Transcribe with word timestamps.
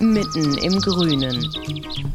mitten 0.00 0.54
im 0.58 0.80
Grünen. 0.80 1.48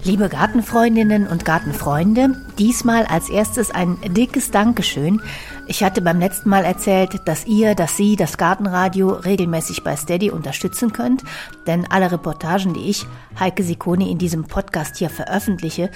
Liebe 0.04 0.30
Gartenfreundinnen 0.30 1.28
und 1.28 1.46
Gartenfreunde, 1.46 2.36
diesmal 2.58 3.06
als 3.06 3.30
erstes 3.30 3.72
ein 3.72 3.98
dickes 4.14 4.52
Dankeschön. 4.52 5.22
Ich 5.68 5.84
hatte 5.84 6.02
beim 6.02 6.20
letzten 6.20 6.50
Mal 6.50 6.66
erzählt, 6.66 7.22
dass 7.26 7.46
ihr, 7.46 7.76
dass 7.76 7.96
Sie 7.96 8.16
das 8.16 8.38
Gartenradio 8.38 9.10
regelmäßig 9.10 9.84
bei 9.84 9.96
Steady 9.96 10.30
unterstützen 10.30 10.94
könnt, 10.94 11.24
denn 11.68 11.86
alle 11.90 12.12
Reportagen, 12.12 12.74
die 12.74 12.90
ich, 12.90 13.06
Heike 13.40 13.64
Sikoni, 13.64 14.12
in 14.12 14.18
diesem 14.18 14.46
Podcast 14.46 14.98
hier 14.98 15.10
veröffentliche, 15.10 15.90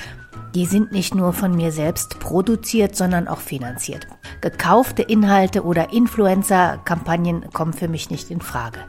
die 0.56 0.66
sind 0.66 0.92
nicht 0.92 1.14
nur 1.14 1.34
von 1.34 1.56
mir 1.56 1.72
selbst 1.72 2.20
produziert, 2.20 2.96
sondern 2.96 3.28
auch 3.28 3.40
finanziert. 3.42 4.08
Gekaufte 4.42 5.02
Inhalte 5.02 5.64
oder 5.64 5.92
Influencer-Kampagnen 5.92 7.52
kommen 7.52 7.74
für 7.74 7.88
mich 7.88 8.10
nicht 8.10 8.32
in 8.32 8.42
Frage. 8.42 8.80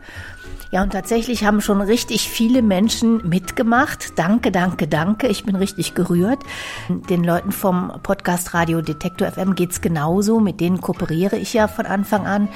Ja, 0.70 0.82
und 0.82 0.92
tatsächlich 0.92 1.44
haben 1.44 1.62
schon 1.62 1.80
richtig 1.80 2.28
viele 2.28 2.60
Menschen 2.60 3.26
mitgemacht. 3.26 4.18
Danke, 4.18 4.52
danke, 4.52 4.86
danke. 4.86 5.26
Ich 5.28 5.44
bin 5.44 5.56
richtig 5.56 5.94
gerührt. 5.94 6.40
Den 6.88 7.24
Leuten 7.24 7.52
vom 7.52 7.92
Podcast 8.02 8.52
Radio 8.52 8.82
Detektor 8.82 9.30
FM 9.30 9.54
geht's 9.54 9.80
genauso. 9.80 10.40
Mit 10.40 10.60
denen 10.60 10.80
kooperiere 10.82 11.38
ich 11.38 11.54
ja 11.54 11.68
von 11.68 11.86
Anfang 11.86 12.26
an. 12.26 12.48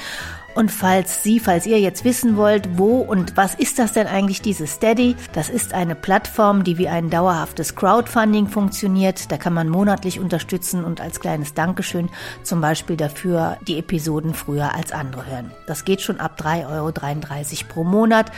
Und 0.55 0.71
falls 0.71 1.23
Sie, 1.23 1.41
falls 1.41 1.67
ihr 1.67 1.81
jetzt 1.81 2.05
wissen 2.05 2.37
wollt, 2.37 2.77
wo 2.77 2.99
und 3.01 3.37
was 3.37 3.55
ist 3.55 3.79
das 3.79 3.93
denn 3.93 4.07
eigentlich, 4.07 4.43
diese 4.43 4.67
Steady? 4.67 5.17
Das 5.33 5.49
ist 5.49 5.73
eine 5.73 5.95
Plattform, 5.95 6.63
die 6.63 6.77
wie 6.77 6.89
ein 6.89 7.09
dauerhaftes 7.09 7.75
Crowdfunding 7.75 8.49
funktioniert. 8.49 9.33
Da 9.33 9.39
kann 9.39 9.55
man 9.55 9.69
monatlich 9.69 10.21
unterstützen 10.21 10.85
und 10.85 11.01
als 11.01 11.21
kleines 11.21 11.55
Dankeschön 11.55 12.11
zum 12.43 12.61
Beispiel 12.61 12.97
dafür 12.97 13.57
die 13.67 13.79
Episoden 13.79 14.35
früher 14.35 14.75
als 14.75 14.93
andere 14.93 15.27
hören. 15.27 15.51
Das 15.67 15.87
geht 15.87 16.03
schon 16.03 16.21
ab 16.21 16.39
3,33 16.39 16.69
Euro 16.71 16.93
pro 17.69 17.85
Monat 17.85 18.31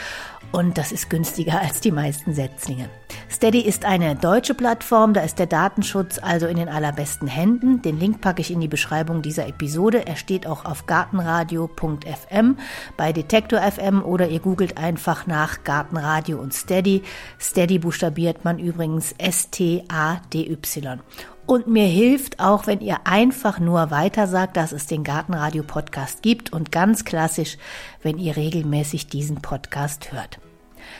und 0.55 0.77
das 0.77 0.93
ist 0.93 1.09
günstiger 1.09 1.59
als 1.59 1.81
die 1.81 1.91
meisten 1.91 2.33
Setzlinge. 2.33 2.89
Steady 3.29 3.59
ist 3.59 3.83
eine 3.83 4.15
deutsche 4.15 4.53
Plattform, 4.53 5.13
da 5.13 5.19
ist 5.21 5.37
der 5.37 5.47
Datenschutz 5.47 6.17
also 6.17 6.47
in 6.47 6.55
den 6.55 6.69
allerbesten 6.69 7.27
Händen. 7.27 7.81
Den 7.81 7.99
Link 7.99 8.21
packe 8.21 8.39
ich 8.39 8.51
in 8.51 8.61
die 8.61 8.69
Beschreibung 8.69 9.21
dieser 9.21 9.47
Episode. 9.47 10.07
Er 10.07 10.15
steht 10.15 10.47
auch 10.47 10.63
auf 10.63 10.85
gartenradio.fm 10.85 12.57
bei 12.95 13.11
Detektor 13.11 13.59
FM 13.59 14.01
oder 14.01 14.29
ihr 14.29 14.39
googelt 14.39 14.77
einfach 14.77 15.27
nach 15.27 15.65
Gartenradio 15.65 16.39
und 16.39 16.53
Steady. 16.53 17.03
Steady 17.37 17.79
buchstabiert 17.79 18.45
man 18.45 18.57
übrigens 18.57 19.13
S-T-A-D-Y. 19.17 20.99
Und 21.45 21.67
mir 21.67 21.85
hilft 21.85 22.39
auch, 22.39 22.65
wenn 22.65 22.79
ihr 22.79 23.05
einfach 23.05 23.59
nur 23.59 23.91
weiter 23.91 24.25
sagt, 24.27 24.55
dass 24.55 24.71
es 24.71 24.87
den 24.87 25.03
Gartenradio 25.03 25.63
Podcast 25.63 26.23
gibt 26.23 26.53
und 26.53 26.71
ganz 26.71 27.03
klassisch, 27.03 27.57
wenn 28.01 28.17
ihr 28.17 28.37
regelmäßig 28.37 29.07
diesen 29.07 29.41
Podcast 29.41 30.13
hört. 30.13 30.39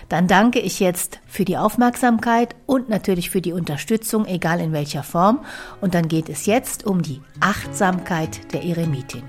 Dann 0.10 0.28
danke 0.28 0.60
ich 0.60 0.80
jetzt 0.80 1.20
für 1.28 1.46
die 1.46 1.58
Aufmerksamkeit 1.58 2.56
und 2.66 2.90
natürlich 2.90 3.30
für 3.30 3.42
die 3.42 3.54
Unterstützung, 3.54 4.26
egal 4.26 4.60
in 4.60 4.74
welcher 4.74 5.04
Form. 5.04 5.46
Und 5.82 5.96
dann 5.96 6.08
geht 6.08 6.30
es 6.30 6.46
jetzt 6.46 6.86
um 6.86 7.02
die 7.02 7.22
Achtsamkeit 7.40 8.54
der 8.54 8.64
Eremitin. 8.64 9.24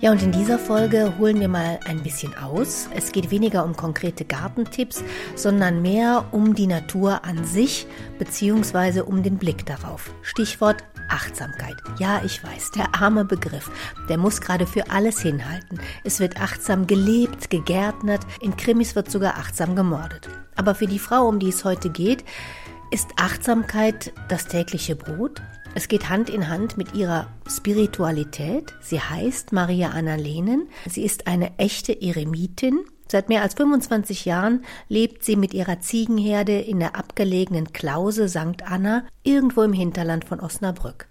Ja, 0.00 0.12
und 0.12 0.22
in 0.22 0.30
dieser 0.30 0.60
Folge 0.60 1.14
holen 1.18 1.40
wir 1.40 1.48
mal 1.48 1.80
ein 1.84 2.04
bisschen 2.04 2.32
aus. 2.36 2.88
Es 2.94 3.10
geht 3.10 3.32
weniger 3.32 3.64
um 3.64 3.74
konkrete 3.74 4.24
Gartentipps, 4.24 5.02
sondern 5.34 5.82
mehr 5.82 6.26
um 6.30 6.54
die 6.54 6.68
Natur 6.68 7.24
an 7.24 7.44
sich 7.44 7.84
beziehungsweise 8.16 9.04
um 9.04 9.24
den 9.24 9.38
Blick 9.38 9.66
darauf. 9.66 10.12
Stichwort 10.22 10.84
Achtsamkeit. 11.10 11.76
Ja, 11.98 12.22
ich 12.24 12.42
weiß, 12.42 12.72
der 12.72 12.94
arme 12.94 13.24
Begriff, 13.24 13.70
der 14.08 14.18
muss 14.18 14.40
gerade 14.40 14.66
für 14.66 14.90
alles 14.90 15.20
hinhalten. 15.20 15.80
Es 16.04 16.20
wird 16.20 16.40
achtsam 16.40 16.86
gelebt, 16.86 17.50
gegärtnert, 17.50 18.26
in 18.40 18.56
Krimis 18.56 18.96
wird 18.96 19.10
sogar 19.10 19.36
achtsam 19.36 19.76
gemordet. 19.76 20.28
Aber 20.56 20.74
für 20.74 20.86
die 20.86 20.98
Frau, 20.98 21.26
um 21.26 21.38
die 21.38 21.48
es 21.48 21.64
heute 21.64 21.90
geht, 21.90 22.24
ist 22.90 23.08
Achtsamkeit 23.16 24.12
das 24.28 24.46
tägliche 24.46 24.96
Brot? 24.96 25.42
Es 25.74 25.88
geht 25.88 26.08
Hand 26.08 26.30
in 26.30 26.48
Hand 26.48 26.78
mit 26.78 26.94
ihrer 26.94 27.28
Spiritualität. 27.46 28.74
Sie 28.80 29.00
heißt 29.00 29.52
Maria 29.52 29.90
Anna 29.90 30.14
Lehnen. 30.14 30.68
Sie 30.86 31.04
ist 31.04 31.26
eine 31.26 31.56
echte 31.58 32.00
Eremitin. 32.00 32.80
Seit 33.10 33.28
mehr 33.28 33.42
als 33.42 33.54
25 33.54 34.24
Jahren 34.24 34.64
lebt 34.88 35.24
sie 35.24 35.36
mit 35.36 35.54
ihrer 35.54 35.80
Ziegenherde 35.80 36.60
in 36.60 36.78
der 36.78 36.96
abgelegenen 36.96 37.72
Klause 37.72 38.28
St. 38.28 38.62
Anna 38.64 39.04
irgendwo 39.22 39.62
im 39.62 39.72
Hinterland 39.72 40.24
von 40.24 40.40
Osnabrück. 40.40 41.06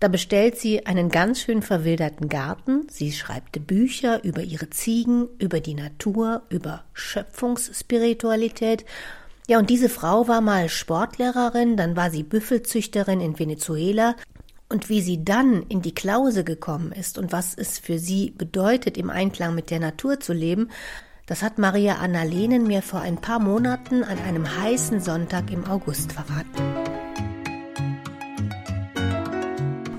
Da 0.00 0.08
bestellt 0.08 0.58
sie 0.58 0.86
einen 0.86 1.10
ganz 1.10 1.40
schön 1.40 1.60
verwilderten 1.60 2.28
Garten. 2.28 2.86
Sie 2.90 3.12
schreibt 3.12 3.66
Bücher 3.66 4.24
über 4.24 4.42
ihre 4.42 4.70
Ziegen, 4.70 5.28
über 5.38 5.60
die 5.60 5.74
Natur, 5.74 6.42
über 6.48 6.84
Schöpfungsspiritualität 6.94 8.86
ja, 9.50 9.58
und 9.58 9.68
diese 9.68 9.88
Frau 9.88 10.28
war 10.28 10.40
mal 10.40 10.68
Sportlehrerin, 10.68 11.76
dann 11.76 11.96
war 11.96 12.12
sie 12.12 12.22
Büffelzüchterin 12.22 13.20
in 13.20 13.36
Venezuela. 13.36 14.14
Und 14.68 14.88
wie 14.88 15.00
sie 15.00 15.24
dann 15.24 15.64
in 15.64 15.82
die 15.82 15.92
Klause 15.92 16.44
gekommen 16.44 16.92
ist 16.92 17.18
und 17.18 17.32
was 17.32 17.54
es 17.54 17.80
für 17.80 17.98
sie 17.98 18.30
bedeutet, 18.30 18.96
im 18.96 19.10
Einklang 19.10 19.56
mit 19.56 19.70
der 19.70 19.80
Natur 19.80 20.20
zu 20.20 20.32
leben, 20.32 20.70
das 21.30 21.44
hat 21.44 21.58
Maria 21.58 21.98
Anna 22.02 22.24
Lehnen 22.24 22.66
mir 22.66 22.82
vor 22.82 23.02
ein 23.02 23.16
paar 23.16 23.38
Monaten 23.38 24.02
an 24.02 24.18
einem 24.18 24.44
heißen 24.60 25.00
Sonntag 25.00 25.52
im 25.52 25.64
August 25.64 26.12
verraten. 26.12 26.60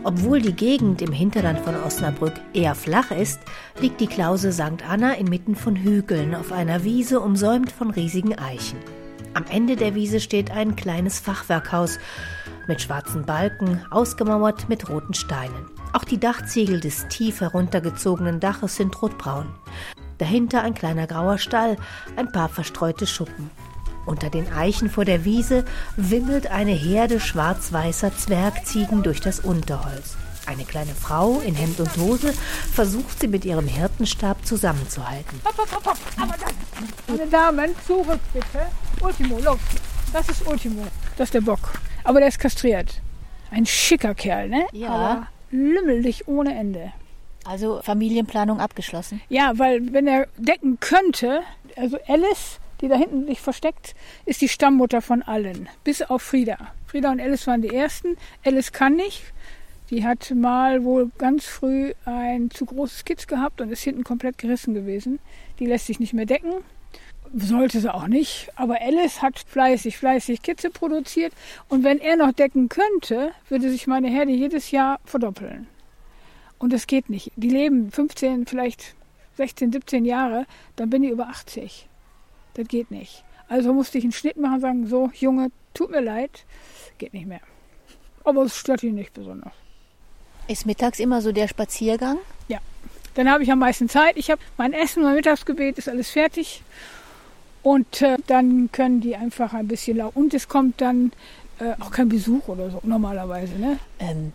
Obwohl 0.03 0.41
die 0.41 0.51
Gegend 0.51 1.01
im 1.01 1.13
Hinterland 1.13 1.59
von 1.59 1.77
Osnabrück 1.77 2.33
eher 2.51 2.75
flach 2.75 3.11
ist, 3.11 3.39
liegt 3.79 4.01
die 4.01 4.07
Klause 4.07 4.51
St. 4.51 4.83
Anna 4.85 5.13
inmitten 5.13 5.55
von 5.55 5.77
Hügeln 5.77 6.35
auf 6.35 6.51
einer 6.51 6.83
Wiese 6.83 7.21
umsäumt 7.21 7.71
von 7.71 7.91
riesigen 7.91 8.37
Eichen. 8.37 8.79
Am 9.33 9.45
Ende 9.49 9.77
der 9.77 9.95
Wiese 9.95 10.19
steht 10.19 10.51
ein 10.51 10.75
kleines 10.75 11.21
Fachwerkhaus 11.21 11.97
mit 12.67 12.81
schwarzen 12.81 13.25
Balken, 13.25 13.79
ausgemauert 13.89 14.67
mit 14.67 14.89
roten 14.89 15.13
Steinen. 15.13 15.67
Auch 15.93 16.03
die 16.03 16.19
Dachziegel 16.19 16.81
des 16.81 17.07
tief 17.07 17.39
heruntergezogenen 17.39 18.41
Daches 18.41 18.75
sind 18.75 19.01
rotbraun. 19.01 19.47
Dahinter 20.21 20.61
ein 20.61 20.75
kleiner 20.75 21.07
grauer 21.07 21.39
Stall, 21.39 21.77
ein 22.15 22.31
paar 22.31 22.47
verstreute 22.47 23.07
Schuppen. 23.07 23.49
Unter 24.05 24.29
den 24.29 24.53
Eichen 24.53 24.87
vor 24.87 25.03
der 25.03 25.25
Wiese 25.25 25.65
wimmelt 25.97 26.45
eine 26.45 26.73
Herde 26.73 27.19
schwarz-weißer 27.19 28.15
Zwergziegen 28.15 29.01
durch 29.01 29.19
das 29.19 29.39
Unterholz. 29.39 30.17
Eine 30.45 30.63
kleine 30.63 30.93
Frau 30.93 31.39
in 31.39 31.55
Hemd 31.55 31.79
und 31.79 31.97
Hose 31.97 32.33
versucht 32.71 33.19
sie 33.19 33.29
mit 33.29 33.45
ihrem 33.45 33.65
Hirtenstab 33.65 34.45
zusammenzuhalten. 34.45 35.41
Meine 37.07 37.25
Damen, 37.25 37.73
zurück 37.87 38.19
bitte. 38.31 38.67
Ultimo, 39.01 39.39
los. 39.39 39.57
Das 40.13 40.29
ist 40.29 40.47
Ultimo. 40.47 40.85
Das 41.17 41.29
ist 41.29 41.33
der 41.33 41.41
Bock. 41.41 41.71
Aber 42.03 42.19
der 42.19 42.29
ist 42.29 42.37
kastriert. 42.37 43.01
Ein 43.49 43.65
schicker 43.65 44.13
Kerl, 44.13 44.49
ne? 44.49 44.67
Ja. 44.71 44.89
Aber 44.89 45.27
lümmelig 45.49 46.27
ohne 46.27 46.55
Ende. 46.55 46.93
Also 47.45 47.81
Familienplanung 47.81 48.59
abgeschlossen. 48.59 49.21
Ja, 49.29 49.53
weil 49.57 49.93
wenn 49.93 50.07
er 50.07 50.27
decken 50.37 50.79
könnte, 50.79 51.41
also 51.75 51.97
Alice, 52.07 52.59
die 52.81 52.87
da 52.87 52.95
hinten 52.95 53.25
sich 53.27 53.41
versteckt, 53.41 53.95
ist 54.25 54.41
die 54.41 54.49
Stammmutter 54.49 55.01
von 55.01 55.21
allen. 55.21 55.69
Bis 55.83 56.01
auf 56.01 56.21
Frieda. 56.21 56.57
Frieda 56.87 57.11
und 57.11 57.21
Alice 57.21 57.47
waren 57.47 57.61
die 57.61 57.73
ersten. 57.73 58.17
Alice 58.45 58.71
kann 58.71 58.95
nicht. 58.95 59.23
Die 59.89 60.05
hat 60.05 60.31
mal 60.33 60.83
wohl 60.83 61.11
ganz 61.17 61.45
früh 61.45 61.93
ein 62.05 62.49
zu 62.49 62.65
großes 62.65 63.03
Kitz 63.03 63.27
gehabt 63.27 63.59
und 63.59 63.71
ist 63.71 63.83
hinten 63.83 64.03
komplett 64.03 64.37
gerissen 64.37 64.73
gewesen. 64.73 65.19
Die 65.59 65.65
lässt 65.65 65.87
sich 65.87 65.99
nicht 65.99 66.13
mehr 66.13 66.25
decken. 66.25 66.53
Sollte 67.33 67.79
sie 67.79 67.93
auch 67.93 68.07
nicht. 68.07 68.49
Aber 68.55 68.81
Alice 68.81 69.21
hat 69.21 69.39
fleißig, 69.39 69.97
fleißig 69.97 70.41
Kitze 70.41 70.69
produziert. 70.69 71.33
Und 71.69 71.83
wenn 71.83 71.99
er 71.99 72.15
noch 72.15 72.31
decken 72.31 72.69
könnte, 72.69 73.31
würde 73.49 73.69
sich 73.69 73.87
meine 73.87 74.09
Herde 74.09 74.31
jedes 74.31 74.71
Jahr 74.71 74.99
verdoppeln. 75.05 75.67
Und 76.61 76.71
das 76.71 76.85
geht 76.85 77.09
nicht. 77.09 77.31
Die 77.35 77.49
leben 77.49 77.91
15, 77.91 78.45
vielleicht 78.45 78.93
16, 79.37 79.71
17 79.71 80.05
Jahre, 80.05 80.45
dann 80.75 80.91
bin 80.91 81.03
ich 81.03 81.09
über 81.09 81.27
80. 81.27 81.89
Das 82.53 82.67
geht 82.67 82.91
nicht. 82.91 83.23
Also 83.49 83.73
musste 83.73 83.97
ich 83.97 84.03
einen 84.03 84.13
Schnitt 84.13 84.37
machen 84.37 84.55
und 84.55 84.61
sagen, 84.61 84.87
so, 84.87 85.09
Junge, 85.15 85.49
tut 85.73 85.89
mir 85.89 86.01
leid, 86.01 86.45
geht 86.99 87.13
nicht 87.15 87.25
mehr. 87.25 87.41
Aber 88.23 88.43
es 88.43 88.55
stört 88.55 88.83
ihn 88.83 88.93
nicht 88.93 89.11
besonders. 89.13 89.53
Ist 90.47 90.67
mittags 90.67 90.99
immer 90.99 91.23
so 91.23 91.31
der 91.31 91.47
Spaziergang? 91.47 92.19
Ja. 92.47 92.59
Dann 93.15 93.27
habe 93.27 93.41
ich 93.41 93.51
am 93.51 93.59
meisten 93.59 93.89
Zeit. 93.89 94.15
Ich 94.15 94.29
habe 94.29 94.39
mein 94.57 94.73
Essen, 94.73 95.01
mein 95.01 95.15
Mittagsgebet, 95.15 95.79
ist 95.79 95.89
alles 95.89 96.11
fertig. 96.11 96.61
Und 97.63 98.03
äh, 98.03 98.17
dann 98.27 98.71
können 98.71 99.01
die 99.01 99.15
einfach 99.15 99.53
ein 99.53 99.67
bisschen 99.67 99.97
lau. 99.97 100.11
Und 100.13 100.35
es 100.35 100.47
kommt 100.47 100.79
dann 100.79 101.11
äh, 101.59 101.73
auch 101.79 101.89
kein 101.89 102.07
Besuch 102.07 102.47
oder 102.47 102.69
so 102.69 102.81
normalerweise. 102.83 103.55
Ne? 103.55 103.79
Ähm, 103.97 104.33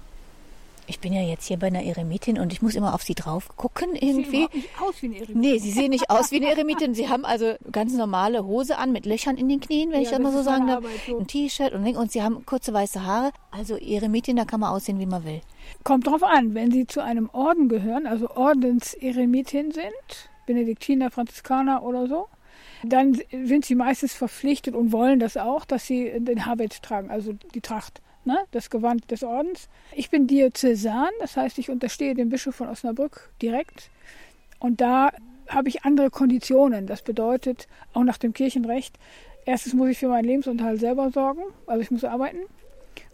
ich 0.87 1.01
bin 1.01 1.13
ja 1.13 1.23
jetzt 1.23 1.47
hier 1.47 1.59
bei 1.59 1.67
einer 1.69 1.83
Eremitin 1.83 2.39
und 2.39 2.53
ich 2.53 2.63
muss 2.63 2.75
immer 2.75 2.95
auf 2.95 3.03
sie 3.03 3.15
drauf 3.15 3.49
gucken 3.57 3.95
irgendwie. 3.95 4.49
Sie 4.53 4.61
sehen 4.61 4.61
nicht 4.61 4.81
aus 4.81 5.03
wie 5.03 5.07
eine 5.07 5.17
Eremitin. 5.17 5.41
Nee, 5.41 5.59
sie 5.59 5.71
sehen 5.71 5.91
nicht 5.91 6.11
aus 6.11 6.31
wie 6.31 6.37
eine 6.37 6.51
Eremitin. 6.51 6.95
Sie 6.95 7.09
haben 7.09 7.25
also 7.25 7.55
ganz 7.73 7.93
normale 7.95 8.45
Hose 8.45 8.79
an 8.79 8.93
mit 8.93 9.07
Löchern 9.07 9.37
in 9.37 9.49
den 9.49 9.61
Knien, 9.61 9.91
wenn 9.91 10.03
Ja, 10.03 10.05
ich 10.05 10.11
das 10.11 10.19
mal 10.21 10.33
so 10.33 10.43
sagen 10.43 10.67
darf. 10.67 10.85
So. 11.07 11.19
Ein 11.19 11.27
T-Shirt 11.27 11.73
und, 11.73 11.85
Ding. 11.85 11.97
und 11.97 12.13
sie 12.13 12.23
haben 12.23 12.45
kurze 12.47 12.73
weiße 12.73 13.05
Haare. 13.05 13.31
Also 13.51 13.77
Eremitin, 13.77 14.37
da 14.37 14.45
kann 14.45 14.61
man 14.61 14.71
aussehen, 14.71 14.99
wie 14.99 15.07
man 15.07 15.25
will. 15.25 15.41
Kommt 15.85 16.07
drauf 16.07 16.23
an, 16.23 16.55
wenn 16.55 16.71
sie 16.71 16.87
zu 16.87 17.03
einem 17.03 17.29
Orden 17.33 17.69
gehören, 17.69 18.07
also 18.07 18.31
Ordenseremitin 18.31 19.73
sind, 19.73 20.31
Benediktiner, 20.47 21.11
Franziskaner 21.11 21.83
oder 21.83 22.07
so, 22.07 22.29
dann 22.85 23.21
sind 23.31 23.65
sie 23.65 23.75
meistens 23.75 24.13
verpflichtet 24.15 24.75
und 24.75 24.93
wollen 24.93 25.19
das 25.19 25.37
auch, 25.37 25.65
dass 25.65 25.87
sie 25.87 26.13
den 26.19 26.47
Habit 26.47 26.83
tragen, 26.83 27.11
also 27.11 27.33
die 27.55 27.61
Tracht, 27.61 28.01
ne, 28.27 28.39
das 28.51 28.71
Gewand 28.71 29.11
des 29.11 29.23
Ordens. 29.23 29.69
Ich 29.95 30.11
bin 30.11 30.27
Diözesan, 30.27 31.11
das 31.21 31.37
heißt, 31.37 31.59
ich 31.59 31.71
unterstehe 31.71 32.15
dem 32.15 32.29
Bischof 32.29 32.55
von 32.55 32.69
Osnabrück 32.69 33.31
direkt 33.41 33.91
und 34.59 34.81
da 34.81 35.13
habe 35.49 35.69
ich 35.69 35.85
andere 35.85 36.11
Konditionen. 36.11 36.87
Das 36.87 37.03
bedeutet, 37.03 37.69
auch 37.93 38.03
nach 38.03 38.19
dem 38.19 38.33
Kirchenrecht, 38.33 38.99
erstens 39.45 39.75
muss 39.75 39.91
ich 39.91 39.99
für 39.99 40.09
meinen 40.09 40.27
Lebensunterhalt 40.27 40.81
selber 40.81 41.11
sorgen, 41.11 41.43
also 41.67 41.81
ich 41.81 41.91
muss 41.91 42.05
arbeiten 42.05 42.39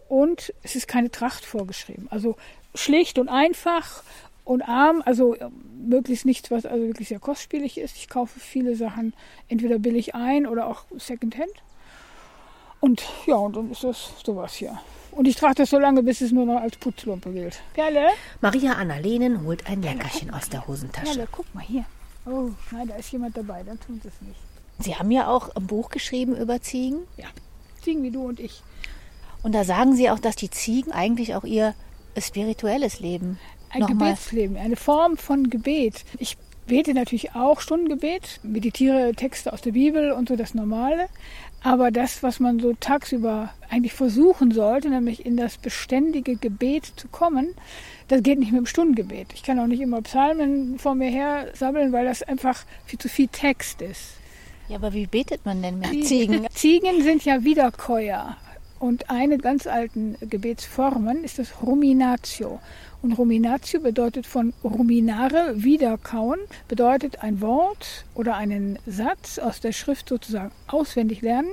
und 0.08 0.52
es 0.62 0.76
ist 0.76 0.88
keine 0.88 1.10
Tracht 1.10 1.44
vorgeschrieben. 1.44 2.06
Also 2.10 2.36
schlicht 2.74 3.18
und 3.18 3.28
einfach 3.28 4.02
und 4.44 4.62
arm, 4.62 5.02
also 5.04 5.34
äh, 5.34 5.48
möglichst 5.86 6.24
nichts, 6.24 6.50
was 6.50 6.66
also 6.66 6.86
wirklich 6.86 7.08
sehr 7.08 7.18
kostspielig 7.18 7.78
ist. 7.78 7.96
Ich 7.96 8.08
kaufe 8.08 8.40
viele 8.40 8.76
Sachen 8.76 9.14
entweder 9.48 9.78
billig 9.78 10.14
ein 10.14 10.46
oder 10.46 10.66
auch 10.66 10.84
Secondhand. 10.96 11.52
Und 12.80 13.04
ja, 13.26 13.36
und 13.36 13.56
dann 13.56 13.70
ist 13.70 13.84
das 13.84 14.10
sowas 14.24 14.54
hier. 14.54 14.78
Und 15.12 15.28
ich 15.28 15.36
trage 15.36 15.54
das 15.56 15.70
so 15.70 15.78
lange, 15.78 16.02
bis 16.02 16.20
es 16.20 16.32
nur 16.32 16.46
noch 16.46 16.60
als 16.60 16.76
Putzlumpe 16.76 17.30
gilt. 17.32 17.60
Perle? 17.74 18.08
Maria 18.40 18.72
Annalenen 18.72 19.44
holt 19.44 19.66
ein 19.68 19.82
Leckerchen 19.82 20.30
aus 20.30 20.48
der 20.48 20.66
Hosentasche. 20.66 21.12
Perle, 21.12 21.28
guck 21.30 21.54
mal 21.54 21.64
hier. 21.64 21.84
Oh, 22.26 22.50
nein, 22.70 22.88
da 22.88 22.96
ist 22.96 23.12
jemand 23.12 23.36
dabei, 23.36 23.62
dann 23.62 23.78
tun 23.80 24.00
sie 24.02 24.08
es 24.08 24.20
nicht. 24.22 24.40
Sie 24.78 24.96
haben 24.96 25.10
ja 25.10 25.28
auch 25.28 25.54
ein 25.54 25.66
Buch 25.66 25.90
geschrieben 25.90 26.36
über 26.36 26.60
Ziegen. 26.60 27.00
Ja, 27.16 27.26
Ziegen 27.82 28.02
wie 28.02 28.10
du 28.10 28.26
und 28.26 28.40
ich. 28.40 28.62
Und 29.42 29.54
da 29.54 29.64
sagen 29.64 29.96
Sie 29.96 30.08
auch, 30.08 30.18
dass 30.18 30.36
die 30.36 30.50
Ziegen 30.50 30.92
eigentlich 30.92 31.34
auch 31.34 31.44
ihr 31.44 31.74
spirituelles 32.16 33.00
Leben 33.00 33.38
Ein 33.70 33.80
nochmal 33.80 34.10
Gebetsleben, 34.10 34.56
eine 34.56 34.76
Form 34.76 35.16
von 35.16 35.50
Gebet. 35.50 36.04
Ich 36.18 36.36
bete 36.66 36.94
natürlich 36.94 37.34
auch 37.34 37.60
Stundengebet, 37.60 38.40
meditiere 38.42 39.14
Texte 39.14 39.52
aus 39.52 39.62
der 39.62 39.72
Bibel 39.72 40.12
und 40.12 40.28
so 40.28 40.36
das 40.36 40.54
Normale. 40.54 41.08
Aber 41.64 41.90
das, 41.90 42.22
was 42.22 42.40
man 42.40 42.58
so 42.58 42.74
tagsüber 42.78 43.50
eigentlich 43.70 43.92
versuchen 43.92 44.50
sollte, 44.50 44.90
nämlich 44.90 45.24
in 45.24 45.36
das 45.36 45.58
beständige 45.58 46.36
Gebet 46.36 46.92
zu 46.96 47.08
kommen, 47.08 47.54
das 48.08 48.22
geht 48.22 48.38
nicht 48.38 48.52
mit 48.52 48.58
dem 48.58 48.66
Stundengebet. 48.66 49.28
Ich 49.34 49.42
kann 49.42 49.58
auch 49.60 49.66
nicht 49.66 49.80
immer 49.80 50.02
Psalmen 50.02 50.78
vor 50.78 50.94
mir 50.94 51.08
her 51.08 51.48
sabbeln, 51.54 51.92
weil 51.92 52.04
das 52.04 52.22
einfach 52.22 52.64
viel 52.84 52.98
zu 52.98 53.08
viel 53.08 53.28
Text 53.28 53.80
ist. 53.80 54.14
Ja, 54.68 54.76
aber 54.76 54.92
wie 54.92 55.06
betet 55.06 55.44
man 55.44 55.62
denn 55.62 55.78
mit 55.78 55.92
Die 55.92 56.02
Ziegen? 56.02 56.46
Ziegen 56.54 57.02
sind 57.02 57.24
ja 57.24 57.44
Wiederkäuer. 57.44 58.36
Und 58.78 59.10
eine 59.10 59.38
ganz 59.38 59.68
alten 59.68 60.16
Gebetsformen 60.20 61.22
ist 61.22 61.38
das 61.38 61.62
Ruminatio. 61.62 62.58
Und 63.02 63.12
Ruminatio 63.14 63.80
bedeutet 63.80 64.26
von 64.26 64.54
ruminare, 64.62 65.54
wiederkauen, 65.56 66.38
bedeutet 66.68 67.22
ein 67.22 67.40
Wort 67.40 68.04
oder 68.14 68.36
einen 68.36 68.78
Satz 68.86 69.40
aus 69.40 69.58
der 69.58 69.72
Schrift 69.72 70.08
sozusagen 70.08 70.52
auswendig 70.68 71.20
lernen 71.20 71.50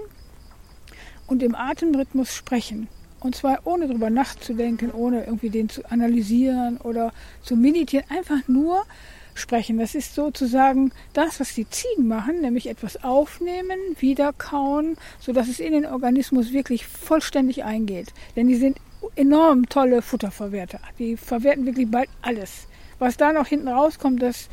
und 1.25 1.41
im 1.41 1.55
Atemrhythmus 1.55 2.35
sprechen. 2.35 2.87
Und 3.19 3.35
zwar 3.35 3.65
ohne 3.65 3.87
drüber 3.87 4.11
nachzudenken, 4.11 4.91
ohne 4.91 5.25
irgendwie 5.25 5.49
den 5.49 5.69
zu 5.69 5.89
analysieren 5.91 6.77
oder 6.77 7.11
zu 7.41 7.55
meditieren, 7.55 8.05
einfach 8.09 8.47
nur 8.47 8.85
sprechen. 9.33 9.79
Das 9.79 9.95
ist 9.95 10.13
sozusagen 10.13 10.91
das, 11.13 11.39
was 11.39 11.55
die 11.55 11.67
Ziegen 11.67 12.07
machen, 12.07 12.41
nämlich 12.41 12.67
etwas 12.67 13.03
aufnehmen, 13.03 13.79
wieder 13.97 14.33
kauen, 14.33 14.97
sodass 15.19 15.47
es 15.47 15.59
in 15.59 15.73
den 15.73 15.85
Organismus 15.87 16.53
wirklich 16.53 16.85
vollständig 16.85 17.63
eingeht. 17.63 18.13
Denn 18.35 18.47
die 18.47 18.55
sind 18.55 18.77
enorm 19.15 19.67
tolle 19.69 20.01
Futterverwerter. 20.01 20.79
Die 20.97 21.17
verwerten 21.17 21.65
wirklich 21.65 21.89
bald 21.89 22.09
alles. 22.21 22.67
Was 22.99 23.17
da 23.17 23.31
noch 23.31 23.47
hinten 23.47 23.67
rauskommt, 23.67 24.21
das 24.21 24.49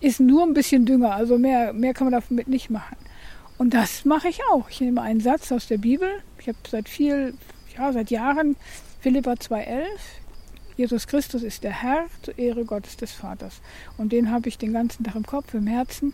ist 0.00 0.20
nur 0.20 0.42
ein 0.42 0.54
bisschen 0.54 0.86
Dünger. 0.86 1.14
Also 1.14 1.38
mehr, 1.38 1.72
mehr 1.72 1.94
kann 1.94 2.10
man 2.10 2.22
damit 2.28 2.48
nicht 2.48 2.70
machen. 2.70 2.96
Und 3.58 3.74
das 3.74 4.04
mache 4.04 4.28
ich 4.28 4.40
auch. 4.52 4.68
Ich 4.68 4.80
nehme 4.80 5.02
einen 5.02 5.20
Satz 5.20 5.50
aus 5.52 5.66
der 5.66 5.78
Bibel. 5.78 6.08
Ich 6.38 6.48
habe 6.48 6.58
seit 6.68 6.88
viel, 6.88 7.34
ja, 7.76 7.92
seit 7.92 8.10
Jahren 8.10 8.56
Philippa 9.00 9.32
2,11. 9.32 9.84
Jesus 10.76 11.06
Christus 11.06 11.42
ist 11.42 11.64
der 11.64 11.82
Herr 11.82 12.06
zur 12.22 12.38
Ehre 12.38 12.64
Gottes 12.64 12.98
des 12.98 13.12
Vaters. 13.12 13.62
Und 13.96 14.12
den 14.12 14.30
habe 14.30 14.48
ich 14.48 14.58
den 14.58 14.74
ganzen 14.74 15.04
Tag 15.04 15.14
im 15.14 15.24
Kopf, 15.24 15.54
im 15.54 15.66
Herzen. 15.66 16.12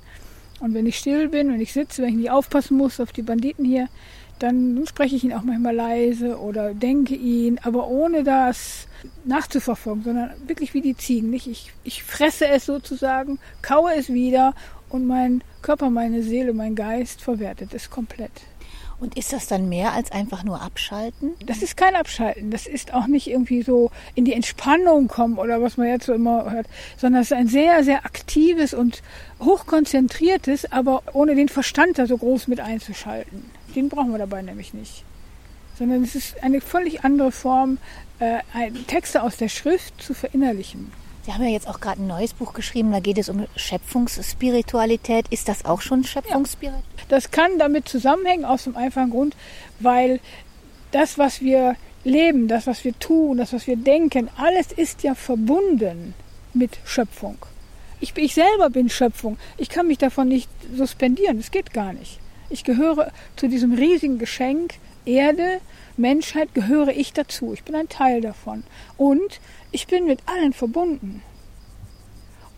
Und 0.60 0.74
wenn 0.74 0.86
ich 0.86 0.98
still 0.98 1.28
bin, 1.28 1.52
wenn 1.52 1.60
ich 1.60 1.72
sitze, 1.72 2.02
wenn 2.02 2.10
ich 2.10 2.16
nicht 2.16 2.30
aufpassen 2.30 2.76
muss 2.76 3.00
auf 3.00 3.12
die 3.12 3.22
Banditen 3.22 3.64
hier, 3.64 3.88
dann 4.42 4.84
spreche 4.86 5.16
ich 5.16 5.24
ihn 5.24 5.32
auch 5.32 5.42
manchmal 5.42 5.74
leise 5.74 6.38
oder 6.38 6.74
denke 6.74 7.14
ihn, 7.14 7.60
aber 7.62 7.88
ohne 7.88 8.24
das 8.24 8.88
nachzuverfolgen, 9.24 10.04
sondern 10.04 10.30
wirklich 10.46 10.74
wie 10.74 10.80
die 10.80 10.96
Ziegen. 10.96 11.30
Nicht? 11.30 11.46
Ich, 11.46 11.72
ich 11.84 12.02
fresse 12.02 12.48
es 12.48 12.66
sozusagen, 12.66 13.38
kaue 13.62 13.94
es 13.94 14.12
wieder 14.12 14.54
und 14.88 15.06
mein 15.06 15.42
Körper, 15.62 15.90
meine 15.90 16.22
Seele, 16.22 16.52
mein 16.52 16.74
Geist 16.74 17.22
verwertet 17.22 17.72
es 17.74 17.90
komplett. 17.90 18.32
Und 19.02 19.16
ist 19.16 19.32
das 19.32 19.48
dann 19.48 19.68
mehr 19.68 19.94
als 19.94 20.12
einfach 20.12 20.44
nur 20.44 20.62
abschalten? 20.62 21.32
Das 21.44 21.60
ist 21.60 21.76
kein 21.76 21.96
Abschalten. 21.96 22.52
Das 22.52 22.68
ist 22.68 22.94
auch 22.94 23.08
nicht 23.08 23.26
irgendwie 23.26 23.62
so 23.62 23.90
in 24.14 24.24
die 24.24 24.32
Entspannung 24.32 25.08
kommen 25.08 25.38
oder 25.38 25.60
was 25.60 25.76
man 25.76 25.88
jetzt 25.88 26.06
so 26.06 26.12
immer 26.12 26.52
hört, 26.52 26.68
sondern 26.96 27.22
es 27.22 27.32
ist 27.32 27.36
ein 27.36 27.48
sehr, 27.48 27.82
sehr 27.82 28.04
aktives 28.04 28.74
und 28.74 29.02
hochkonzentriertes, 29.40 30.70
aber 30.70 31.02
ohne 31.14 31.34
den 31.34 31.48
Verstand 31.48 31.98
da 31.98 32.06
so 32.06 32.16
groß 32.16 32.46
mit 32.46 32.60
einzuschalten. 32.60 33.50
Den 33.74 33.88
brauchen 33.88 34.12
wir 34.12 34.18
dabei 34.18 34.42
nämlich 34.42 34.74
nicht. 34.74 35.04
Sondern 35.78 36.02
es 36.02 36.14
ist 36.14 36.42
eine 36.42 36.60
völlig 36.60 37.04
andere 37.04 37.32
Form, 37.32 37.78
äh, 38.18 38.40
Texte 38.86 39.22
aus 39.22 39.36
der 39.36 39.48
Schrift 39.48 40.00
zu 40.00 40.14
verinnerlichen. 40.14 40.92
Sie 41.24 41.32
haben 41.32 41.44
ja 41.44 41.50
jetzt 41.50 41.68
auch 41.68 41.80
gerade 41.80 42.02
ein 42.02 42.08
neues 42.08 42.34
Buch 42.34 42.52
geschrieben, 42.52 42.90
da 42.90 42.98
geht 42.98 43.16
es 43.16 43.28
um 43.28 43.46
Schöpfungsspiritualität. 43.54 45.26
Ist 45.30 45.48
das 45.48 45.64
auch 45.64 45.80
schon 45.80 46.04
Schöpfungsspiritualität? 46.04 47.06
Das 47.08 47.30
kann 47.30 47.58
damit 47.58 47.88
zusammenhängen, 47.88 48.44
aus 48.44 48.64
dem 48.64 48.76
einfachen 48.76 49.10
Grund, 49.10 49.36
weil 49.78 50.18
das, 50.90 51.18
was 51.18 51.40
wir 51.40 51.76
leben, 52.04 52.48
das, 52.48 52.66
was 52.66 52.84
wir 52.84 52.98
tun, 52.98 53.38
das, 53.38 53.52
was 53.52 53.66
wir 53.66 53.76
denken, 53.76 54.28
alles 54.36 54.72
ist 54.72 55.04
ja 55.04 55.14
verbunden 55.14 56.14
mit 56.54 56.78
Schöpfung. 56.84 57.38
Ich, 58.00 58.16
ich 58.16 58.34
selber 58.34 58.68
bin 58.70 58.88
Schöpfung. 58.88 59.38
Ich 59.58 59.68
kann 59.68 59.86
mich 59.86 59.98
davon 59.98 60.26
nicht 60.28 60.50
suspendieren. 60.74 61.36
Das 61.36 61.52
geht 61.52 61.72
gar 61.72 61.92
nicht. 61.92 62.18
Ich 62.52 62.64
gehöre 62.64 63.10
zu 63.36 63.48
diesem 63.48 63.72
riesigen 63.72 64.18
Geschenk 64.18 64.74
Erde, 65.06 65.62
Menschheit, 65.96 66.52
gehöre 66.52 66.88
ich 66.88 67.14
dazu. 67.14 67.54
Ich 67.54 67.64
bin 67.64 67.74
ein 67.74 67.88
Teil 67.88 68.20
davon. 68.20 68.62
Und 68.98 69.40
ich 69.70 69.86
bin 69.86 70.04
mit 70.04 70.20
allen 70.26 70.52
verbunden. 70.52 71.22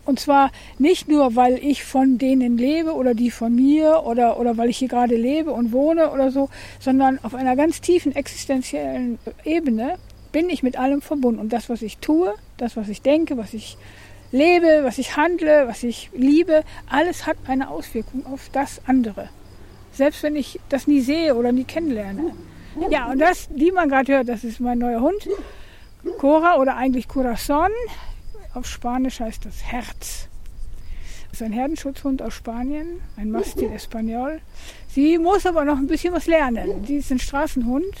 Und 0.03 0.19
zwar 0.19 0.51
nicht 0.77 1.07
nur, 1.07 1.37
weil 1.37 1.57
ich 1.63 1.85
von 1.85 2.17
denen 2.17 2.57
lebe 2.57 2.93
oder 2.93 3.13
die 3.13 3.31
von 3.31 3.55
mir 3.55 4.03
oder, 4.05 4.37
oder 4.37 4.57
weil 4.57 4.69
ich 4.69 4.79
hier 4.79 4.89
gerade 4.89 5.15
lebe 5.15 5.51
und 5.51 5.71
wohne 5.71 6.11
oder 6.11 6.29
so, 6.29 6.49
sondern 6.81 7.17
auf 7.23 7.33
einer 7.33 7.55
ganz 7.55 7.79
tiefen 7.79 8.13
existenziellen 8.13 9.17
Ebene 9.45 9.97
bin 10.33 10.49
ich 10.49 10.61
mit 10.61 10.77
allem 10.77 11.01
verbunden. 11.01 11.39
Und 11.39 11.53
das, 11.53 11.69
was 11.69 11.81
ich 11.81 11.99
tue, 11.99 12.33
das, 12.57 12.75
was 12.75 12.89
ich 12.89 13.01
denke, 13.01 13.37
was 13.37 13.53
ich 13.53 13.77
lebe, 14.33 14.81
was 14.83 14.97
ich 14.97 15.15
handle, 15.15 15.69
was 15.69 15.83
ich 15.83 16.09
liebe, 16.13 16.65
alles 16.89 17.25
hat 17.25 17.37
eine 17.47 17.69
Auswirkung 17.69 18.25
auf 18.25 18.49
das 18.51 18.81
andere. 18.85 19.29
Selbst 19.95 20.23
wenn 20.23 20.35
ich 20.35 20.59
das 20.69 20.87
nie 20.87 21.01
sehe 21.01 21.35
oder 21.35 21.51
nie 21.51 21.63
kennenlerne. 21.63 22.33
Ja, 22.89 23.09
und 23.11 23.19
das, 23.19 23.47
die 23.49 23.71
man 23.71 23.87
gerade 23.87 24.13
hört, 24.13 24.27
das 24.27 24.43
ist 24.43 24.59
mein 24.59 24.79
neuer 24.79 24.99
Hund. 24.99 25.27
Cora 26.19 26.57
oder 26.57 26.75
eigentlich 26.75 27.07
Corazon. 27.07 27.71
Auf 28.53 28.67
Spanisch 28.67 29.19
heißt 29.19 29.45
das 29.45 29.63
Herz. 29.63 30.27
Das 31.29 31.41
ist 31.41 31.45
ein 31.45 31.53
Herdenschutzhund 31.53 32.21
aus 32.21 32.33
Spanien, 32.33 33.01
ein 33.17 33.31
Mastin 33.31 33.71
Espanol. 33.71 34.39
Sie 34.87 35.17
muss 35.17 35.45
aber 35.45 35.65
noch 35.65 35.77
ein 35.77 35.87
bisschen 35.87 36.13
was 36.13 36.27
lernen. 36.27 36.85
Sie 36.85 36.97
ist 36.97 37.11
ein 37.11 37.19
Straßenhund. 37.19 37.93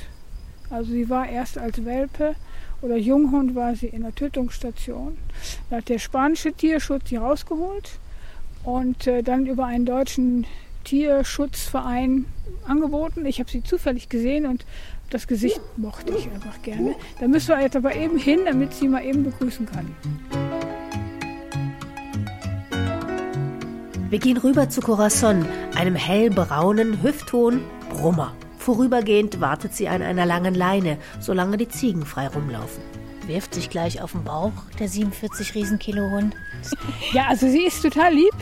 Also 0.69 0.91
sie 0.91 1.09
war 1.09 1.27
erst 1.27 1.57
als 1.57 1.83
Welpe 1.85 2.35
oder 2.81 2.97
Junghund 2.97 3.55
war 3.55 3.75
sie 3.75 3.87
in 3.87 4.03
der 4.03 4.15
Tötungsstation. 4.15 5.17
Da 5.69 5.77
hat 5.77 5.89
der 5.89 5.99
spanische 5.99 6.53
Tierschutz 6.53 7.09
sie 7.09 7.17
rausgeholt 7.17 7.99
und 8.63 9.07
äh, 9.07 9.21
dann 9.21 9.45
über 9.45 9.65
einen 9.65 9.85
deutschen 9.85 10.45
Tierschutzverein 10.85 12.25
angeboten. 12.65 13.25
Ich 13.25 13.39
habe 13.39 13.49
sie 13.49 13.61
zufällig 13.61 14.07
gesehen 14.07 14.45
und 14.45 14.65
das 15.09 15.27
Gesicht 15.27 15.59
mochte 15.77 16.13
ich 16.13 16.29
einfach 16.31 16.61
gerne. 16.61 16.95
Da 17.19 17.27
müssen 17.27 17.49
wir 17.49 17.61
jetzt 17.61 17.75
aber 17.75 17.95
eben 17.95 18.17
hin, 18.17 18.39
damit 18.45 18.73
sie 18.73 18.87
mal 18.87 19.03
eben 19.03 19.23
begrüßen 19.23 19.65
kann. 19.65 19.93
Wir 24.09 24.19
gehen 24.19 24.37
rüber 24.37 24.69
zu 24.69 24.81
Corazon, 24.81 25.45
einem 25.75 25.95
hellbraunen, 25.95 27.03
hüfthohen 27.03 27.61
Brummer. 27.89 28.33
Vorübergehend 28.57 29.41
wartet 29.41 29.75
sie 29.75 29.87
an 29.87 30.01
einer 30.01 30.25
langen 30.25 30.55
Leine, 30.55 30.97
solange 31.19 31.57
die 31.57 31.67
Ziegen 31.67 32.05
frei 32.05 32.27
rumlaufen. 32.27 32.81
Wirft 33.27 33.53
sich 33.53 33.69
gleich 33.69 34.01
auf 34.01 34.13
den 34.13 34.23
Bauch, 34.23 34.53
der 34.79 34.87
47 34.87 35.55
Riesenkilo 35.55 36.09
Hund. 36.11 36.35
Ja, 37.11 37.25
also 37.27 37.47
sie 37.47 37.63
ist 37.63 37.81
total 37.81 38.13
lieb, 38.13 38.33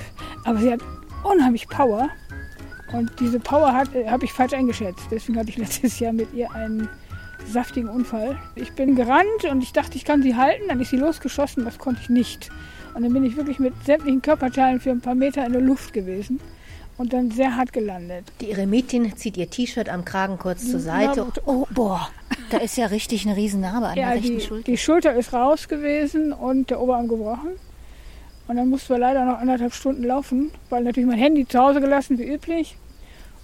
aber 0.43 0.59
sie 0.59 0.71
hat 0.71 0.81
unheimlich 1.23 1.67
Power. 1.67 2.09
Und 2.93 3.11
diese 3.19 3.39
Power 3.39 3.83
äh, 3.93 4.07
habe 4.07 4.25
ich 4.25 4.31
falsch 4.31 4.53
eingeschätzt. 4.53 5.07
Deswegen 5.11 5.37
hatte 5.37 5.49
ich 5.49 5.57
letztes 5.65 5.99
Jahr 5.99 6.13
mit 6.13 6.33
ihr 6.33 6.51
einen 6.51 6.87
saftigen 7.45 7.89
Unfall. 7.89 8.37
Ich 8.55 8.71
bin 8.73 8.95
gerannt 8.95 9.43
und 9.49 9.61
ich 9.61 9.73
dachte, 9.73 9.97
ich 9.97 10.05
kann 10.05 10.23
sie 10.23 10.35
halten. 10.35 10.63
Dann 10.69 10.79
ist 10.79 10.91
sie 10.91 10.97
losgeschossen, 10.97 11.65
das 11.65 11.77
konnte 11.77 12.01
ich 12.01 12.09
nicht. 12.09 12.49
Und 12.93 13.03
dann 13.03 13.11
bin 13.11 13.25
ich 13.25 13.35
wirklich 13.35 13.59
mit 13.59 13.73
sämtlichen 13.85 14.21
Körperteilen 14.21 14.79
für 14.79 14.91
ein 14.91 15.01
paar 15.01 15.15
Meter 15.15 15.45
in 15.45 15.51
der 15.51 15.61
Luft 15.61 15.93
gewesen 15.93 16.39
und 16.97 17.13
dann 17.13 17.31
sehr 17.31 17.55
hart 17.55 17.73
gelandet. 17.73 18.25
Die 18.39 18.51
Eremitin 18.51 19.15
zieht 19.17 19.35
ihr 19.37 19.49
T-Shirt 19.49 19.89
am 19.89 20.05
Kragen 20.05 20.37
kurz 20.37 20.69
zur 20.69 20.79
Seite. 20.79 21.25
Oh, 21.45 21.65
boah, 21.71 22.09
da 22.51 22.57
ist 22.57 22.77
ja 22.77 22.87
richtig 22.87 23.25
eine 23.25 23.35
Riesennarbe 23.35 23.87
an 23.87 23.97
ja, 23.97 24.09
der 24.09 24.15
rechten 24.15 24.37
die, 24.37 24.41
Schulter. 24.41 24.71
Die 24.71 24.77
Schulter 24.77 25.13
ist 25.15 25.33
raus 25.33 25.67
gewesen 25.67 26.33
und 26.33 26.69
der 26.69 26.79
Oberarm 26.79 27.07
gebrochen. 27.07 27.53
Und 28.47 28.57
dann 28.57 28.69
mussten 28.69 28.89
wir 28.89 28.99
leider 28.99 29.25
noch 29.25 29.39
anderthalb 29.39 29.73
Stunden 29.73 30.03
laufen, 30.03 30.51
weil 30.69 30.83
natürlich 30.83 31.09
mein 31.09 31.17
Handy 31.17 31.47
zu 31.47 31.59
Hause 31.59 31.79
gelassen, 31.79 32.19
wie 32.19 32.31
üblich. 32.31 32.77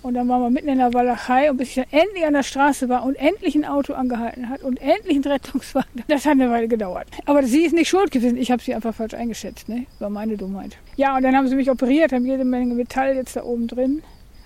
Und 0.01 0.13
dann 0.13 0.29
waren 0.29 0.41
wir 0.41 0.49
mitten 0.49 0.69
in 0.69 0.77
der 0.77 0.93
Walachei 0.93 1.51
und 1.51 1.57
bis 1.57 1.69
ich 1.69 1.75
dann 1.75 1.85
endlich 1.91 2.25
an 2.25 2.33
der 2.33 2.43
Straße 2.43 2.87
war 2.87 3.03
und 3.03 3.15
endlich 3.15 3.55
ein 3.55 3.65
Auto 3.65 3.93
angehalten 3.93 4.47
hat 4.47 4.61
und 4.61 4.79
endlich 4.81 5.17
ein 5.17 5.23
Rettungswagen, 5.23 6.03
das 6.07 6.25
hat 6.25 6.33
eine 6.33 6.49
Weile 6.49 6.69
gedauert. 6.69 7.07
Aber 7.25 7.43
sie 7.43 7.65
ist 7.65 7.73
nicht 7.73 7.89
schuld 7.89 8.11
gewesen, 8.11 8.37
ich 8.37 8.49
habe 8.49 8.63
sie 8.63 8.73
einfach 8.73 8.95
falsch 8.95 9.13
eingeschätzt, 9.13 9.67
ne? 9.67 9.87
war 9.99 10.09
meine 10.09 10.37
Dummheit. 10.37 10.77
Ja, 10.95 11.17
und 11.17 11.23
dann 11.23 11.35
haben 11.35 11.49
sie 11.49 11.55
mich 11.55 11.69
operiert, 11.69 12.13
haben 12.13 12.25
jede 12.25 12.45
Menge 12.45 12.73
Metall 12.73 13.15
jetzt 13.15 13.35
da 13.35 13.43
oben 13.43 13.67
drin. 13.67 14.01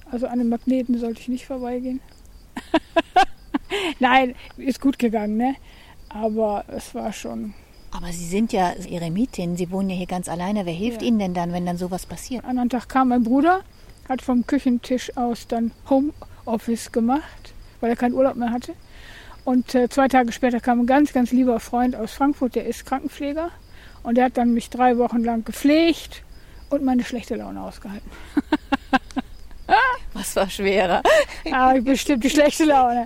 Also 0.10 0.28
an 0.28 0.40
den 0.40 0.50
Magneten 0.50 0.98
sollte 0.98 1.22
ich 1.22 1.28
nicht 1.28 1.46
vorbeigehen. 1.46 2.00
Nein, 4.00 4.34
ist 4.58 4.82
gut 4.82 4.98
gegangen, 4.98 5.38
ne? 5.38 5.56
Aber 6.10 6.66
es 6.68 6.94
war 6.96 7.14
schon 7.14 7.54
aber 7.96 8.08
Sie 8.08 8.26
sind 8.26 8.52
ja 8.52 8.72
Eremitin, 8.90 9.56
Sie 9.56 9.70
wohnen 9.70 9.92
ja 9.92 9.96
hier 9.96 10.08
ganz 10.08 10.28
alleine. 10.28 10.66
Wer 10.66 10.74
hilft 10.74 11.04
Ja. 11.04 11.08
Ihnen 11.08 11.20
denn 11.20 11.34
dann, 11.36 11.54
wenn 11.54 11.66
dann 11.66 11.78
sowas 11.78 12.08
passiert? 12.08 12.44
Am 12.44 12.50
anderen 12.50 12.70
Tag 12.70 12.90
kam 12.90 13.10
mein 13.10 13.24
Bruder, 13.24 13.62
hat 14.10 14.22
vom 14.22 14.46
Küchentisch 14.46 15.16
aus 15.18 15.48
dann 15.48 15.72
Homeoffice 15.90 16.92
gemacht, 16.92 17.54
weil 17.80 17.90
er 17.90 17.96
keinen 17.96 18.14
Urlaub 18.14 18.36
mehr 18.36 18.52
hatte. 18.52 18.74
Und 19.46 19.76
äh, 19.76 19.90
zwei 19.90 20.08
Tage 20.08 20.32
später 20.32 20.60
kam 20.60 20.82
ein 20.82 20.88
ganz, 20.88 21.14
ganz 21.14 21.32
lieber 21.32 21.60
Freund 21.60 21.96
aus 21.96 22.14
Frankfurt, 22.14 22.56
der 22.56 22.66
ist 22.66 22.86
Krankenpfleger. 22.86 23.50
Und 24.04 24.16
der 24.16 24.26
hat 24.26 24.38
dann 24.38 24.54
mich 24.54 24.70
drei 24.70 24.98
Wochen 24.98 25.24
lang 25.24 25.46
gepflegt 25.46 26.24
und 26.70 26.84
meine 26.84 27.04
schlechte 27.04 27.36
Laune 27.36 27.62
ausgehalten. 27.62 28.10
Was 30.14 30.36
war 30.36 30.50
schwerer? 30.50 31.02
Aber 31.52 31.82
bestimmt 31.82 32.24
die 32.24 32.30
schlechte 32.30 32.66
Laune. 32.66 33.06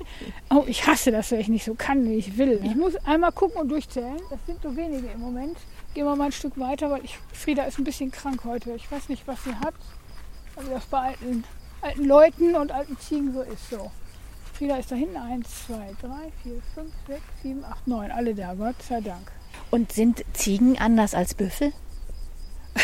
Oh, 0.50 0.63
ich 0.68 0.86
hasse 0.86 1.12
das, 1.12 1.32
wenn 1.32 1.39
ich 1.39 1.48
nicht 1.48 1.66
so 1.66 1.75
kann, 1.75 2.04
wie 2.06 2.16
ich 2.16 2.38
will. 2.38 2.60
Ich 2.63 2.75
muss 2.75 2.96
einmal 3.06 3.32
gucken 3.32 3.62
und 3.62 3.70
durchzählen. 3.70 4.18
Das 4.30 4.39
sind 4.46 4.62
so 4.62 4.75
wenige 4.75 5.08
im 5.08 5.20
Moment. 5.20 5.58
Gehen 5.94 6.06
wir 6.06 6.16
mal 6.16 6.25
ein 6.25 6.32
Stück 6.32 6.60
weiter, 6.60 6.89
weil 6.92 7.04
ich, 7.06 7.18
Frieda 7.32 7.63
ist 7.63 7.77
ein 7.77 7.84
bisschen 7.84 8.12
krank 8.12 8.42
heute. 8.44 8.74
Ich 8.74 8.92
weiß 8.92 9.10
nicht, 9.10 9.27
was 9.27 9.44
sie 9.44 9.56
hat. 9.56 9.75
Aber 10.58 10.70
das 10.70 10.86
bei 10.88 10.98
alten, 10.98 11.44
alten 11.82 12.06
Leuten 12.06 12.56
und 12.56 12.72
alten 12.72 12.98
Ziegen 13.00 13.34
so 13.34 13.42
ist 13.42 13.70
so. 13.70 13.92
Frieda 14.54 14.78
ist 14.78 14.92
da 14.92 14.96
hinten. 14.96 15.18
Eins, 15.18 15.48
zwei, 15.68 15.96
drei, 16.02 16.32
vier, 16.42 16.62
fünf, 16.74 16.92
sechs, 17.08 17.24
sieben, 17.44 17.64
acht, 17.64 17.88
neun. 17.88 18.10
Alle 18.10 18.34
da, 18.34 18.56
Gott 18.56 18.82
sei 18.82 19.02
Dank. 19.02 19.32
Und 19.70 19.92
sind 19.92 20.24
Ziegen 20.34 20.80
anders 20.80 21.14
als 21.14 21.34
Büffel? 21.34 21.74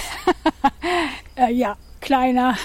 Äh, 1.36 1.51
ja, 1.51 1.77
kleiner. 2.00 2.56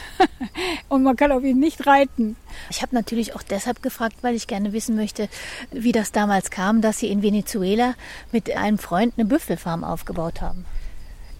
und 0.90 1.02
man 1.02 1.16
kann 1.16 1.32
auf 1.32 1.42
ihn 1.42 1.58
nicht 1.58 1.86
reiten. 1.86 2.36
Ich 2.68 2.82
habe 2.82 2.94
natürlich 2.94 3.34
auch 3.34 3.42
deshalb 3.42 3.82
gefragt, 3.82 4.16
weil 4.20 4.34
ich 4.34 4.46
gerne 4.46 4.74
wissen 4.74 4.94
möchte, 4.94 5.30
wie 5.70 5.92
das 5.92 6.12
damals 6.12 6.50
kam, 6.50 6.82
dass 6.82 6.98
Sie 6.98 7.08
in 7.08 7.22
Venezuela 7.22 7.94
mit 8.30 8.54
einem 8.54 8.76
Freund 8.76 9.14
eine 9.16 9.24
Büffelfarm 9.24 9.84
aufgebaut 9.84 10.42
haben. 10.42 10.66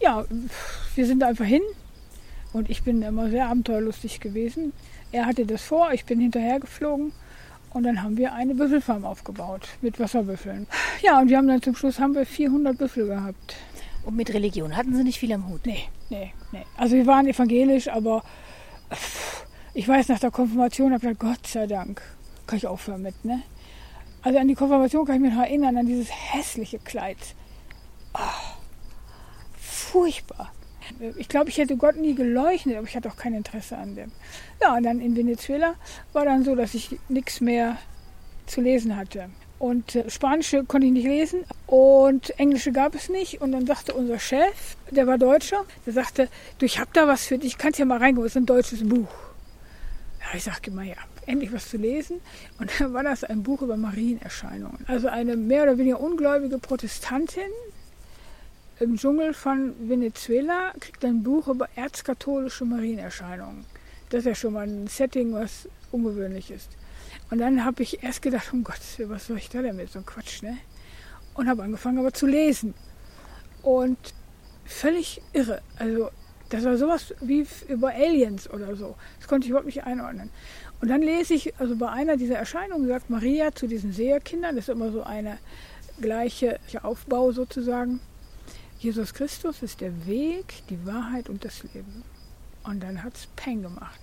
Ja, 0.01 0.25
wir 0.95 1.07
sind 1.07 1.23
einfach 1.23 1.45
hin 1.45 1.61
und 2.53 2.71
ich 2.71 2.83
bin 2.83 3.03
immer 3.03 3.31
sehr 3.31 3.49
abenteuerlustig 3.49 4.21
gewesen. 4.21 4.73
Er 5.13 5.27
hatte 5.27 5.47
das 5.47 5.63
vor, 5.63 5.93
ich 5.93 6.05
bin 6.05 6.21
hinterher 6.21 6.61
geflogen 6.61 7.13
und 7.71 7.83
dann 7.83 8.03
haben 8.03 8.17
wir 8.17 8.33
eine 8.33 8.55
Büffelfarm 8.55 9.05
aufgebaut 9.05 9.69
mit 9.81 10.01
Wasserbüffeln. 10.01 10.67
Ja, 11.03 11.21
und 11.21 11.29
wir 11.29 11.37
haben 11.37 11.49
dann 11.49 11.63
zum 11.63 11.75
Schluss 11.75 11.99
haben 11.99 12.15
wir 12.15 12.27
400 12.27 12.77
Büffel 12.77 13.07
gehabt. 13.07 13.57
Und 14.05 14.17
mit 14.17 14.33
Religion 14.33 14.77
hatten 14.77 14.95
Sie 14.95 15.05
nicht 15.05 15.19
viel 15.19 15.33
am 15.33 15.49
Hut. 15.49 15.67
Nee, 15.67 15.85
nee, 16.09 16.33
nee. 16.53 16.65
Also 16.77 16.97
wir 16.97 17.07
waren 17.07 17.27
evangelisch, 17.27 17.89
aber 17.89 18.23
ich 19.75 19.87
weiß, 19.87 20.09
nach 20.09 20.19
der 20.19 20.31
Konfirmation 20.31 20.93
habe 20.93 20.97
ich 20.97 21.19
gedacht, 21.19 21.37
Gott 21.37 21.47
sei 21.47 21.67
Dank, 21.67 22.01
kann 22.47 22.59
ich 22.59 22.67
aufhören 22.67 23.03
mit, 23.03 23.25
ne? 23.25 23.43
Also 24.23 24.39
an 24.39 24.49
die 24.49 24.55
Konfirmation 24.55 25.07
kann 25.07 25.17
ich 25.17 25.21
mich 25.23 25.35
noch 25.35 25.43
erinnern, 25.43 25.77
an 25.77 25.87
dieses 25.87 26.09
hässliche 26.11 26.79
Kleid. 26.79 27.19
Ah, 28.15 28.33
furchtbar. 29.61 30.53
Ich 31.17 31.29
glaube, 31.29 31.51
ich 31.51 31.59
hätte 31.59 31.77
Gott 31.77 31.97
nie 31.97 32.15
geleuchtet, 32.15 32.77
aber 32.77 32.87
ich 32.87 32.97
hatte 32.97 33.09
auch 33.09 33.17
kein 33.17 33.35
Interesse 33.35 33.77
an 33.77 33.95
dem. 33.95 34.13
Ja, 34.61 34.77
und 34.77 34.83
dann 34.83 35.01
in 35.01 35.17
Venezuela 35.17 35.75
war 36.13 36.25
dann 36.25 36.45
so, 36.45 36.55
dass 36.55 36.75
ich 36.75 36.99
nichts 37.09 37.41
mehr 37.41 37.79
zu 38.47 38.61
lesen 38.61 38.97
hatte. 38.97 39.29
Und 39.59 39.97
äh, 39.97 40.09
Spanische 40.09 40.65
konnte 40.65 40.87
ich 40.87 40.93
nicht 40.93 41.07
lesen 41.07 41.41
und 41.67 42.39
Englische 42.39 42.73
gab 42.73 42.95
es 42.95 43.09
nicht. 43.09 43.41
Und 43.41 43.53
dann 43.53 43.67
sagte 43.67 43.93
unser 43.95 44.19
Chef, 44.19 44.77
der 44.91 45.07
war 45.07 45.19
Deutscher, 45.19 45.65
der 45.85 45.93
sagte, 45.93 46.29
du, 46.59 46.67
ich 46.67 46.79
hab 46.79 46.93
da 46.93 47.09
was 47.09 47.27
für 47.27 47.39
dich, 47.39 47.59
kannst 47.59 47.79
ja 47.79 47.85
mal 47.85 47.99
reingehen, 47.99 48.23
das 48.23 48.33
ist 48.33 48.37
ein 48.37 48.47
deutsches 48.47 48.89
Buch. 48.89 49.09
Ja, 50.21 50.37
ich 50.37 50.45
sagte 50.45 50.71
immer, 50.71 50.83
ja, 50.83 50.97
endlich 51.27 51.53
was 51.53 51.69
zu 51.69 51.77
lesen. 51.77 52.21
Und 52.59 52.71
dann 52.79 52.93
war 52.93 53.03
das 53.03 53.25
ein 53.25 53.43
Buch 53.43 53.63
über 53.63 53.77
Marienerscheinungen. 53.77 54.85
Also 54.87 55.09
eine 55.09 55.37
mehr 55.37 55.65
oder 55.65 55.79
weniger 55.79 56.01
ungläubige 56.01 56.59
Protestantin 56.59 57.51
im 58.81 58.97
Dschungel 58.97 59.35
von 59.35 59.75
Venezuela 59.89 60.73
kriegt 60.79 61.05
ein 61.05 61.23
Buch 61.23 61.49
über 61.49 61.69
erzkatholische 61.75 62.65
Marienerscheinungen. 62.65 63.65
Das 64.11 64.21
ist 64.21 64.27
ja 64.27 64.35
schon 64.35 64.53
mal 64.53 64.67
ein 64.67 64.87
Setting, 64.87 65.33
was 65.33 65.69
ungewöhnlich 65.91 66.51
ist. 66.51 66.71
Und 67.31 67.39
dann 67.39 67.65
habe 67.65 67.83
ich 67.83 68.03
erst 68.03 68.23
gedacht, 68.23 68.53
um 68.53 68.65
Gottes 68.65 68.99
Willen, 68.99 69.11
was 69.11 69.27
soll 69.27 69.39
ich 69.39 69.49
da 69.49 69.63
denn 69.63 69.77
mit 69.77 69.91
so 69.91 69.99
einem 69.99 70.07
Quatsch, 70.07 70.43
ne? 70.43 70.59
Und 71.35 71.49
habe 71.49 71.63
angefangen 71.63 71.99
aber 71.99 72.13
zu 72.13 72.27
lesen. 72.27 72.75
Und 73.63 73.99
völlig 74.65 75.21
irre. 75.33 75.61
Also 75.79 76.11
das 76.49 76.65
war 76.65 76.77
sowas 76.77 77.15
wie 77.21 77.47
über 77.69 77.89
Aliens 77.89 78.49
oder 78.49 78.77
so. 78.77 78.97
Das 79.19 79.29
konnte 79.29 79.45
ich 79.45 79.51
überhaupt 79.51 79.67
nicht 79.67 79.85
einordnen. 79.85 80.31
Und 80.81 80.89
dann 80.89 81.03
lese 81.03 81.35
ich, 81.35 81.55
also 81.59 81.77
bei 81.77 81.89
einer 81.91 82.17
dieser 82.17 82.37
Erscheinungen 82.37 82.87
sagt 82.87 83.11
Maria 83.11 83.53
zu 83.53 83.67
diesen 83.67 83.93
Seherkindern, 83.93 84.57
das 84.57 84.69
ist 84.69 84.75
immer 84.75 84.93
so 84.93 85.03
eine 85.03 85.39
gleiche 86.01 86.61
Aufbau 86.83 87.33
sozusagen. 87.33 88.01
Jesus 88.79 89.13
Christus 89.13 89.63
ist 89.63 89.81
der 89.81 90.07
Weg, 90.07 90.63
die 90.71 90.87
Wahrheit 90.87 91.29
und 91.29 91.45
das 91.45 91.65
Leben. 91.75 92.05
Und 92.63 92.81
dann 92.81 93.03
hat 93.03 93.17
es 93.17 93.27
Peng 93.35 93.63
gemacht. 93.63 93.99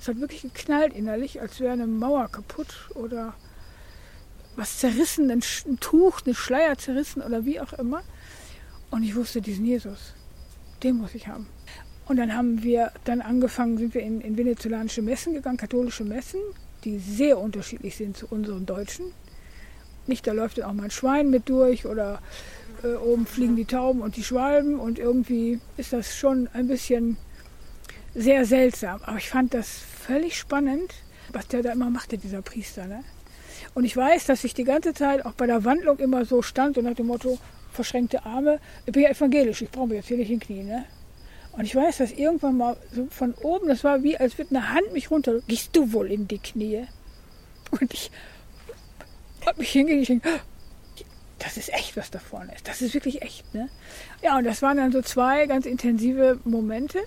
Es 0.00 0.08
hat 0.08 0.18
wirklich 0.18 0.42
geknallt 0.42 0.92
innerlich, 0.94 1.40
als 1.40 1.60
wäre 1.60 1.72
eine 1.72 1.86
Mauer 1.86 2.28
kaputt 2.28 2.90
oder 2.94 3.34
was 4.56 4.78
zerrissen, 4.78 5.30
ein, 5.30 5.42
Tuch, 5.80 6.22
ein 6.26 6.34
Schleier 6.34 6.76
zerrissen 6.76 7.22
oder 7.22 7.44
wie 7.44 7.60
auch 7.60 7.72
immer. 7.74 8.02
Und 8.90 9.02
ich 9.02 9.14
wusste, 9.14 9.40
diesen 9.40 9.64
Jesus, 9.64 10.14
den 10.82 10.96
muss 10.96 11.14
ich 11.14 11.28
haben. 11.28 11.46
Und 12.06 12.16
dann 12.16 12.34
haben 12.34 12.62
wir 12.62 12.92
dann 13.04 13.20
angefangen, 13.20 13.78
sind 13.78 13.94
wir 13.94 14.02
in, 14.02 14.20
in 14.20 14.36
venezolanische 14.36 15.02
Messen 15.02 15.34
gegangen, 15.34 15.56
katholische 15.56 16.04
Messen, 16.04 16.40
die 16.84 16.98
sehr 16.98 17.38
unterschiedlich 17.38 17.96
sind 17.96 18.16
zu 18.16 18.26
unseren 18.26 18.64
deutschen. 18.66 19.06
Nicht, 20.06 20.26
da 20.26 20.32
läuft 20.32 20.58
dann 20.58 20.64
auch 20.66 20.72
mal 20.72 20.84
ein 20.84 20.90
Schwein 20.90 21.30
mit 21.30 21.48
durch 21.48 21.84
oder 21.84 22.20
äh, 22.82 22.94
oben 22.94 23.26
fliegen 23.26 23.56
die 23.56 23.64
Tauben 23.64 24.00
und 24.00 24.16
die 24.16 24.24
Schwalben 24.24 24.78
und 24.78 24.98
irgendwie 24.98 25.60
ist 25.76 25.92
das 25.92 26.16
schon 26.16 26.48
ein 26.52 26.68
bisschen 26.68 27.16
sehr 28.14 28.44
seltsam. 28.44 29.00
Aber 29.04 29.18
ich 29.18 29.28
fand 29.28 29.54
das 29.54 29.68
völlig 29.68 30.38
spannend, 30.38 30.94
was 31.32 31.48
der 31.48 31.62
da 31.62 31.72
immer 31.72 31.90
machte, 31.90 32.18
dieser 32.18 32.42
Priester. 32.42 32.86
Ne? 32.86 33.04
Und 33.74 33.84
ich 33.84 33.96
weiß, 33.96 34.26
dass 34.26 34.44
ich 34.44 34.54
die 34.54 34.64
ganze 34.64 34.94
Zeit 34.94 35.24
auch 35.24 35.32
bei 35.32 35.46
der 35.46 35.64
Wandlung 35.64 35.98
immer 35.98 36.24
so 36.24 36.42
stand 36.42 36.78
und 36.78 36.84
nach 36.84 36.94
dem 36.94 37.06
Motto, 37.06 37.38
verschränkte 37.72 38.24
Arme, 38.24 38.58
ich 38.86 38.92
bin 38.92 39.02
ja 39.02 39.10
evangelisch, 39.10 39.60
ich 39.62 39.70
brauche 39.70 39.88
mich 39.88 39.96
jetzt 39.96 40.08
hier 40.08 40.16
nicht 40.16 40.28
hinknien. 40.28 40.66
Ne? 40.66 40.84
Und 41.52 41.64
ich 41.64 41.74
weiß, 41.74 41.98
dass 41.98 42.12
irgendwann 42.12 42.56
mal 42.56 42.76
so 42.94 43.06
von 43.10 43.34
oben, 43.34 43.68
das 43.68 43.84
war 43.84 44.02
wie, 44.02 44.16
als 44.16 44.36
würde 44.38 44.56
eine 44.56 44.72
Hand 44.72 44.92
mich 44.92 45.10
runter, 45.10 45.40
gehst 45.46 45.74
du 45.74 45.92
wohl 45.92 46.10
in 46.10 46.26
die 46.28 46.38
Knie? 46.38 46.86
Und 47.70 47.92
ich 47.92 48.10
habe 49.44 49.58
mich 49.58 49.70
hingelegt, 49.70 50.22
das 51.38 51.58
ist 51.58 51.72
echt, 51.72 51.96
was 51.96 52.10
da 52.10 52.18
vorne 52.18 52.54
ist. 52.54 52.66
Das 52.66 52.80
ist 52.80 52.94
wirklich 52.94 53.20
echt, 53.20 53.52
ne? 53.54 53.68
Ja, 54.22 54.38
und 54.38 54.44
das 54.44 54.62
waren 54.62 54.78
dann 54.78 54.90
so 54.90 55.02
zwei 55.02 55.46
ganz 55.46 55.66
intensive 55.66 56.40
Momente. 56.44 56.98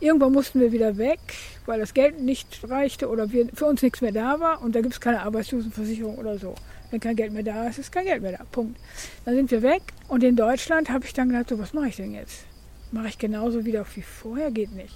Irgendwann 0.00 0.32
mussten 0.32 0.58
wir 0.58 0.72
wieder 0.72 0.96
weg, 0.96 1.20
weil 1.66 1.78
das 1.78 1.94
Geld 1.94 2.20
nicht 2.20 2.58
reichte 2.68 3.08
oder 3.08 3.30
wir, 3.30 3.48
für 3.54 3.66
uns 3.66 3.82
nichts 3.82 4.00
mehr 4.00 4.12
da 4.12 4.40
war 4.40 4.60
und 4.62 4.74
da 4.74 4.80
gibt 4.80 4.94
es 4.94 5.00
keine 5.00 5.22
Arbeitslosenversicherung 5.22 6.18
oder 6.18 6.38
so. 6.38 6.54
Wenn 6.90 7.00
kein 7.00 7.16
Geld 7.16 7.32
mehr 7.32 7.42
da 7.44 7.68
ist, 7.68 7.78
ist 7.78 7.92
kein 7.92 8.06
Geld 8.06 8.22
mehr 8.22 8.32
da. 8.32 8.44
Punkt. 8.50 8.78
Dann 9.24 9.34
sind 9.34 9.50
wir 9.50 9.62
weg 9.62 9.82
und 10.08 10.24
in 10.24 10.34
Deutschland 10.34 10.90
habe 10.90 11.04
ich 11.04 11.12
dann 11.12 11.28
gedacht, 11.28 11.48
so, 11.48 11.58
was 11.58 11.72
mache 11.72 11.88
ich 11.88 11.96
denn 11.96 12.12
jetzt? 12.12 12.44
Mache 12.90 13.08
ich 13.08 13.18
genauso 13.18 13.64
wieder 13.64 13.84
wie 13.94 14.02
vorher? 14.02 14.50
Geht 14.50 14.72
nicht. 14.72 14.94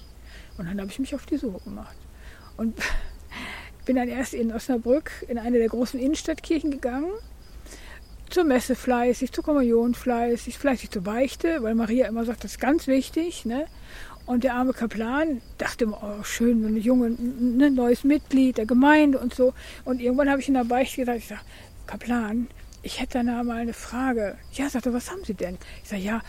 Und 0.58 0.66
dann 0.66 0.80
habe 0.80 0.90
ich 0.90 0.98
mich 0.98 1.14
auf 1.14 1.26
die 1.26 1.36
Suche 1.36 1.60
gemacht. 1.64 1.96
Und 2.56 2.76
bin 3.84 3.96
dann 3.96 4.08
erst 4.08 4.34
in 4.34 4.52
Osnabrück 4.52 5.10
in 5.28 5.38
eine 5.38 5.58
der 5.58 5.68
großen 5.68 5.98
Innenstadtkirchen 5.98 6.72
gegangen 6.72 7.12
zur 8.30 8.44
Messe 8.44 8.74
fleißig, 8.74 9.32
zur 9.32 9.44
Kommunion 9.44 9.94
fleißig, 9.94 10.58
fleißig 10.58 10.90
zur 10.90 11.02
Beichte, 11.02 11.62
weil 11.62 11.74
Maria 11.74 12.06
immer 12.06 12.24
sagt, 12.24 12.44
das 12.44 12.52
ist 12.52 12.60
ganz 12.60 12.86
wichtig. 12.86 13.44
Ne? 13.44 13.66
Und 14.26 14.44
der 14.44 14.54
arme 14.54 14.72
Kaplan 14.72 15.42
dachte 15.58 15.84
immer, 15.84 16.00
oh, 16.02 16.22
schön, 16.22 16.64
ein 16.64 16.76
junge, 16.76 17.08
ein 17.08 17.56
ne, 17.56 17.70
neues 17.70 18.04
Mitglied 18.04 18.58
der 18.58 18.66
Gemeinde 18.66 19.18
und 19.18 19.34
so. 19.34 19.54
Und 19.84 20.00
irgendwann 20.00 20.30
habe 20.30 20.40
ich 20.40 20.48
in 20.48 20.54
der 20.54 20.64
Beichte 20.64 20.98
gesagt, 20.98 21.18
ich 21.18 21.28
sage, 21.28 21.40
Kaplan, 21.86 22.48
ich 22.82 23.00
hätte 23.00 23.24
da 23.24 23.42
mal 23.42 23.58
eine 23.58 23.72
Frage. 23.72 24.38
Ja, 24.52 24.68
sagte, 24.68 24.92
was 24.92 25.10
haben 25.10 25.24
Sie 25.24 25.34
denn? 25.34 25.58
Ich 25.82 25.88
sage, 25.88 26.02
ja, 26.02 26.22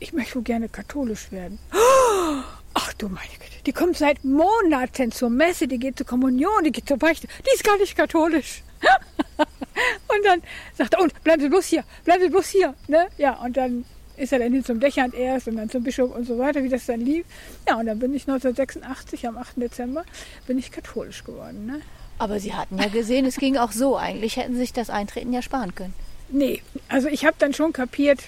ich 0.00 0.12
möchte 0.12 0.36
wohl 0.36 0.42
gerne 0.42 0.68
katholisch 0.68 1.30
werden. 1.32 1.58
Ach 2.74 2.92
du 2.94 3.08
meine 3.08 3.32
Güte, 3.38 3.62
die 3.64 3.72
kommt 3.72 3.96
seit 3.96 4.22
Monaten 4.24 5.10
zur 5.12 5.30
Messe, 5.30 5.66
die 5.66 5.78
geht 5.78 5.96
zur 5.96 6.06
Kommunion, 6.06 6.64
die 6.64 6.72
geht 6.72 6.88
zur 6.88 6.98
Beichte. 6.98 7.26
Die 7.26 7.54
ist 7.54 7.64
gar 7.64 7.78
nicht 7.78 7.96
katholisch. 7.96 8.62
und 9.38 10.24
dann 10.24 10.42
sagt 10.74 10.94
er, 10.94 11.00
und 11.00 11.22
bleiben 11.24 11.42
Sie 11.42 11.48
bloß 11.48 11.66
hier, 11.66 11.84
bleiben 12.04 12.22
Sie 12.22 12.28
bloß 12.28 12.48
hier. 12.48 12.74
Ne? 12.88 13.06
Ja, 13.18 13.34
und 13.34 13.56
dann 13.56 13.84
ist 14.16 14.32
er 14.32 14.38
dann 14.38 14.52
hin 14.52 14.64
zum 14.64 14.80
Dächern 14.80 15.12
erst 15.12 15.48
und 15.48 15.56
dann 15.56 15.68
zum 15.68 15.82
Bischof 15.82 16.14
und 16.14 16.26
so 16.26 16.38
weiter, 16.38 16.62
wie 16.62 16.68
das 16.68 16.86
dann 16.86 17.00
lief. 17.00 17.26
Ja, 17.68 17.76
und 17.76 17.86
dann 17.86 17.98
bin 17.98 18.14
ich 18.14 18.22
1986, 18.22 19.26
am 19.28 19.36
8. 19.36 19.60
Dezember, 19.60 20.04
bin 20.46 20.58
ich 20.58 20.70
katholisch 20.70 21.24
geworden. 21.24 21.66
Ne? 21.66 21.80
Aber 22.18 22.40
Sie 22.40 22.54
hatten 22.54 22.78
ja 22.78 22.88
gesehen, 22.88 23.26
es 23.26 23.36
ging 23.36 23.56
auch 23.56 23.72
so. 23.72 23.96
Eigentlich 23.96 24.36
hätten 24.36 24.54
Sie 24.54 24.60
sich 24.60 24.72
das 24.72 24.90
Eintreten 24.90 25.32
ja 25.32 25.42
sparen 25.42 25.74
können. 25.74 25.94
Nee, 26.28 26.62
also 26.88 27.08
ich 27.08 27.24
habe 27.24 27.36
dann 27.38 27.54
schon 27.54 27.72
kapiert, 27.72 28.20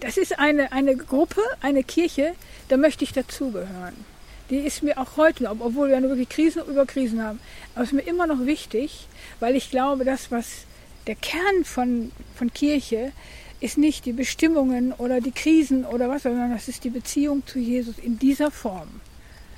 das 0.00 0.16
ist 0.16 0.38
eine, 0.38 0.72
eine 0.72 0.96
Gruppe, 0.96 1.40
eine 1.60 1.82
Kirche, 1.82 2.34
da 2.68 2.76
möchte 2.76 3.04
ich 3.04 3.12
dazugehören. 3.12 3.94
Die 4.50 4.58
ist 4.58 4.82
mir 4.82 4.98
auch 4.98 5.16
heute, 5.16 5.48
obwohl 5.50 5.88
wir 5.88 5.98
ja 5.98 6.02
wirklich 6.02 6.28
Krisen 6.28 6.62
über 6.66 6.86
Krisen 6.86 7.22
haben, 7.22 7.40
aber 7.74 7.84
ist 7.84 7.92
mir 7.92 8.02
immer 8.02 8.26
noch 8.26 8.46
wichtig, 8.46 9.08
weil 9.40 9.56
ich 9.56 9.70
glaube, 9.70 10.04
das, 10.04 10.30
was 10.30 10.66
der 11.06 11.16
Kern 11.16 11.64
von, 11.64 12.12
von 12.36 12.52
Kirche 12.52 13.12
ist 13.60 13.78
nicht 13.78 14.04
die 14.04 14.12
Bestimmungen 14.12 14.92
oder 14.92 15.20
die 15.20 15.32
Krisen 15.32 15.84
oder 15.84 16.08
was, 16.08 16.24
sondern 16.24 16.52
das 16.52 16.68
ist 16.68 16.84
die 16.84 16.90
Beziehung 16.90 17.46
zu 17.46 17.58
Jesus 17.58 17.98
in 17.98 18.18
dieser 18.18 18.50
Form. 18.50 19.00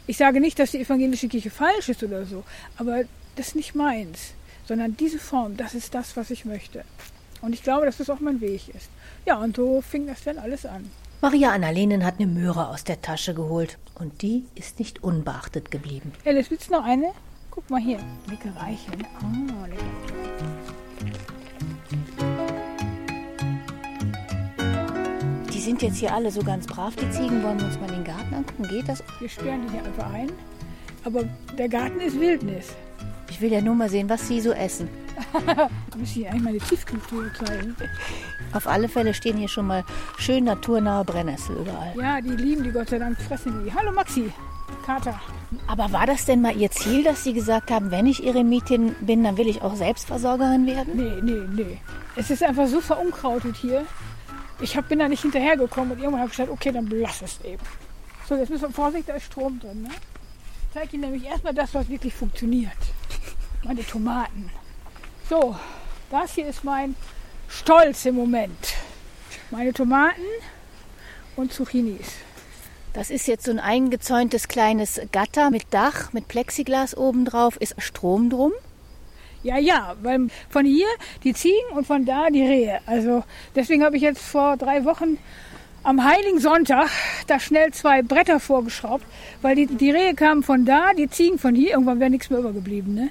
Ich 0.07 0.16
sage 0.16 0.40
nicht, 0.40 0.59
dass 0.59 0.71
die 0.71 0.78
evangelische 0.78 1.28
Kirche 1.28 1.50
falsch 1.50 1.90
ist 1.90 2.02
oder 2.02 2.25
so, 2.25 2.45
aber 2.76 3.02
das 3.37 3.49
ist 3.49 3.57
nicht 3.57 3.75
meins, 3.75 4.33
sondern 4.66 4.97
diese 4.97 5.18
Form, 5.18 5.57
das 5.57 5.75
ist 5.75 5.95
das, 5.95 6.16
was 6.16 6.30
ich 6.30 6.45
möchte. 6.45 6.85
Und 7.40 7.52
ich 7.52 7.62
glaube, 7.62 7.87
dass 7.87 7.99
das 7.99 8.11
auch 8.11 8.21
mein 8.21 8.40
Weg 8.40 8.68
ist. 8.68 8.88
Ja, 9.26 9.37
und 9.37 9.57
so 9.57 9.80
fing 9.83 10.07
das 10.07 10.25
dann 10.25 10.38
alles 10.38 10.64
an. 10.64 10.90
Maria 11.20 11.50
Annalenen 11.50 12.04
hat 12.04 12.20
eine 12.20 12.28
Möhre 12.28 12.68
aus 12.68 12.84
der 12.84 13.02
Tasche 13.02 13.34
geholt 13.34 13.76
und 13.98 14.22
die 14.22 14.44
ist 14.54 14.78
nicht 14.78 15.02
unbeachtet 15.02 15.72
geblieben. 15.72 16.12
Alice, 16.25 16.48
willst 16.48 16.68
du 16.68 16.75
noch 16.75 16.84
eine? 16.84 17.10
Guck 17.50 17.68
mal 17.70 17.80
hier. 17.80 17.98
Lecker 18.30 18.54
Reicheln. 18.56 19.04
Oh, 19.20 19.66
lecker. 19.66 19.82
Die 25.52 25.59
sind 25.59 25.83
jetzt 25.83 25.96
hier 25.96 26.14
alle 26.14 26.31
so 26.31 26.44
ganz 26.44 26.68
brav, 26.68 26.94
die 26.94 27.11
Ziegen. 27.11 27.42
Wollen 27.42 27.59
wir 27.59 27.66
uns 27.66 27.81
mal 27.81 27.90
den 27.90 28.04
Garten 28.04 28.35
angucken? 28.35 28.68
Geht 28.68 28.88
das? 28.88 29.02
Wir 29.18 29.28
sperren 29.28 29.66
die 29.66 29.72
hier 29.72 29.85
einfach 29.85 30.12
ein. 30.12 30.31
Aber 31.02 31.24
der 31.59 31.68
Garten 31.68 31.98
ist 31.98 32.20
Wildnis. 32.20 32.68
Ich 33.28 33.40
will 33.40 33.50
ja 33.50 33.61
nur 33.61 33.74
mal 33.74 33.88
sehen, 33.88 34.09
was 34.09 34.28
sie 34.28 34.40
so 34.40 34.52
essen. 34.52 34.88
Muss 35.96 36.16
ich 36.16 36.28
eigentlich 36.28 36.42
mal 36.42 36.52
die 36.52 36.59
Tiefkühltruhe 36.59 37.33
zeigen. 37.35 37.76
Auf 38.52 38.66
alle 38.66 38.88
Fälle 38.88 39.14
stehen 39.14 39.37
hier 39.37 39.48
schon 39.48 39.66
mal 39.66 39.85
schön 40.16 40.44
naturnahe 40.44 41.04
Brennnessel 41.04 41.57
überall. 41.57 41.94
Ja, 41.96 42.20
die 42.20 42.31
lieben 42.31 42.64
die 42.64 42.70
Gott 42.70 42.88
sei 42.88 42.98
Dank, 42.98 43.20
fressen 43.20 43.64
die. 43.64 43.72
Hallo 43.72 43.92
Maxi, 43.92 44.33
Kater. 44.85 45.20
Aber 45.66 45.92
war 45.92 46.07
das 46.07 46.24
denn 46.24 46.40
mal 46.40 46.57
Ihr 46.57 46.70
Ziel, 46.70 47.04
dass 47.04 47.24
Sie 47.24 47.33
gesagt 47.33 47.70
haben, 47.70 47.90
wenn 47.90 48.07
ich 48.07 48.26
Eremitin 48.26 48.94
bin, 49.00 49.24
dann 49.24 49.37
will 49.37 49.48
ich 49.48 49.62
auch 49.62 49.74
Selbstversorgerin 49.74 50.66
werden? 50.66 50.96
Nee, 50.96 51.20
nee, 51.22 51.46
nee. 51.50 51.78
Es 52.16 52.31
ist 52.31 52.42
einfach 52.42 52.66
so 52.66 52.81
verunkrautet 52.81 53.57
hier. 53.57 53.85
Ich 54.61 54.76
hab, 54.76 54.88
bin 54.88 54.98
da 54.98 55.09
nicht 55.09 55.22
hinterhergekommen 55.22 55.92
und 55.92 55.98
irgendwann 55.98 56.20
habe 56.20 56.31
ich 56.31 56.37
gesagt, 56.37 56.50
okay, 56.50 56.72
dann 56.72 56.88
lass 56.88 57.22
es 57.22 57.40
eben. 57.44 57.62
So, 58.28 58.35
jetzt 58.35 58.50
müssen 58.50 58.62
wir 58.62 58.70
Vorsicht, 58.70 59.09
da 59.09 59.14
ist 59.14 59.26
Strom 59.26 59.61
drin. 59.61 59.83
Ne? 59.83 59.88
Ich 59.90 60.74
zeige 60.74 60.96
Ihnen 60.96 61.11
nämlich 61.11 61.24
erstmal 61.24 61.54
das, 61.54 61.72
was 61.74 61.88
wirklich 61.88 62.12
funktioniert. 62.12 62.72
Meine 63.64 63.85
Tomaten. 63.87 64.50
So, 65.28 65.54
das 66.10 66.36
hier 66.36 66.46
ist 66.46 66.64
mein 66.64 66.96
Stolz 67.50 68.06
im 68.06 68.14
Moment. 68.14 68.72
Meine 69.50 69.74
Tomaten 69.74 70.22
und 71.36 71.52
Zucchinis. 71.52 72.14
Das 72.94 73.10
ist 73.10 73.28
jetzt 73.28 73.44
so 73.44 73.50
ein 73.50 73.58
eingezäuntes 73.58 74.48
kleines 74.48 74.98
Gatter 75.12 75.50
mit 75.50 75.64
Dach, 75.70 76.14
mit 76.14 76.28
Plexiglas 76.28 76.96
obendrauf. 76.96 77.58
Ist 77.58 77.74
Strom 77.76 78.30
drum? 78.30 78.52
Ja, 79.42 79.58
ja, 79.58 79.96
weil 80.02 80.28
von 80.48 80.64
hier 80.64 80.88
die 81.24 81.34
Ziegen 81.34 81.72
und 81.74 81.86
von 81.86 82.06
da 82.06 82.30
die 82.30 82.46
Rehe. 82.46 82.80
Also 82.86 83.22
deswegen 83.54 83.84
habe 83.84 83.96
ich 83.96 84.02
jetzt 84.02 84.22
vor 84.22 84.56
drei 84.56 84.86
Wochen 84.86 85.18
am 85.82 86.04
Heiligen 86.04 86.40
Sonntag 86.40 86.88
da 87.26 87.38
schnell 87.38 87.70
zwei 87.74 88.00
Bretter 88.00 88.40
vorgeschraubt, 88.40 89.04
weil 89.42 89.56
die, 89.56 89.66
die 89.66 89.90
Rehe 89.90 90.14
kamen 90.14 90.42
von 90.42 90.64
da, 90.64 90.94
die 90.94 91.10
Ziegen 91.10 91.38
von 91.38 91.54
hier. 91.54 91.72
Irgendwann 91.72 92.00
wäre 92.00 92.08
nichts 92.08 92.30
mehr 92.30 92.38
übergeblieben. 92.38 92.94
Ne? 92.94 93.10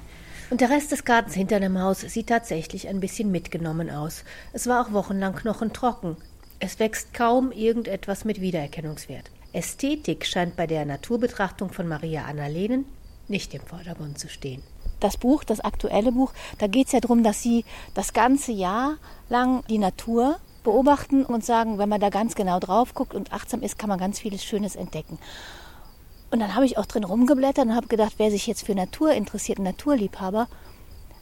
Und 0.50 0.62
der 0.62 0.70
Rest 0.70 0.92
des 0.92 1.04
Gartens 1.04 1.34
hinter 1.34 1.60
dem 1.60 1.78
Haus 1.78 2.00
sieht 2.00 2.28
tatsächlich 2.28 2.88
ein 2.88 3.00
bisschen 3.00 3.30
mitgenommen 3.30 3.90
aus. 3.90 4.24
Es 4.54 4.66
war 4.66 4.86
auch 4.86 4.92
wochenlang 4.92 5.34
knochentrocken. 5.34 6.16
Es 6.58 6.78
wächst 6.78 7.12
kaum 7.12 7.52
irgendetwas 7.52 8.24
mit 8.24 8.40
Wiedererkennungswert. 8.40 9.30
Ästhetik 9.52 10.24
scheint 10.24 10.56
bei 10.56 10.66
der 10.66 10.86
Naturbetrachtung 10.86 11.70
von 11.70 11.86
Maria 11.86 12.24
Annalenen 12.24 12.86
nicht 13.28 13.52
im 13.52 13.60
Vordergrund 13.60 14.18
zu 14.18 14.28
stehen. 14.30 14.62
Das 15.00 15.18
Buch, 15.18 15.44
das 15.44 15.60
aktuelle 15.60 16.12
Buch, 16.12 16.32
da 16.58 16.66
geht 16.66 16.86
es 16.86 16.92
ja 16.92 17.00
darum, 17.00 17.22
dass 17.22 17.42
Sie 17.42 17.66
das 17.94 18.14
ganze 18.14 18.52
Jahr 18.52 18.96
lang 19.28 19.64
die 19.68 19.78
Natur 19.78 20.40
beobachten 20.64 21.24
und 21.24 21.44
sagen, 21.44 21.78
wenn 21.78 21.90
man 21.90 22.00
da 22.00 22.08
ganz 22.08 22.34
genau 22.34 22.58
drauf 22.58 22.94
guckt 22.94 23.14
und 23.14 23.32
achtsam 23.32 23.62
ist, 23.62 23.78
kann 23.78 23.90
man 23.90 23.98
ganz 23.98 24.18
vieles 24.18 24.42
Schönes 24.42 24.76
entdecken. 24.76 25.18
Und 26.30 26.40
dann 26.40 26.54
habe 26.54 26.66
ich 26.66 26.76
auch 26.76 26.86
drin 26.86 27.04
rumgeblättert 27.04 27.66
und 27.66 27.74
habe 27.74 27.88
gedacht, 27.88 28.14
wer 28.18 28.30
sich 28.30 28.46
jetzt 28.46 28.66
für 28.66 28.74
Natur 28.74 29.12
interessiert, 29.12 29.58
Naturliebhaber, 29.58 30.48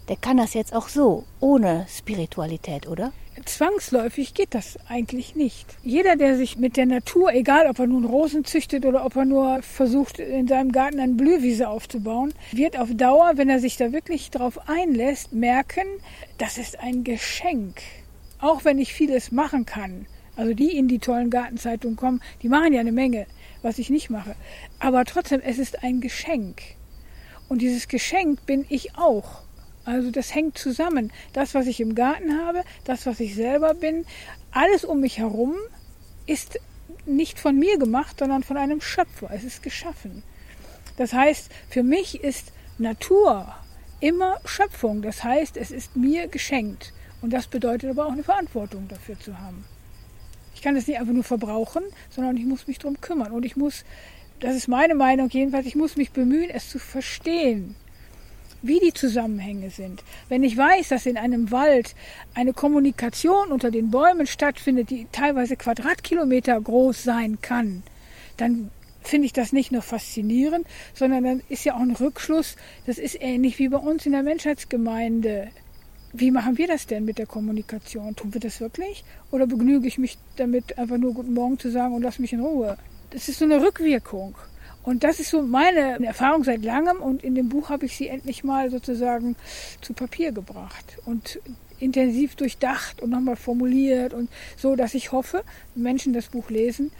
der 0.08 0.16
kann 0.16 0.36
das 0.36 0.54
jetzt 0.54 0.74
auch 0.74 0.88
so, 0.88 1.24
ohne 1.40 1.86
Spiritualität, 1.88 2.86
oder? 2.86 3.12
Zwangsläufig 3.44 4.34
geht 4.34 4.54
das 4.54 4.78
eigentlich 4.88 5.36
nicht. 5.36 5.76
Jeder, 5.82 6.16
der 6.16 6.36
sich 6.36 6.56
mit 6.56 6.76
der 6.76 6.86
Natur, 6.86 7.32
egal 7.34 7.68
ob 7.68 7.78
er 7.78 7.86
nun 7.86 8.04
Rosen 8.04 8.44
züchtet 8.44 8.86
oder 8.86 9.04
ob 9.04 9.14
er 9.14 9.26
nur 9.26 9.62
versucht, 9.62 10.18
in 10.18 10.48
seinem 10.48 10.72
Garten 10.72 11.00
eine 11.00 11.14
Blühwiese 11.14 11.68
aufzubauen, 11.68 12.32
wird 12.52 12.78
auf 12.78 12.88
Dauer, 12.94 13.32
wenn 13.36 13.50
er 13.50 13.60
sich 13.60 13.76
da 13.76 13.92
wirklich 13.92 14.30
drauf 14.30 14.68
einlässt, 14.68 15.32
merken, 15.32 15.86
das 16.38 16.56
ist 16.56 16.78
ein 16.80 17.04
Geschenk. 17.04 17.82
Auch 18.40 18.64
wenn 18.64 18.78
ich 18.78 18.94
vieles 18.94 19.32
machen 19.32 19.66
kann. 19.66 20.06
Also 20.36 20.52
die 20.52 20.76
in 20.76 20.86
die 20.86 20.98
tollen 20.98 21.30
Gartenzeitungen 21.30 21.96
kommen, 21.96 22.22
die 22.42 22.48
machen 22.48 22.72
ja 22.72 22.80
eine 22.80 22.92
Menge, 22.92 23.26
was 23.62 23.78
ich 23.78 23.90
nicht 23.90 24.10
mache. 24.10 24.36
Aber 24.78 25.04
trotzdem, 25.04 25.40
es 25.40 25.58
ist 25.58 25.82
ein 25.82 26.00
Geschenk. 26.00 26.62
Und 27.48 27.62
dieses 27.62 27.88
Geschenk 27.88 28.44
bin 28.44 28.66
ich 28.68 28.96
auch. 28.96 29.42
Also 29.84 30.10
das 30.10 30.34
hängt 30.34 30.58
zusammen. 30.58 31.12
Das, 31.32 31.54
was 31.54 31.66
ich 31.66 31.80
im 31.80 31.94
Garten 31.94 32.38
habe, 32.44 32.64
das, 32.84 33.06
was 33.06 33.20
ich 33.20 33.34
selber 33.34 33.72
bin, 33.72 34.04
alles 34.50 34.84
um 34.84 35.00
mich 35.00 35.18
herum 35.18 35.54
ist 36.26 36.58
nicht 37.06 37.38
von 37.38 37.56
mir 37.56 37.78
gemacht, 37.78 38.18
sondern 38.18 38.42
von 38.42 38.56
einem 38.56 38.80
Schöpfer. 38.80 39.30
Es 39.32 39.44
ist 39.44 39.62
geschaffen. 39.62 40.22
Das 40.96 41.12
heißt, 41.12 41.50
für 41.70 41.82
mich 41.82 42.22
ist 42.22 42.52
Natur 42.78 43.54
immer 44.00 44.40
Schöpfung. 44.44 45.02
Das 45.02 45.22
heißt, 45.22 45.56
es 45.56 45.70
ist 45.70 45.96
mir 45.96 46.26
geschenkt. 46.26 46.92
Und 47.22 47.32
das 47.32 47.46
bedeutet 47.46 47.90
aber 47.90 48.06
auch 48.06 48.12
eine 48.12 48.24
Verantwortung 48.24 48.88
dafür 48.88 49.18
zu 49.18 49.38
haben. 49.38 49.64
Ich 50.56 50.62
kann 50.62 50.74
es 50.74 50.86
nicht 50.86 50.98
einfach 50.98 51.12
nur 51.12 51.22
verbrauchen, 51.22 51.82
sondern 52.08 52.36
ich 52.38 52.46
muss 52.46 52.66
mich 52.66 52.78
darum 52.78 52.98
kümmern. 53.00 53.30
Und 53.30 53.44
ich 53.44 53.56
muss, 53.56 53.84
das 54.40 54.56
ist 54.56 54.68
meine 54.68 54.94
Meinung 54.94 55.28
jedenfalls, 55.28 55.66
ich 55.66 55.76
muss 55.76 55.96
mich 55.96 56.12
bemühen, 56.12 56.50
es 56.50 56.70
zu 56.70 56.78
verstehen 56.78 57.76
wie 58.62 58.80
die 58.80 58.92
Zusammenhänge 58.92 59.70
sind. 59.70 60.02
Wenn 60.30 60.42
ich 60.42 60.56
weiß, 60.56 60.88
dass 60.88 61.06
in 61.06 61.18
einem 61.18 61.50
Wald 61.50 61.94
eine 62.34 62.52
Kommunikation 62.54 63.52
unter 63.52 63.70
den 63.70 63.90
Bäumen 63.90 64.26
stattfindet, 64.26 64.90
die 64.90 65.06
teilweise 65.12 65.56
Quadratkilometer 65.56 66.60
groß 66.60 67.04
sein 67.04 67.38
kann, 67.42 67.82
dann 68.38 68.70
finde 69.02 69.26
ich 69.26 69.32
das 69.32 69.52
nicht 69.52 69.70
nur 69.70 69.82
faszinierend, 69.82 70.66
sondern 70.94 71.22
dann 71.22 71.42
ist 71.48 71.64
ja 71.64 71.76
auch 71.76 71.80
ein 71.80 71.92
Rückschluss, 71.92 72.56
das 72.86 72.98
ist 72.98 73.18
ähnlich 73.20 73.58
wie 73.58 73.68
bei 73.68 73.78
uns 73.78 74.04
in 74.04 74.12
der 74.12 74.22
Menschheitsgemeinde. 74.22 75.48
Wie 76.18 76.30
machen 76.30 76.56
wir 76.56 76.66
das 76.66 76.86
denn 76.86 77.04
mit 77.04 77.18
der 77.18 77.26
Kommunikation? 77.26 78.16
Tun 78.16 78.32
wir 78.32 78.40
das 78.40 78.58
wirklich? 78.60 79.04
Oder 79.30 79.46
begnüge 79.46 79.86
ich 79.86 79.98
mich 79.98 80.16
damit, 80.36 80.78
einfach 80.78 80.96
nur 80.96 81.12
Guten 81.12 81.34
Morgen 81.34 81.58
zu 81.58 81.70
sagen 81.70 81.94
und 81.94 82.00
lass 82.00 82.18
mich 82.18 82.32
in 82.32 82.40
Ruhe? 82.40 82.78
Das 83.10 83.28
ist 83.28 83.38
so 83.38 83.44
eine 83.44 83.60
Rückwirkung. 83.60 84.34
Und 84.82 85.04
das 85.04 85.20
ist 85.20 85.28
so 85.28 85.42
meine 85.42 86.02
Erfahrung 86.06 86.42
seit 86.42 86.64
langem 86.64 87.02
und 87.02 87.22
in 87.22 87.34
dem 87.34 87.50
Buch 87.50 87.68
habe 87.68 87.84
ich 87.84 87.96
sie 87.96 88.08
endlich 88.08 88.44
mal 88.44 88.70
sozusagen 88.70 89.36
zu 89.82 89.92
Papier 89.92 90.32
gebracht 90.32 90.96
und 91.04 91.38
intensiv 91.80 92.34
durchdacht 92.34 93.02
und 93.02 93.10
nochmal 93.10 93.36
formuliert 93.36 94.14
und 94.14 94.30
so, 94.56 94.74
dass 94.74 94.94
ich 94.94 95.12
hoffe, 95.12 95.44
wenn 95.74 95.82
Menschen 95.82 96.14
das 96.14 96.28
Buch 96.28 96.48
lesen, 96.48 96.92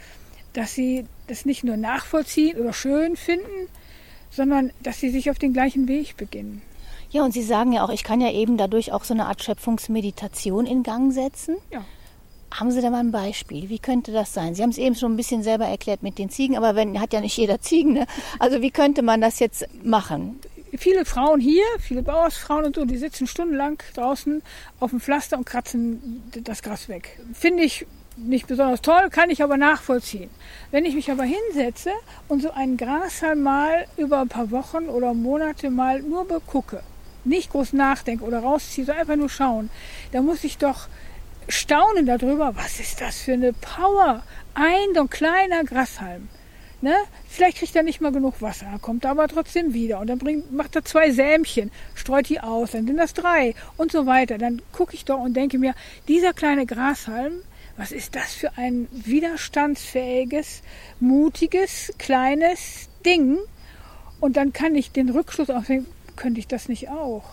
dass 0.53 0.75
sie 0.75 1.05
das 1.25 1.45
nicht 1.45 1.63
nur 1.63 1.77
nachvollziehen 1.77 2.57
oder 2.57 2.73
schön 2.73 3.15
finden, 3.15 3.67
sondern 4.29 4.71
dass 4.83 4.99
sie 4.99 5.09
sich 5.09 5.31
auf 5.31 5.39
den 5.39 5.53
gleichen 5.53 5.87
Weg 5.87 6.17
beginnen. 6.17 6.61
Ja, 7.09 7.23
und 7.23 7.33
Sie 7.33 7.43
sagen 7.43 7.71
ja 7.71 7.83
auch, 7.85 7.89
ich 7.89 8.03
kann 8.03 8.19
ja 8.19 8.31
eben 8.31 8.57
dadurch 8.57 8.91
auch 8.91 9.03
so 9.03 9.13
eine 9.13 9.27
Art 9.27 9.43
Schöpfungsmeditation 9.43 10.65
in 10.65 10.83
Gang 10.83 11.13
setzen. 11.13 11.57
Ja. 11.71 11.85
Haben 12.53 12.71
Sie 12.71 12.81
da 12.81 12.89
mal 12.89 12.99
ein 12.99 13.11
Beispiel? 13.11 13.69
Wie 13.69 13.79
könnte 13.79 14.11
das 14.11 14.33
sein? 14.33 14.55
Sie 14.55 14.63
haben 14.63 14.69
es 14.69 14.77
eben 14.77 14.95
schon 14.95 15.13
ein 15.13 15.17
bisschen 15.17 15.43
selber 15.43 15.65
erklärt 15.65 16.01
mit 16.03 16.17
den 16.17 16.29
Ziegen, 16.29 16.57
aber 16.57 16.75
wenn 16.75 16.99
hat 16.99 17.13
ja 17.13 17.21
nicht 17.21 17.37
jeder 17.37 17.59
Ziegen. 17.59 17.93
Ne? 17.93 18.05
Also 18.39 18.61
wie 18.61 18.71
könnte 18.71 19.01
man 19.01 19.21
das 19.21 19.39
jetzt 19.39 19.65
machen? 19.83 20.39
Viele 20.77 21.05
Frauen 21.05 21.39
hier, 21.39 21.63
viele 21.79 22.03
Bauersfrauen 22.03 22.65
und 22.65 22.75
so, 22.75 22.85
die 22.85 22.97
sitzen 22.97 23.25
stundenlang 23.27 23.81
draußen 23.93 24.41
auf 24.79 24.91
dem 24.91 24.99
Pflaster 24.99 25.37
und 25.37 25.45
kratzen 25.45 26.23
das 26.43 26.61
Gras 26.61 26.89
weg. 26.89 27.19
Finde 27.33 27.63
ich 27.63 27.85
nicht 28.17 28.47
besonders 28.47 28.81
toll, 28.81 29.09
kann 29.11 29.29
ich 29.29 29.43
aber 29.43 29.57
nachvollziehen. 29.57 30.29
Wenn 30.71 30.85
ich 30.85 30.95
mich 30.95 31.11
aber 31.11 31.23
hinsetze 31.23 31.91
und 32.27 32.41
so 32.41 32.51
einen 32.51 32.77
Grashalm 32.77 33.43
mal 33.43 33.85
über 33.95 34.19
ein 34.19 34.27
paar 34.27 34.51
Wochen 34.51 34.89
oder 34.89 35.13
Monate 35.13 35.69
mal 35.69 36.01
nur 36.01 36.25
begucke, 36.25 36.81
nicht 37.27 37.51
groß 37.51 37.73
nachdenke 37.73 38.23
oder 38.23 38.39
rausziehe, 38.39 38.85
sondern 38.85 39.01
einfach 39.01 39.15
nur 39.15 39.29
schauen, 39.29 39.69
dann 40.11 40.25
muss 40.25 40.43
ich 40.43 40.57
doch 40.57 40.87
staunen 41.49 42.05
darüber, 42.05 42.55
was 42.55 42.79
ist 42.79 43.01
das 43.01 43.17
für 43.19 43.33
eine 43.33 43.53
Power? 43.53 44.23
Ein 44.53 44.93
so 44.93 45.01
ein 45.01 45.09
kleiner 45.09 45.63
Grashalm. 45.63 46.29
Ne? 46.81 46.95
Vielleicht 47.27 47.57
kriegt 47.57 47.75
er 47.75 47.81
nicht 47.81 48.01
mal 48.01 48.11
genug 48.11 48.41
Wasser, 48.41 48.67
kommt 48.81 49.05
er 49.05 49.11
aber 49.11 49.27
trotzdem 49.27 49.73
wieder 49.73 49.99
und 49.99 50.07
dann 50.07 50.19
bringt, 50.19 50.51
macht 50.51 50.75
er 50.75 50.85
zwei 50.85 51.09
Sämchen, 51.09 51.71
streut 51.95 52.29
die 52.29 52.39
aus, 52.39 52.71
dann 52.71 52.85
sind 52.85 52.97
das 52.97 53.13
drei 53.13 53.55
und 53.77 53.91
so 53.91 54.05
weiter. 54.05 54.37
Dann 54.37 54.61
gucke 54.71 54.93
ich 54.93 55.03
doch 55.03 55.19
und 55.19 55.33
denke 55.33 55.57
mir, 55.57 55.73
dieser 56.07 56.33
kleine 56.33 56.67
Grashalm, 56.67 57.33
was 57.77 57.91
ist 57.91 58.15
das 58.15 58.33
für 58.33 58.57
ein 58.57 58.87
widerstandsfähiges, 58.91 60.61
mutiges, 60.99 61.91
kleines 61.97 62.89
Ding? 63.05 63.37
Und 64.19 64.37
dann 64.37 64.53
kann 64.53 64.75
ich 64.75 64.91
den 64.91 65.09
Rückschluss 65.09 65.49
auch 65.49 65.63
sehen, 65.63 65.85
könnte 66.17 66.39
ich 66.41 66.47
das 66.47 66.67
nicht 66.67 66.89
auch? 66.89 67.23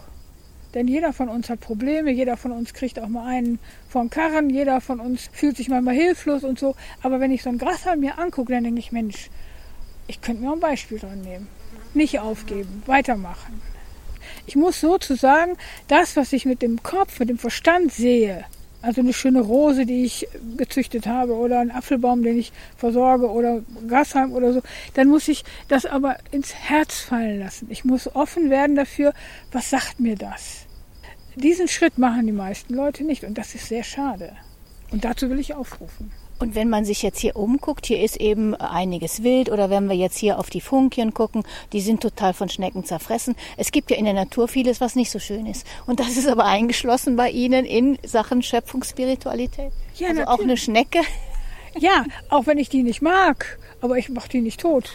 Denn 0.74 0.88
jeder 0.88 1.12
von 1.12 1.28
uns 1.28 1.50
hat 1.50 1.60
Probleme, 1.60 2.10
jeder 2.10 2.36
von 2.36 2.50
uns 2.50 2.74
kriegt 2.74 2.98
auch 2.98 3.08
mal 3.08 3.26
einen 3.26 3.60
vom 3.88 4.10
Karren, 4.10 4.50
jeder 4.50 4.80
von 4.80 4.98
uns 5.00 5.30
fühlt 5.32 5.56
sich 5.56 5.68
manchmal 5.68 5.94
hilflos 5.94 6.42
und 6.42 6.58
so. 6.58 6.74
Aber 7.02 7.20
wenn 7.20 7.30
ich 7.30 7.42
so 7.42 7.50
ein 7.50 7.58
Grashalm 7.58 8.00
mir 8.00 8.18
angucke, 8.18 8.52
dann 8.52 8.64
denke 8.64 8.80
ich, 8.80 8.90
Mensch, 8.90 9.30
ich 10.08 10.20
könnte 10.20 10.42
mir 10.42 10.52
ein 10.52 10.60
Beispiel 10.60 10.98
dran 10.98 11.22
nehmen. 11.22 11.46
Nicht 11.94 12.18
aufgeben, 12.18 12.82
weitermachen. 12.86 13.62
Ich 14.46 14.56
muss 14.56 14.80
sozusagen 14.80 15.56
das, 15.86 16.16
was 16.16 16.32
ich 16.32 16.44
mit 16.44 16.60
dem 16.60 16.82
Kopf, 16.82 17.20
mit 17.20 17.28
dem 17.28 17.38
Verstand 17.38 17.92
sehe, 17.92 18.44
also 18.84 19.00
eine 19.00 19.12
schöne 19.12 19.40
Rose, 19.40 19.86
die 19.86 20.04
ich 20.04 20.28
gezüchtet 20.56 21.06
habe 21.06 21.34
oder 21.34 21.60
einen 21.60 21.70
Apfelbaum, 21.70 22.22
den 22.22 22.38
ich 22.38 22.52
versorge 22.76 23.30
oder 23.30 23.62
Grashalm 23.88 24.32
oder 24.32 24.52
so, 24.52 24.62
dann 24.94 25.08
muss 25.08 25.26
ich 25.28 25.44
das 25.68 25.86
aber 25.86 26.16
ins 26.30 26.54
Herz 26.54 27.00
fallen 27.00 27.40
lassen. 27.40 27.68
Ich 27.70 27.84
muss 27.84 28.14
offen 28.14 28.50
werden 28.50 28.76
dafür, 28.76 29.14
was 29.52 29.70
sagt 29.70 30.00
mir 30.00 30.16
das? 30.16 30.66
Diesen 31.34 31.66
Schritt 31.66 31.98
machen 31.98 32.26
die 32.26 32.32
meisten 32.32 32.74
Leute 32.74 33.04
nicht 33.04 33.24
und 33.24 33.38
das 33.38 33.54
ist 33.54 33.68
sehr 33.68 33.84
schade. 33.84 34.36
Und 34.90 35.04
dazu 35.04 35.30
will 35.30 35.40
ich 35.40 35.54
aufrufen. 35.54 36.12
Und 36.38 36.54
wenn 36.54 36.68
man 36.68 36.84
sich 36.84 37.02
jetzt 37.02 37.20
hier 37.20 37.36
umguckt, 37.36 37.86
hier 37.86 38.02
ist 38.02 38.16
eben 38.16 38.54
einiges 38.54 39.22
wild 39.22 39.50
oder 39.50 39.70
wenn 39.70 39.88
wir 39.88 39.96
jetzt 39.96 40.18
hier 40.18 40.38
auf 40.38 40.50
die 40.50 40.60
Funkien 40.60 41.14
gucken, 41.14 41.44
die 41.72 41.80
sind 41.80 42.02
total 42.02 42.34
von 42.34 42.48
Schnecken 42.48 42.84
zerfressen. 42.84 43.36
Es 43.56 43.72
gibt 43.72 43.90
ja 43.90 43.96
in 43.96 44.04
der 44.04 44.14
Natur 44.14 44.48
vieles, 44.48 44.80
was 44.80 44.96
nicht 44.96 45.10
so 45.10 45.18
schön 45.18 45.46
ist. 45.46 45.66
Und 45.86 46.00
das 46.00 46.16
ist 46.16 46.28
aber 46.28 46.44
eingeschlossen 46.44 47.16
bei 47.16 47.30
Ihnen 47.30 47.64
in 47.64 47.98
Sachen 48.04 48.42
Schöpfungsspiritualität. 48.42 49.72
Ja, 49.96 50.08
also 50.08 50.20
natürlich. 50.20 50.28
auch 50.28 50.42
eine 50.42 50.56
Schnecke. 50.56 51.00
Ja, 51.78 52.04
auch 52.28 52.46
wenn 52.46 52.58
ich 52.58 52.68
die 52.68 52.82
nicht 52.82 53.02
mag, 53.02 53.58
aber 53.80 53.98
ich 53.98 54.08
mache 54.08 54.28
die 54.28 54.40
nicht 54.40 54.60
tot 54.60 54.92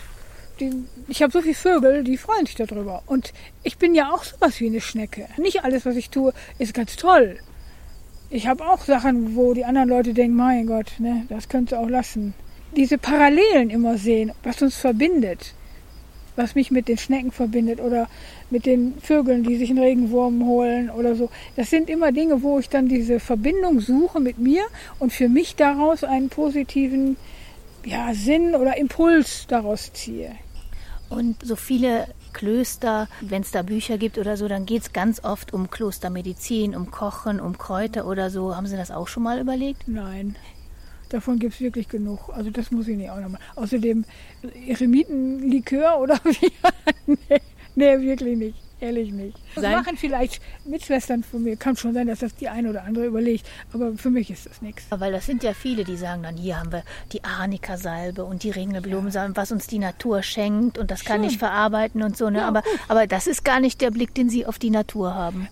die, 0.60 0.71
ich 1.08 1.21
habe 1.21 1.32
so 1.32 1.41
viele 1.41 1.56
Vögel, 1.56 2.04
die 2.04 2.17
freuen 2.17 2.45
sich 2.45 2.56
darüber. 2.56 3.04
Und 3.06 3.34
ich 3.63 3.78
bin 3.78 3.95
ja 3.95 4.12
auch 4.12 4.23
sowas 4.23 4.60
wie 4.60 4.67
eine 4.67 4.82
Schnecke. 4.82 5.28
Nicht 5.38 5.63
alles, 5.63 5.86
was 5.86 5.95
ich 5.95 6.10
tue, 6.10 6.34
ist 6.58 6.73
ganz 6.73 6.95
toll. 6.95 7.39
Ich 8.32 8.46
habe 8.46 8.63
auch 8.70 8.86
Sachen, 8.86 9.36
wo 9.36 9.56
die 9.56 9.65
anderen 9.65 9.89
Leute 9.89 10.13
denken, 10.13 10.36
mein 10.36 10.68
Gott, 10.68 10.94
ne, 11.00 11.26
das 11.30 11.50
könntest 11.50 11.72
du 11.72 11.78
auch 11.78 11.89
lassen. 11.89 12.36
Diese 12.76 13.00
Parallelen 13.00 13.72
immer 13.72 13.98
sehen, 13.98 14.34
was 14.44 14.62
uns 14.62 14.76
verbindet, 14.76 15.56
was 16.36 16.54
mich 16.54 16.70
mit 16.70 16.88
den 16.88 17.00
Schnecken 17.00 17.32
verbindet 17.32 17.82
oder 17.82 18.08
mit 18.52 18.68
den 18.68 18.94
Vögeln, 19.02 19.42
die 19.42 19.58
sich 19.58 19.72
einen 19.72 19.80
Regenwurm 19.80 20.46
holen 20.46 20.92
oder 20.92 21.15
so. 21.15 21.32
Das 21.56 21.72
sind 21.72 21.89
immer 21.89 22.12
Dinge, 22.12 22.44
wo 22.44 22.60
ich 22.60 22.70
dann 22.70 22.88
diese 22.88 23.20
Verbindung 23.20 23.80
suche 23.80 24.20
mit 24.20 24.38
mir 24.38 24.62
und 25.00 25.12
für 25.12 25.28
mich 25.28 25.56
daraus 25.56 26.04
einen 26.04 26.30
positiven 26.30 27.18
ja, 27.84 28.13
Sinn 28.13 28.54
oder 28.54 28.78
Impuls 28.78 29.48
daraus 29.48 29.92
ziehe. 29.94 30.36
Und 31.10 31.44
so 31.44 31.56
viele 31.56 32.06
Klöster, 32.34 33.08
wenn 33.22 33.42
es 33.42 33.52
da 33.52 33.62
Bücher 33.62 33.98
gibt 33.98 34.18
oder 34.18 34.38
so, 34.38 34.48
dann 34.48 34.65
geht 34.65 34.82
es 34.84 34.94
ganz 34.94 35.24
oft 35.24 35.54
um 35.54 35.70
Klostermedizin, 35.70 36.76
um 36.76 36.92
Kochen, 36.92 37.39
um 37.39 37.58
Kräuter 37.58 38.06
oder 38.06 38.30
so. 38.30 38.56
Haben 38.56 38.68
Sie 38.68 38.78
das 38.78 38.92
auch 38.92 39.08
schon 39.08 39.24
mal 39.24 39.39
überlegt? 39.39 39.88
Nein. 39.88 40.36
Davon 41.10 41.39
gibt 41.39 41.56
es 41.56 41.60
wirklich 41.60 41.89
genug. 41.89 42.30
Also 42.30 42.52
das 42.52 42.70
muss 42.72 42.88
ich 42.88 42.96
nicht 42.96 43.10
auch 43.10 43.20
nochmal. 43.20 43.42
Außerdem 43.56 44.06
Eremitenlikör 44.68 46.00
oder 46.00 46.20
wie? 46.24 46.52
nee, 47.08 47.42
nee, 47.76 48.00
wirklich 48.00 48.38
nicht. 48.38 48.68
Ehrlich 48.82 49.12
nicht. 49.12 49.38
Das 49.56 49.63
sein. 49.63 49.74
machen 49.74 49.98
vielleicht 49.98 50.42
Mitschwestern 50.63 51.24
von 51.24 51.44
mir. 51.44 51.58
Kann 51.58 51.76
schon 51.76 51.94
sein, 51.94 52.08
dass 52.08 52.20
das 52.20 52.36
die 52.36 52.48
eine 52.48 52.70
oder 52.70 52.84
andere 52.84 53.06
überlegt. 53.06 53.46
Aber 53.74 53.94
für 53.94 54.10
mich 54.10 54.32
ist 54.32 54.46
das 54.46 54.62
nichts. 54.62 54.86
Weil 54.89 55.12
das 55.12 55.26
sind 55.26 55.44
ja 55.44 55.54
viele, 55.54 55.84
die 55.84 55.98
sagen 55.98 56.24
dann, 56.24 56.38
hier 56.38 56.58
haben 56.58 56.72
wir 56.72 56.84
die 57.12 57.24
Arnika-Salbe 57.24 58.24
und 58.24 58.44
die 58.44 58.52
Ringelblumensalbe, 58.52 59.36
was 59.36 59.52
uns 59.52 59.68
die 59.68 59.80
Natur 59.80 60.24
schenkt 60.24 60.78
und 60.78 60.92
das 60.92 61.04
kann 61.04 61.24
ich 61.24 61.38
verarbeiten 61.38 62.02
und 62.02 62.15
so. 62.15 62.30
Ne? 62.30 62.39
Ja, 62.39 62.48
aber, 62.48 62.63
aber 62.88 63.06
das 63.06 63.28
ist 63.28 63.44
gar 63.44 63.60
nicht 63.60 63.82
der 63.82 63.92
Blick, 63.92 64.15
den 64.15 64.30
Sie 64.30 64.46
auf 64.46 64.60
die 64.60 64.70
Natur 64.70 65.13
haben. 65.13 65.50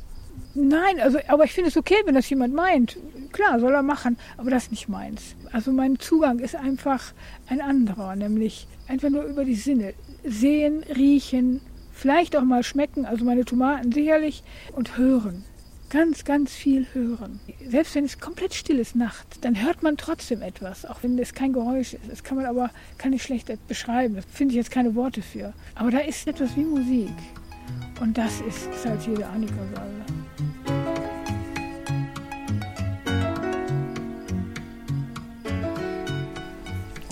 Nein, 0.53 0.99
also, 0.99 1.19
aber 1.27 1.43
ich 1.43 1.53
finde 1.53 1.69
es 1.69 1.77
okay, 1.77 1.97
wenn 2.05 2.15
das 2.15 2.29
jemand 2.29 2.53
meint. 2.53 2.97
Klar, 3.31 3.59
soll 3.59 3.73
er 3.73 3.83
machen, 3.83 4.17
aber 4.37 4.49
das 4.49 4.63
ist 4.63 4.71
nicht 4.71 4.89
meins. 4.89 5.35
Also 5.51 5.71
mein 5.71 5.99
Zugang 5.99 6.39
ist 6.39 6.55
einfach 6.55 7.13
ein 7.47 7.61
anderer, 7.61 8.15
nämlich 8.15 8.67
einfach 8.87 9.09
nur 9.09 9.23
über 9.23 9.45
die 9.45 9.55
Sinne. 9.55 9.93
Sehen, 10.23 10.83
riechen, 10.95 11.61
Vielleicht 11.97 12.35
auch 12.35 12.43
mal 12.43 12.61
schmecken, 12.61 13.07
also 13.07 13.25
meine 13.25 13.43
Tomaten 13.43 13.91
sicherlich. 13.91 14.43
Und 14.75 14.97
hören. 14.97 15.43
Ganz, 15.89 16.25
ganz 16.25 16.53
viel 16.53 16.85
hören. 16.93 17.39
Selbst 17.67 17.95
wenn 17.95 18.05
es 18.05 18.19
komplett 18.19 18.53
still 18.53 18.77
ist 18.77 18.95
nachts, 18.95 19.39
dann 19.39 19.59
hört 19.63 19.81
man 19.81 19.97
trotzdem 19.97 20.43
etwas, 20.43 20.85
auch 20.85 21.01
wenn 21.01 21.17
es 21.17 21.33
kein 21.33 21.53
Geräusch 21.53 21.93
ist. 21.93 22.03
Das 22.07 22.23
kann 22.23 22.37
man 22.37 22.45
aber 22.45 22.69
kann 22.99 23.13
ich 23.13 23.23
schlecht 23.23 23.51
beschreiben. 23.67 24.15
Da 24.15 24.21
finde 24.31 24.51
ich 24.51 24.57
jetzt 24.57 24.69
keine 24.69 24.93
Worte 24.93 25.23
für. 25.23 25.53
Aber 25.73 25.89
da 25.89 25.97
ist 25.99 26.27
etwas 26.27 26.55
wie 26.55 26.65
Musik. 26.65 27.15
Und 27.99 28.15
das 28.15 28.41
ist, 28.41 28.67
ist 28.67 28.85
halt 28.85 29.01
jede 29.07 29.25
Annika-Salbe. 29.25 30.05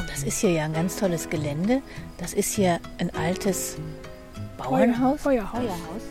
Das 0.08 0.24
ist 0.24 0.42
hier 0.42 0.52
ja 0.52 0.66
ein 0.66 0.74
ganz 0.74 0.98
tolles 0.98 1.28
Gelände. 1.30 1.82
Das 2.20 2.34
ist 2.36 2.54
hier 2.54 2.80
ein 3.00 3.10
altes 3.16 3.78
Bauernhaus? 4.70 5.22
Feuerhaus. 5.22 5.60
Feuerhaus. 5.60 6.02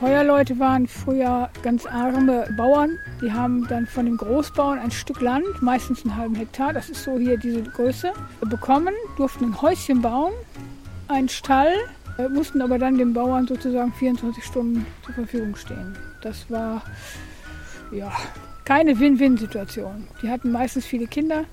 Feuerleute 0.00 0.58
waren 0.58 0.86
früher 0.86 1.48
ganz 1.62 1.86
arme 1.86 2.46
Bauern. 2.56 2.98
Die 3.22 3.32
haben 3.32 3.66
dann 3.68 3.86
von 3.86 4.04
den 4.04 4.18
Großbauern 4.18 4.78
ein 4.78 4.90
Stück 4.90 5.22
Land, 5.22 5.62
meistens 5.62 6.04
einen 6.04 6.16
halben 6.16 6.34
Hektar, 6.34 6.74
das 6.74 6.90
ist 6.90 7.04
so 7.04 7.18
hier 7.18 7.38
diese 7.38 7.62
Größe, 7.62 8.12
bekommen, 8.40 8.94
durften 9.16 9.44
ein 9.44 9.62
Häuschen 9.62 10.02
bauen, 10.02 10.34
einen 11.08 11.30
Stall, 11.30 11.72
äh, 12.18 12.28
mussten 12.28 12.60
aber 12.60 12.78
dann 12.78 12.98
den 12.98 13.14
Bauern 13.14 13.46
sozusagen 13.46 13.92
24 13.94 14.44
Stunden 14.44 14.84
zur 15.04 15.14
Verfügung 15.14 15.56
stehen. 15.56 15.96
Das 16.20 16.50
war 16.50 16.82
ja 17.90 18.12
keine 18.66 18.98
Win-Win-Situation. 18.98 20.08
Die 20.22 20.28
hatten 20.28 20.52
meistens 20.52 20.84
viele 20.84 21.06
Kinder, 21.06 21.44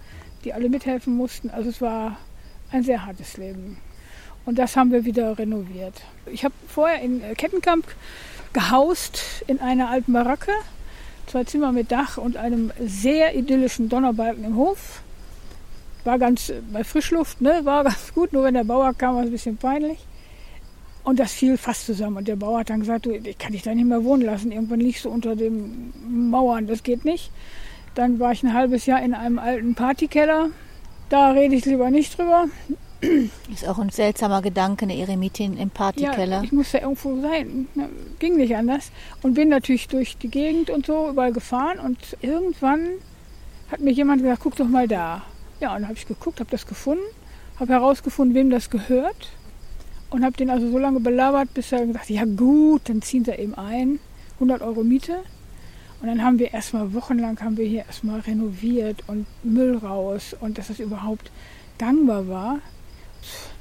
die 0.44 0.54
alle 0.54 0.68
mithelfen 0.68 1.16
mussten. 1.16 1.50
Also 1.50 1.70
es 1.70 1.80
war 1.80 2.18
ein 2.72 2.84
sehr 2.84 3.06
hartes 3.06 3.38
Leben. 3.38 3.78
Und 4.46 4.60
das 4.60 4.76
haben 4.76 4.92
wir 4.92 5.06
wieder 5.06 5.38
renoviert. 5.38 6.02
Ich 6.26 6.44
habe 6.44 6.54
vorher 6.68 7.02
in 7.02 7.22
Kettenkamp 7.36 7.86
gehaust 8.54 9.44
in 9.48 9.60
einer 9.60 9.90
alten 9.90 10.14
Baracke. 10.14 10.52
Zwei 11.28 11.44
Zimmer 11.46 11.72
mit 11.72 11.92
Dach 11.92 12.18
und 12.18 12.38
einem 12.38 12.72
sehr 12.80 13.36
idyllischen 13.36 13.90
Donnerbalken 13.90 14.44
im 14.44 14.56
Hof. 14.58 15.02
War 16.04 16.20
ganz 16.20 16.50
äh, 16.50 16.62
bei 16.72 16.84
Frischluft, 16.84 17.42
ne? 17.42 17.62
war 17.64 17.84
ganz 17.86 18.14
gut, 18.14 18.34
nur 18.34 18.44
wenn 18.44 18.54
der 18.54 18.66
Bauer 18.66 18.94
kam, 18.94 19.16
war 19.16 19.22
es 19.22 19.30
ein 19.30 19.32
bisschen 19.32 19.58
peinlich. 19.58 20.00
Und 21.04 21.20
das 21.20 21.34
fiel 21.34 21.58
fast 21.58 21.86
zusammen. 21.86 22.18
Und 22.18 22.28
der 22.28 22.36
Bauer 22.36 22.60
hat 22.60 22.70
dann 22.70 22.82
gesagt, 22.82 23.06
du, 23.06 23.12
ich 23.12 23.38
kann 23.38 23.52
dich 23.52 23.64
da 23.64 23.74
nicht 23.74 23.86
mehr 23.86 24.04
wohnen 24.04 24.24
lassen. 24.24 24.52
Irgendwann 24.52 24.80
liegst 24.80 25.06
du 25.06 25.10
unter 25.10 25.36
den 25.36 25.94
Mauern, 26.30 26.68
das 26.68 26.84
geht 26.84 27.04
nicht. 27.04 27.32
Dann 27.96 28.20
war 28.20 28.32
ich 28.32 28.44
ein 28.44 28.54
halbes 28.54 28.86
Jahr 28.86 29.02
in 29.02 29.14
einem 29.14 29.40
alten 29.40 29.76
Partykeller. 29.76 30.50
Da 31.10 31.32
rede 31.32 31.56
ich 31.56 31.66
lieber 31.66 31.90
nicht 31.90 32.18
drüber. 32.18 32.46
Ist 33.52 33.68
auch 33.68 33.80
ein 33.80 33.90
seltsamer 33.90 34.42
Gedanke, 34.42 34.86
eine 34.86 34.98
Eremitin 34.98 35.58
im 35.58 35.70
Partykeller. 35.70 36.38
Ja, 36.38 36.44
ich 36.44 36.52
musste 36.52 36.78
irgendwo 36.78 37.20
sein. 37.22 37.68
Ging 38.20 38.38
nicht 38.38 38.56
anders. 38.56 38.92
Und 39.22 39.34
bin 39.34 39.50
natürlich 39.50 39.88
durch 39.88 40.18
die 40.18 40.30
Gegend 40.30 40.70
und 40.70 40.86
so 40.86 41.10
überall 41.10 41.34
gefahren. 41.34 41.80
Und 41.80 41.98
irgendwann 42.22 42.88
hat 43.72 43.82
mir 43.82 43.92
jemand 43.92 44.22
gesagt, 44.22 44.42
guck 44.44 44.56
doch 44.56 44.68
mal 44.68 44.88
da. 44.88 45.24
Ja, 45.60 45.70
und 45.70 45.82
dann 45.82 45.90
habe 45.90 45.98
ich 45.98 46.08
geguckt, 46.08 46.40
habe 46.40 46.52
das 46.52 46.66
gefunden, 46.66 47.04
habe 47.60 47.74
herausgefunden, 47.74 48.36
wem 48.36 48.50
das 48.50 48.70
gehört. 48.70 49.32
Und 50.10 50.24
habe 50.24 50.38
den 50.38 50.50
also 50.50 50.70
so 50.70 50.78
lange 50.78 51.00
belabert, 51.00 51.54
bis 51.54 51.72
er 51.72 51.86
gesagt 51.86 52.06
hat, 52.06 52.10
ja 52.10 52.26
gut, 52.26 52.84
dann 52.86 53.02
ziehen 53.02 53.26
sie 53.26 53.32
eben 53.32 53.56
ein. 53.56 54.00
100 54.36 54.62
Euro 54.62 54.84
Miete. 54.84 55.24
Und 56.02 56.08
dann 56.08 56.24
haben 56.24 56.38
wir 56.38 56.54
erstmal 56.54 56.94
wochenlang 56.94 57.40
haben 57.40 57.56
wir 57.56 57.66
hier 57.66 57.86
erstmal 57.86 58.20
renoviert 58.20 59.04
und 59.08 59.26
Müll 59.42 59.78
raus 59.78 60.36
und 60.40 60.58
dass 60.58 60.68
das 60.68 60.80
überhaupt 60.80 61.32
gangbar 61.78 62.28
war. 62.28 62.60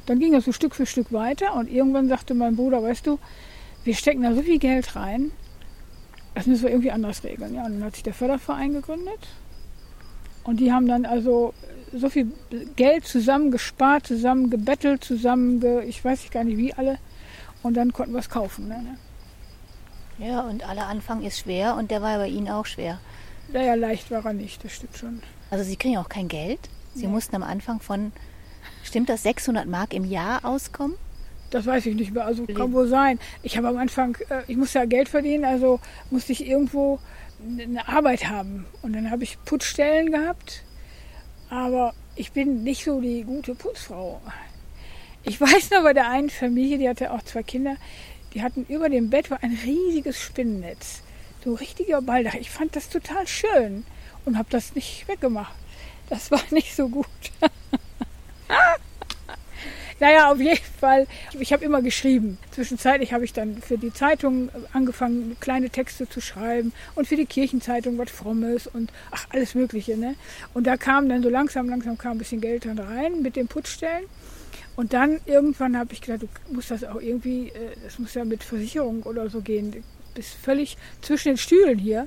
Dann 0.06 0.18
ging 0.18 0.32
das 0.32 0.44
so 0.44 0.52
Stück 0.52 0.74
für 0.74 0.86
Stück 0.86 1.12
weiter 1.12 1.54
und 1.54 1.70
irgendwann 1.70 2.08
sagte 2.08 2.34
mein 2.34 2.56
Bruder, 2.56 2.82
weißt 2.82 3.06
du, 3.06 3.18
wir 3.84 3.94
stecken 3.94 4.22
da 4.22 4.34
so 4.34 4.42
viel 4.42 4.58
Geld 4.58 4.96
rein, 4.96 5.32
das 6.34 6.46
müssen 6.46 6.62
wir 6.64 6.70
irgendwie 6.70 6.92
anders 6.92 7.24
regeln. 7.24 7.54
Ja, 7.54 7.64
und 7.64 7.74
dann 7.74 7.84
hat 7.84 7.94
sich 7.94 8.02
der 8.02 8.14
Förderverein 8.14 8.72
gegründet 8.72 9.28
und 10.44 10.60
die 10.60 10.72
haben 10.72 10.86
dann 10.86 11.06
also 11.06 11.54
so 11.92 12.08
viel 12.08 12.32
Geld 12.76 13.06
zusammengespart, 13.06 14.06
zusammen 14.06 14.50
gebettelt, 14.50 15.04
zusammen, 15.04 15.62
ich 15.86 16.04
weiß 16.04 16.30
gar 16.30 16.44
nicht 16.44 16.56
wie 16.56 16.72
alle, 16.74 16.98
und 17.62 17.74
dann 17.74 17.92
konnten 17.92 18.12
wir 18.12 18.20
es 18.20 18.30
kaufen. 18.30 18.68
Ne? 18.68 18.96
Ja, 20.18 20.42
und 20.42 20.68
aller 20.68 20.86
Anfang 20.86 21.22
ist 21.22 21.40
schwer 21.40 21.76
und 21.76 21.90
der 21.90 22.02
war 22.02 22.18
bei 22.18 22.28
Ihnen 22.28 22.48
auch 22.48 22.66
schwer. 22.66 22.98
Naja, 23.52 23.74
leicht 23.74 24.10
war 24.10 24.24
er 24.24 24.32
nicht, 24.32 24.64
das 24.64 24.72
stimmt 24.72 24.96
schon. 24.96 25.22
Also 25.50 25.64
Sie 25.64 25.76
kriegen 25.76 25.98
auch 25.98 26.08
kein 26.08 26.28
Geld? 26.28 26.60
Sie 26.94 27.06
nee. 27.06 27.12
mussten 27.12 27.36
am 27.36 27.42
Anfang 27.42 27.80
von, 27.80 28.12
stimmt 28.92 29.08
das, 29.08 29.22
600 29.22 29.66
Mark 29.66 29.94
im 29.94 30.04
Jahr 30.04 30.44
auskommen? 30.44 30.98
Das 31.48 31.64
weiß 31.64 31.86
ich 31.86 31.94
nicht 31.94 32.12
mehr, 32.12 32.26
also 32.26 32.44
kann 32.46 32.74
wohl 32.74 32.88
sein. 32.88 33.18
Ich 33.42 33.56
habe 33.56 33.68
am 33.68 33.78
Anfang, 33.78 34.18
äh, 34.28 34.42
ich 34.48 34.56
musste 34.58 34.80
ja 34.80 34.84
Geld 34.84 35.08
verdienen, 35.08 35.46
also 35.46 35.80
musste 36.10 36.32
ich 36.32 36.46
irgendwo 36.46 36.98
eine 37.42 37.88
Arbeit 37.88 38.28
haben. 38.28 38.66
Und 38.82 38.94
dann 38.94 39.10
habe 39.10 39.24
ich 39.24 39.42
Putzstellen 39.46 40.12
gehabt, 40.12 40.62
aber 41.48 41.94
ich 42.16 42.32
bin 42.32 42.64
nicht 42.64 42.84
so 42.84 43.00
die 43.00 43.22
gute 43.24 43.54
Putzfrau. 43.54 44.20
Ich 45.24 45.40
weiß 45.40 45.70
noch 45.70 45.84
bei 45.84 45.94
der 45.94 46.10
einen 46.10 46.28
Familie, 46.28 46.76
die 46.76 46.88
hatte 46.88 47.12
auch 47.12 47.22
zwei 47.22 47.42
Kinder, 47.42 47.76
die 48.34 48.42
hatten 48.42 48.66
über 48.68 48.90
dem 48.90 49.08
Bett 49.08 49.30
war 49.30 49.42
ein 49.42 49.58
riesiges 49.64 50.20
Spinnennetz. 50.20 51.02
So 51.44 51.54
richtiger 51.54 52.02
Balldach. 52.02 52.34
Ich 52.34 52.50
fand 52.50 52.76
das 52.76 52.90
total 52.90 53.26
schön 53.26 53.84
und 54.26 54.36
habe 54.36 54.48
das 54.50 54.74
nicht 54.74 55.08
weggemacht. 55.08 55.54
Das 56.10 56.30
war 56.30 56.42
nicht 56.50 56.76
so 56.76 56.88
gut. 56.88 57.06
naja, 60.00 60.30
auf 60.30 60.40
jeden 60.40 60.64
Fall. 60.78 61.06
Ich 61.38 61.52
habe 61.52 61.64
immer 61.64 61.82
geschrieben. 61.82 62.38
Zwischenzeitlich 62.50 63.12
habe 63.12 63.24
ich 63.24 63.32
dann 63.32 63.62
für 63.62 63.78
die 63.78 63.92
Zeitung 63.92 64.50
angefangen, 64.72 65.36
kleine 65.40 65.70
Texte 65.70 66.08
zu 66.08 66.20
schreiben 66.20 66.72
und 66.94 67.06
für 67.06 67.16
die 67.16 67.26
Kirchenzeitung 67.26 67.98
was 67.98 68.10
Frommes 68.10 68.66
und 68.66 68.92
ach, 69.10 69.26
alles 69.30 69.54
Mögliche. 69.54 69.96
Ne? 69.96 70.14
Und 70.54 70.66
da 70.66 70.76
kam 70.76 71.08
dann 71.08 71.22
so 71.22 71.28
langsam, 71.28 71.68
langsam 71.68 71.98
kam 71.98 72.12
ein 72.12 72.18
bisschen 72.18 72.40
Geld 72.40 72.64
dann 72.64 72.78
rein 72.78 73.22
mit 73.22 73.36
den 73.36 73.48
Putzstellen. 73.48 74.04
Und 74.74 74.94
dann 74.94 75.20
irgendwann 75.26 75.78
habe 75.78 75.92
ich 75.92 76.00
gedacht, 76.00 76.22
du 76.22 76.54
musst 76.54 76.70
das 76.70 76.84
auch 76.84 77.00
irgendwie, 77.00 77.48
äh, 77.48 77.76
das 77.84 77.98
muss 77.98 78.14
ja 78.14 78.24
mit 78.24 78.42
Versicherung 78.42 79.02
oder 79.02 79.28
so 79.28 79.40
gehen. 79.40 79.70
Du 79.70 79.82
bist 80.14 80.34
völlig 80.34 80.76
zwischen 81.02 81.28
den 81.28 81.36
Stühlen 81.36 81.78
hier. 81.78 82.06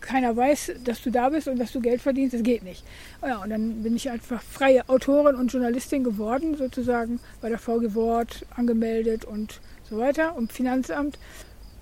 Keiner 0.00 0.36
weiß, 0.36 0.72
dass 0.84 1.02
du 1.02 1.10
da 1.10 1.28
bist 1.28 1.48
und 1.48 1.58
dass 1.58 1.72
du 1.72 1.80
Geld 1.80 2.00
verdienst. 2.00 2.34
Das 2.34 2.42
geht 2.42 2.62
nicht. 2.62 2.84
Ja, 3.22 3.42
und 3.42 3.50
dann 3.50 3.82
bin 3.82 3.96
ich 3.96 4.10
einfach 4.10 4.42
freie 4.42 4.88
Autorin 4.88 5.34
und 5.34 5.52
Journalistin 5.52 6.04
geworden, 6.04 6.56
sozusagen 6.56 7.20
bei 7.40 7.48
der 7.48 7.58
VG 7.58 7.94
Wort 7.94 8.44
angemeldet 8.54 9.24
und 9.24 9.60
so 9.88 9.98
weiter 9.98 10.36
und 10.36 10.52
Finanzamt. 10.52 11.18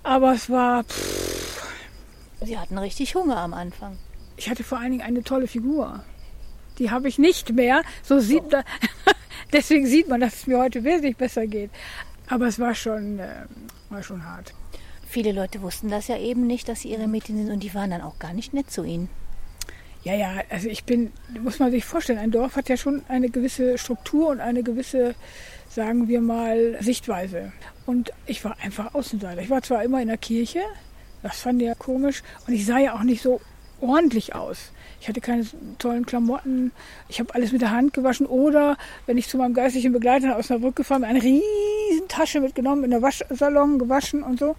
Aber 0.03 0.33
es 0.33 0.49
war. 0.49 0.83
Pff, 0.83 1.73
Sie 2.41 2.57
hatten 2.57 2.77
richtig 2.77 3.15
Hunger 3.15 3.37
am 3.37 3.53
Anfang. 3.53 3.97
Ich 4.37 4.49
hatte 4.49 4.63
vor 4.63 4.77
allen 4.77 4.91
Dingen 4.91 5.03
eine 5.03 5.23
tolle 5.23 5.47
Figur. 5.47 6.03
Die 6.77 6.91
habe 6.91 7.07
ich 7.07 7.17
nicht 7.17 7.53
mehr. 7.53 7.81
So 8.03 8.19
sieht 8.19 8.43
oh. 8.45 8.49
da, 8.51 8.63
Deswegen 9.53 9.87
sieht 9.87 10.07
man, 10.09 10.19
dass 10.19 10.35
es 10.35 10.47
mir 10.47 10.59
heute 10.59 10.83
wesentlich 10.83 11.17
besser 11.17 11.47
geht. 11.47 11.71
Aber 12.29 12.47
es 12.47 12.59
war 12.59 12.75
schon, 12.75 13.19
äh, 13.19 13.45
war 13.89 14.03
schon 14.03 14.23
hart. 14.23 14.53
Viele 15.09 15.31
Leute 15.31 15.61
wussten 15.61 15.89
das 15.89 16.07
ja 16.09 16.17
eben 16.17 16.45
nicht, 16.47 16.67
dass 16.67 16.81
sie 16.81 16.91
ihre 16.91 17.07
Mädchen 17.07 17.37
sind 17.37 17.51
und 17.51 17.63
die 17.63 17.73
waren 17.73 17.91
dann 17.91 18.01
auch 18.01 18.19
gar 18.19 18.33
nicht 18.33 18.53
nett 18.53 18.69
zu 18.69 18.83
ihnen. 18.83 19.09
Ja, 20.03 20.13
ja, 20.13 20.41
also 20.49 20.67
ich 20.67 20.83
bin, 20.83 21.11
muss 21.41 21.59
man 21.59 21.71
sich 21.71 21.85
vorstellen, 21.85 22.19
ein 22.19 22.31
Dorf 22.31 22.55
hat 22.55 22.69
ja 22.69 22.77
schon 22.77 23.01
eine 23.07 23.29
gewisse 23.29 23.77
Struktur 23.77 24.29
und 24.29 24.41
eine 24.41 24.63
gewisse, 24.63 25.15
sagen 25.69 26.07
wir 26.07 26.21
mal, 26.21 26.77
Sichtweise. 26.81 27.51
Und 27.85 28.11
ich 28.25 28.43
war 28.43 28.57
einfach 28.61 28.93
Außenseiter. 28.93 29.41
Ich 29.41 29.49
war 29.49 29.61
zwar 29.61 29.83
immer 29.83 30.01
in 30.01 30.09
der 30.09 30.17
Kirche, 30.17 30.61
das 31.23 31.39
fand 31.39 31.61
ich 31.61 31.67
ja 31.67 31.75
komisch, 31.75 32.21
und 32.45 32.53
ich 32.53 32.65
sah 32.65 32.77
ja 32.77 32.95
auch 32.95 33.03
nicht 33.03 33.21
so 33.21 33.41
ordentlich 33.81 34.35
aus. 34.35 34.71
Ich 34.99 35.07
hatte 35.07 35.21
keine 35.21 35.45
tollen 35.77 36.05
Klamotten. 36.05 36.71
Ich 37.07 37.19
habe 37.19 37.33
alles 37.35 37.51
mit 37.51 37.61
der 37.61 37.71
Hand 37.71 37.93
gewaschen. 37.93 38.25
Oder 38.25 38.77
wenn 39.05 39.17
ich 39.17 39.27
zu 39.27 39.37
meinem 39.37 39.53
geistlichen 39.53 39.93
Begleiter 39.93 40.35
aus 40.37 40.49
einer 40.49 40.59
Brücke 40.59 40.81
gefahren 40.81 41.01
bin, 41.01 41.09
eine 41.11 41.21
riesen 41.21 42.07
Tasche 42.07 42.41
mitgenommen, 42.41 42.83
in 42.83 42.91
der 42.91 43.01
Waschsalon 43.01 43.79
gewaschen 43.79 44.23
und 44.23 44.39
so. 44.39 44.55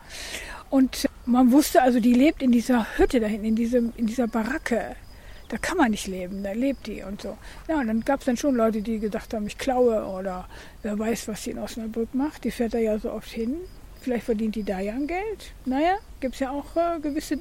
Und 0.70 1.08
man 1.26 1.50
wusste 1.52 1.82
also, 1.82 1.98
die 2.00 2.14
lebt 2.14 2.42
in 2.42 2.52
dieser 2.52 2.86
Hütte 2.96 3.20
da 3.20 3.26
hinten, 3.26 3.46
in, 3.46 3.56
diesem, 3.56 3.92
in 3.96 4.06
dieser 4.06 4.28
Baracke. 4.28 4.96
Da 5.48 5.56
kann 5.56 5.78
man 5.78 5.90
nicht 5.90 6.06
leben, 6.06 6.42
da 6.42 6.52
lebt 6.52 6.86
die 6.86 7.02
und 7.02 7.22
so. 7.22 7.38
Ja, 7.68 7.80
und 7.80 7.86
dann 7.86 8.02
gab 8.02 8.20
es 8.20 8.26
dann 8.26 8.36
schon 8.36 8.54
Leute, 8.54 8.82
die 8.82 8.98
gedacht 8.98 9.32
haben, 9.32 9.46
ich 9.46 9.56
klaue 9.56 10.04
oder 10.04 10.46
wer 10.82 10.98
weiß, 10.98 11.26
was 11.26 11.44
sie 11.44 11.52
in 11.52 11.58
Osnabrück 11.58 12.14
macht. 12.14 12.44
Die 12.44 12.50
fährt 12.50 12.74
da 12.74 12.78
ja 12.78 12.98
so 12.98 13.10
oft 13.10 13.30
hin. 13.30 13.56
Vielleicht 14.08 14.24
verdient 14.24 14.54
die 14.54 14.62
da 14.64 14.80
ja 14.80 14.94
ein 14.94 15.06
Geld. 15.06 15.52
Naja, 15.66 15.98
gibt 16.20 16.32
es 16.32 16.40
ja 16.40 16.50
auch 16.50 16.64
äh, 16.76 16.98
gewisse 16.98 17.40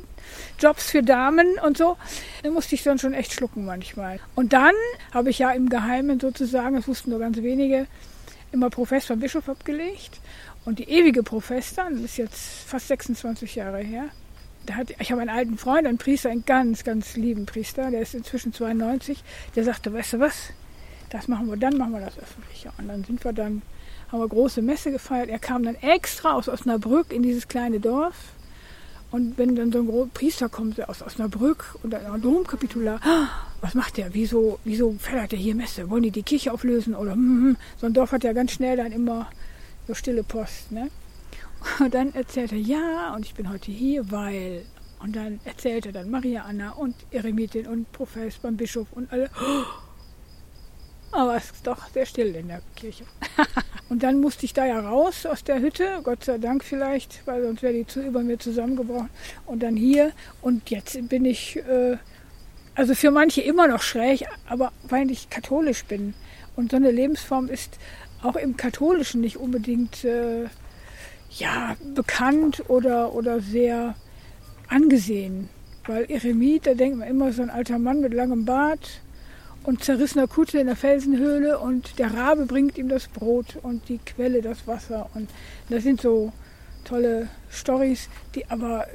Jobs 0.60 0.92
für 0.92 1.02
Damen 1.02 1.58
und 1.66 1.78
so. 1.78 1.96
Da 2.44 2.50
musste 2.50 2.76
ich 2.76 2.84
dann 2.84 3.00
schon 3.00 3.14
echt 3.14 3.32
schlucken 3.32 3.64
manchmal. 3.64 4.20
Und 4.36 4.52
dann 4.52 4.76
habe 5.14 5.30
ich 5.30 5.40
ja 5.40 5.52
im 5.52 5.70
Geheimen 5.70 6.20
sozusagen, 6.20 6.76
das 6.76 6.86
wussten 6.86 7.12
nur 7.12 7.20
ganz 7.20 7.38
wenige, 7.38 7.88
immer 8.52 8.70
Profess 8.70 9.06
beim 9.06 9.22
Bischof 9.22 9.48
abgelegt. 9.48 10.20
Und 10.66 10.80
die 10.80 10.90
ewige 10.90 11.24
Profess 11.24 11.74
dann, 11.74 12.04
ist 12.04 12.18
jetzt 12.18 12.68
fast 12.68 12.90
26 12.90 13.56
Jahre 13.56 13.78
her, 13.78 14.10
hat, 14.70 14.94
ich 15.00 15.10
habe 15.14 15.22
einen 15.22 15.30
alten 15.30 15.58
Freund, 15.58 15.88
einen 15.88 15.98
Priester, 15.98 16.32
einen 16.32 16.44
ganz, 16.44 16.84
ganz 16.84 17.16
lieben 17.16 17.46
Priester, 17.46 17.92
der 17.92 18.02
ist 18.02 18.14
inzwischen 18.14 18.52
92, 18.52 19.24
der 19.56 19.64
sagte, 19.64 19.94
weißt 19.94 20.12
du 20.12 20.20
was, 20.20 20.50
das 21.10 21.28
machen 21.28 21.50
wir, 21.50 21.58
dann 21.58 21.78
machen 21.78 21.94
wir 21.94 22.02
das 22.02 22.18
öffentlich. 22.18 22.68
Und 22.78 22.88
dann 22.88 23.04
sind 23.04 23.24
wir 23.24 23.34
dann 23.34 23.62
haben 24.12 24.20
wir 24.20 24.28
große 24.28 24.62
Messe 24.62 24.92
gefeiert. 24.92 25.30
Er 25.30 25.40
kam 25.40 25.64
dann 25.64 25.76
extra 25.76 26.34
aus 26.34 26.48
Osnabrück 26.48 27.12
in 27.12 27.24
dieses 27.24 27.48
kleine 27.48 27.80
Dorf. 27.80 28.16
Und 29.10 29.38
wenn 29.38 29.56
dann 29.56 29.72
so 29.72 29.80
ein 29.80 30.10
Priester 30.10 30.50
kommt 30.50 30.88
aus 30.88 31.02
Osnabrück 31.02 31.76
und 31.82 31.92
dann 31.92 32.06
ein 32.06 32.22
Domkapitular, 32.22 33.00
ah, 33.04 33.28
was 33.62 33.74
macht 33.74 33.98
der? 33.98 34.14
Wieso, 34.14 34.60
wieso 34.66 34.94
feiert 35.00 35.32
er 35.32 35.40
hier 35.40 35.56
Messe? 35.56 35.90
Wollen 35.90 36.04
die 36.04 36.12
die 36.12 36.24
Kirche 36.24 36.52
auflösen? 36.52 36.94
Oder 36.94 37.14
hm, 37.14 37.20
hm, 37.20 37.44
hm. 37.44 37.58
so 37.78 37.86
ein 37.86 37.94
Dorf 37.94 38.12
hat 38.12 38.24
ja 38.24 38.34
ganz 38.34 38.52
schnell 38.52 38.78
dann 38.78 38.92
immer 38.92 39.30
so 39.88 39.94
stille 39.94 40.24
Post. 40.24 40.72
Ne? 40.72 40.90
Und 41.80 41.94
dann 41.94 42.14
erzählt 42.14 42.52
er, 42.52 42.60
ja, 42.60 43.14
und 43.16 43.26
ich 43.26 43.34
bin 43.34 43.50
heute 43.50 43.72
hier, 43.72 44.12
weil. 44.12 44.66
Und 45.00 45.16
dann 45.16 45.40
erzählt 45.46 45.86
er 45.86 45.92
dann 45.92 46.10
Maria 46.10 46.44
Anna 46.44 46.72
und 46.72 46.96
Eremitin 47.12 47.68
und 47.68 47.92
Professor 47.92 48.42
beim 48.42 48.58
Bischof 48.58 48.88
und 48.94 49.12
alle. 49.12 49.30
Oh, 49.40 49.87
aber 51.12 51.36
es 51.36 51.52
ist 51.52 51.66
doch 51.66 51.88
sehr 51.90 52.06
still 52.06 52.36
in 52.36 52.48
der 52.48 52.62
Kirche. 52.76 53.06
und 53.90 54.04
dann 54.04 54.20
musste 54.20 54.46
ich 54.46 54.54
da 54.54 54.66
ja 54.66 54.80
raus 54.80 55.26
aus 55.26 55.44
der 55.44 55.60
Hütte, 55.60 56.02
Gott 56.04 56.24
sei 56.24 56.38
Dank 56.38 56.64
vielleicht, 56.64 57.26
weil 57.26 57.44
sonst 57.44 57.62
wäre 57.62 57.74
die 57.74 57.88
zu 57.88 58.02
über 58.02 58.22
mir 58.22 58.40
zusammengebrochen. 58.40 59.10
Und 59.46 59.64
dann 59.64 59.76
hier 59.76 60.12
und 60.42 60.70
jetzt 60.70 60.98
bin 61.10 61.26
ich, 61.26 61.58
äh, 61.58 61.98
also 62.76 62.94
für 62.94 63.12
manche 63.12 63.42
immer 63.42 63.68
noch 63.68 63.82
schräg, 63.82 64.26
aber 64.48 64.72
weil 64.88 65.10
ich 65.12 65.30
katholisch 65.30 65.86
bin. 65.86 66.14
Und 66.56 66.72
so 66.72 66.78
eine 66.78 66.92
Lebensform 66.92 67.48
ist 67.48 67.78
auch 68.24 68.36
im 68.36 68.58
Katholischen 68.58 69.22
nicht 69.22 69.38
unbedingt 69.38 70.04
äh, 70.04 70.46
ja, 71.38 71.76
bekannt 71.96 72.64
oder, 72.68 73.14
oder 73.14 73.42
sehr 73.42 73.96
angesehen. 74.68 75.50
Weil 75.86 76.12
Eremit, 76.12 76.68
da 76.68 76.74
denkt 76.74 76.98
man 76.98 77.08
immer 77.08 77.32
so 77.32 77.42
ein 77.42 77.50
alter 77.50 77.80
Mann 77.80 78.02
mit 78.02 78.14
langem 78.14 78.46
Bart, 78.46 79.02
und 79.68 79.84
zerrissener 79.84 80.28
Kutte 80.28 80.60
in 80.60 80.68
der 80.68 80.78
Felsenhöhle 80.78 81.60
und 81.60 82.00
der 82.00 82.14
Rabe 82.14 82.46
bringt 82.46 82.78
ihm 82.78 82.88
das 82.88 83.10
Brot 83.10 83.58
und 83.62 83.90
die 83.90 83.98
Quelle 83.98 84.42
das 84.42 84.66
Wasser. 84.66 85.10
Und 85.14 85.30
das 85.70 85.84
sind 85.84 86.00
so 86.00 86.32
tolle 86.86 87.28
Stories, 87.50 88.08
die 88.34 88.50
aber 88.50 88.86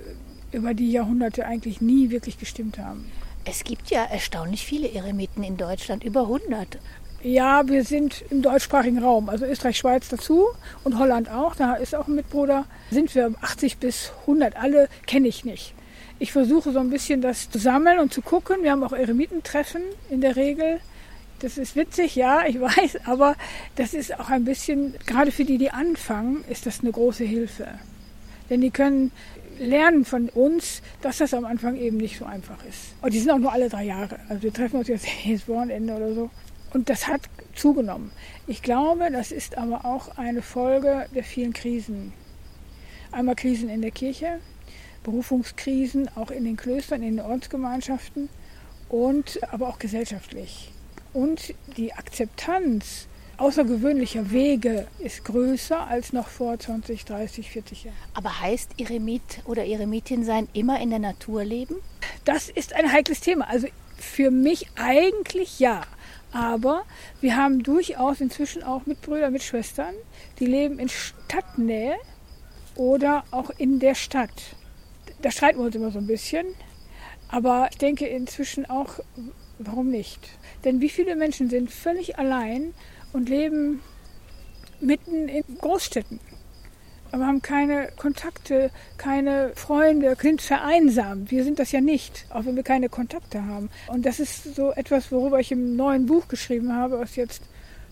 über 0.50 0.72
die 0.72 0.90
Jahrhunderte 0.90 1.44
eigentlich 1.44 1.82
nie 1.82 2.08
wirklich 2.08 2.38
gestimmt 2.38 2.78
haben. 2.78 3.04
Es 3.44 3.64
gibt 3.64 3.90
ja 3.90 4.04
erstaunlich 4.04 4.64
viele 4.64 4.90
Eremiten 4.90 5.44
in 5.44 5.58
Deutschland, 5.58 6.04
über 6.04 6.22
100. 6.22 6.78
Ja, 7.22 7.68
wir 7.68 7.84
sind 7.84 8.24
im 8.30 8.40
deutschsprachigen 8.40 8.98
Raum, 8.98 9.28
also 9.28 9.44
Österreich, 9.44 9.76
Schweiz 9.76 10.08
dazu 10.08 10.46
und 10.84 10.98
Holland 10.98 11.30
auch. 11.30 11.54
Da 11.54 11.74
ist 11.74 11.94
auch 11.94 12.08
ein 12.08 12.14
Mitbruder. 12.14 12.64
Sind 12.90 13.14
wir 13.14 13.34
80 13.42 13.76
bis 13.76 14.12
100. 14.22 14.56
Alle 14.56 14.88
kenne 15.06 15.28
ich 15.28 15.44
nicht. 15.44 15.74
Ich 16.18 16.32
versuche 16.32 16.72
so 16.72 16.78
ein 16.78 16.90
bisschen 16.90 17.20
das 17.20 17.50
zu 17.50 17.58
sammeln 17.58 17.98
und 17.98 18.12
zu 18.12 18.22
gucken. 18.22 18.62
Wir 18.62 18.72
haben 18.72 18.84
auch 18.84 18.92
Eremitentreffen 18.92 19.82
in 20.10 20.20
der 20.20 20.36
Regel. 20.36 20.80
Das 21.40 21.58
ist 21.58 21.74
witzig, 21.74 22.14
ja, 22.14 22.46
ich 22.46 22.60
weiß, 22.60 23.06
aber 23.06 23.36
das 23.76 23.94
ist 23.94 24.18
auch 24.18 24.30
ein 24.30 24.44
bisschen, 24.44 24.94
gerade 25.06 25.32
für 25.32 25.44
die, 25.44 25.58
die 25.58 25.70
anfangen, 25.70 26.44
ist 26.48 26.66
das 26.66 26.80
eine 26.80 26.92
große 26.92 27.24
Hilfe. 27.24 27.66
Denn 28.48 28.60
die 28.60 28.70
können 28.70 29.10
lernen 29.58 30.04
von 30.04 30.28
uns, 30.28 30.82
dass 31.00 31.18
das 31.18 31.34
am 31.34 31.44
Anfang 31.44 31.76
eben 31.76 31.96
nicht 31.96 32.18
so 32.18 32.24
einfach 32.24 32.64
ist. 32.64 32.94
Und 33.00 33.12
die 33.12 33.18
sind 33.18 33.30
auch 33.30 33.38
nur 33.38 33.52
alle 33.52 33.68
drei 33.68 33.84
Jahre. 33.84 34.18
Also 34.28 34.42
wir 34.42 34.52
treffen 34.52 34.76
uns 34.76 34.88
jetzt 34.88 35.06
jedes 35.24 35.48
Wochenende 35.48 35.94
oder 35.94 36.14
so. 36.14 36.30
Und 36.72 36.88
das 36.88 37.06
hat 37.06 37.20
zugenommen. 37.54 38.12
Ich 38.46 38.62
glaube, 38.62 39.10
das 39.10 39.30
ist 39.30 39.58
aber 39.58 39.84
auch 39.84 40.16
eine 40.16 40.42
Folge 40.42 41.06
der 41.14 41.22
vielen 41.22 41.52
Krisen. 41.52 42.12
Einmal 43.10 43.34
Krisen 43.34 43.68
in 43.68 43.82
der 43.82 43.90
Kirche, 43.90 44.38
Berufungskrisen 45.02 46.08
auch 46.16 46.30
in 46.30 46.44
den 46.44 46.56
Klöstern, 46.56 47.02
in 47.02 47.16
den 47.16 47.24
Ortsgemeinschaften 47.24 48.28
und 48.88 49.40
aber 49.52 49.68
auch 49.68 49.78
gesellschaftlich. 49.78 50.70
Und 51.12 51.54
die 51.76 51.92
Akzeptanz 51.92 53.06
außergewöhnlicher 53.36 54.30
Wege 54.30 54.86
ist 54.98 55.24
größer 55.24 55.86
als 55.86 56.12
noch 56.12 56.28
vor 56.28 56.58
20, 56.58 57.04
30, 57.04 57.50
40 57.50 57.84
Jahren. 57.84 57.96
Aber 58.14 58.40
heißt 58.40 58.78
Eremit 58.78 59.40
oder 59.44 59.64
Eremitin 59.64 60.24
sein 60.24 60.48
immer 60.52 60.80
in 60.80 60.90
der 60.90 60.98
Natur 60.98 61.44
leben? 61.44 61.76
Das 62.24 62.48
ist 62.48 62.74
ein 62.74 62.92
heikles 62.92 63.20
Thema. 63.20 63.48
Also 63.48 63.66
für 63.96 64.30
mich 64.30 64.68
eigentlich 64.76 65.58
ja. 65.58 65.82
Aber 66.32 66.84
wir 67.20 67.36
haben 67.36 67.62
durchaus 67.62 68.20
inzwischen 68.20 68.62
auch 68.62 68.86
Mitbrüder, 68.86 69.30
Mitschwestern, 69.30 69.94
die 70.38 70.46
leben 70.46 70.78
in 70.78 70.88
Stadtnähe 70.88 71.96
oder 72.74 73.24
auch 73.30 73.50
in 73.50 73.80
der 73.80 73.94
Stadt. 73.94 74.56
Da 75.22 75.30
streiten 75.30 75.58
wir 75.58 75.66
uns 75.66 75.76
immer 75.76 75.90
so 75.90 75.98
ein 75.98 76.06
bisschen. 76.06 76.46
Aber 77.28 77.68
ich 77.70 77.78
denke 77.78 78.06
inzwischen 78.06 78.68
auch, 78.68 79.00
warum 79.58 79.90
nicht? 79.90 80.20
Denn 80.64 80.80
wie 80.80 80.90
viele 80.90 81.16
Menschen 81.16 81.48
sind 81.48 81.70
völlig 81.70 82.18
allein 82.18 82.74
und 83.12 83.28
leben 83.28 83.80
mitten 84.80 85.28
in 85.28 85.44
Großstädten? 85.58 86.20
aber 87.12 87.26
haben 87.26 87.42
keine 87.42 87.88
Kontakte, 87.96 88.70
keine 88.96 89.52
Freunde, 89.54 90.16
sind 90.20 90.40
vereinsamt. 90.40 91.30
Wir 91.30 91.44
sind 91.44 91.58
das 91.58 91.70
ja 91.70 91.80
nicht, 91.80 92.24
auch 92.30 92.46
wenn 92.46 92.56
wir 92.56 92.62
keine 92.62 92.88
Kontakte 92.88 93.44
haben. 93.44 93.68
Und 93.86 94.06
das 94.06 94.18
ist 94.18 94.54
so 94.54 94.72
etwas, 94.72 95.12
worüber 95.12 95.38
ich 95.38 95.52
im 95.52 95.76
neuen 95.76 96.06
Buch 96.06 96.26
geschrieben 96.28 96.74
habe, 96.74 96.98
was 96.98 97.16
jetzt 97.16 97.42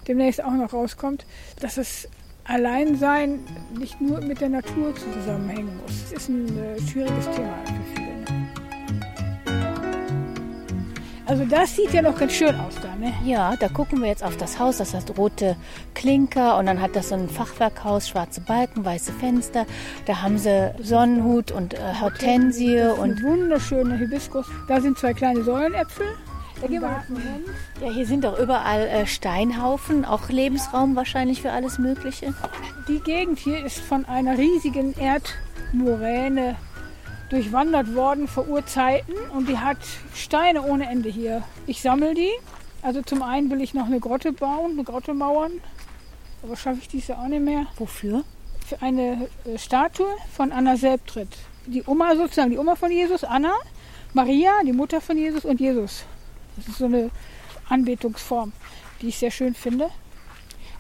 demnächst 0.09 0.43
auch 0.43 0.53
noch 0.53 0.73
rauskommt, 0.73 1.27
dass 1.61 1.75
das 1.75 2.09
Alleinsein 2.51 3.39
nicht 3.79 4.01
nur 4.01 4.21
mit 4.21 4.41
der 4.41 4.49
Natur 4.49 4.93
zusammenhängen 4.95 5.71
muss. 5.83 5.93
Es 6.07 6.13
ist 6.13 6.29
ein 6.29 6.59
äh, 6.59 6.81
schwieriges 6.81 7.31
Thema 7.31 7.55
für 7.65 7.95
viele. 7.95 8.11
Also 11.27 11.45
das 11.45 11.77
sieht 11.77 11.93
ja 11.93 12.03
noch 12.03 12.19
ganz 12.19 12.33
schön 12.33 12.59
aus 12.59 12.75
da, 12.83 12.97
ne? 12.97 13.15
Ja, 13.25 13.55
da 13.55 13.69
gucken 13.69 14.01
wir 14.01 14.09
jetzt 14.09 14.25
auf 14.25 14.37
das 14.37 14.59
Haus. 14.59 14.79
Das 14.79 14.95
hat 14.95 15.17
rote 15.17 15.55
Klinker 15.95 16.59
und 16.59 16.67
dann 16.67 16.81
hat 16.81 16.97
das 16.97 17.11
so 17.11 17.15
ein 17.15 17.29
Fachwerkhaus, 17.29 18.09
schwarze 18.09 18.41
Balken, 18.41 18.85
weiße 18.85 19.13
Fenster. 19.13 19.65
Da 20.07 20.23
haben 20.23 20.39
sie 20.39 20.75
Sonnenhut 20.83 21.53
und 21.53 21.75
äh, 21.75 21.79
Hortensie 22.01 22.81
und 23.01 23.23
wunderschöne 23.23 23.97
Hibiskus. 23.97 24.47
Da 24.67 24.81
sind 24.81 24.99
zwei 24.99 25.15
kleine 25.15 25.45
Säulenäpfel. 25.45 26.07
Da 26.61 26.66
gehen 26.66 26.83
wir 26.83 27.03
Ja, 27.81 27.90
hier 27.90 28.07
sind 28.07 28.25
doch 28.25 28.38
überall 28.38 28.87
äh, 28.87 29.07
Steinhaufen, 29.07 30.05
auch 30.05 30.29
Lebensraum 30.29 30.94
wahrscheinlich 30.94 31.40
für 31.40 31.53
alles 31.53 31.79
Mögliche. 31.79 32.35
Die 32.87 33.01
Gegend 33.01 33.38
hier 33.38 33.64
ist 33.64 33.79
von 33.79 34.05
einer 34.05 34.37
riesigen 34.37 34.94
Erdmoräne 34.99 36.57
durchwandert 37.31 37.94
worden 37.94 38.29
vor 38.29 38.46
Urzeiten 38.49 39.14
und 39.33 39.49
die 39.49 39.59
hat 39.59 39.79
Steine 40.14 40.62
ohne 40.62 40.90
Ende 40.90 41.09
hier. 41.09 41.42
Ich 41.66 41.81
sammle 41.81 42.14
die. 42.14 42.31
Also 42.83 43.01
zum 43.03 43.23
einen 43.23 43.51
will 43.51 43.62
ich 43.62 43.73
noch 43.73 43.87
eine 43.87 44.01
Grotte 44.01 44.33
bauen, 44.33 44.73
eine 44.73 44.85
Grotte 44.85 45.14
mauern. 45.14 45.53
Aber 46.42 46.57
schaffe 46.57 46.81
ich 46.81 46.88
dies 46.88 47.09
ja 47.09 47.18
auch 47.18 47.29
nicht 47.29 47.42
mehr. 47.42 47.66
Wofür? 47.77 48.25
Für 48.66 48.83
eine 48.83 49.29
äh, 49.44 49.57
Statue 49.57 50.09
von 50.35 50.53
Anna 50.53 50.77
Selbtritt. 50.77 51.29
Die 51.66 51.83
Oma 51.87 52.16
sozusagen, 52.16 52.51
die 52.51 52.59
Oma 52.59 52.77
von 52.77 52.90
Jesus, 52.90 53.25
Anna, 53.25 53.53
Maria, 54.12 54.53
die 54.64 54.73
Mutter 54.73 55.01
von 55.01 55.16
Jesus 55.16 55.44
und 55.44 55.61
Jesus. 55.61 56.05
Das 56.61 56.68
ist 56.68 56.79
so 56.79 56.87
eine 56.87 57.11
Anbetungsform, 57.68 58.53
die 59.01 59.09
ich 59.09 59.18
sehr 59.18 59.31
schön 59.31 59.55
finde 59.55 59.90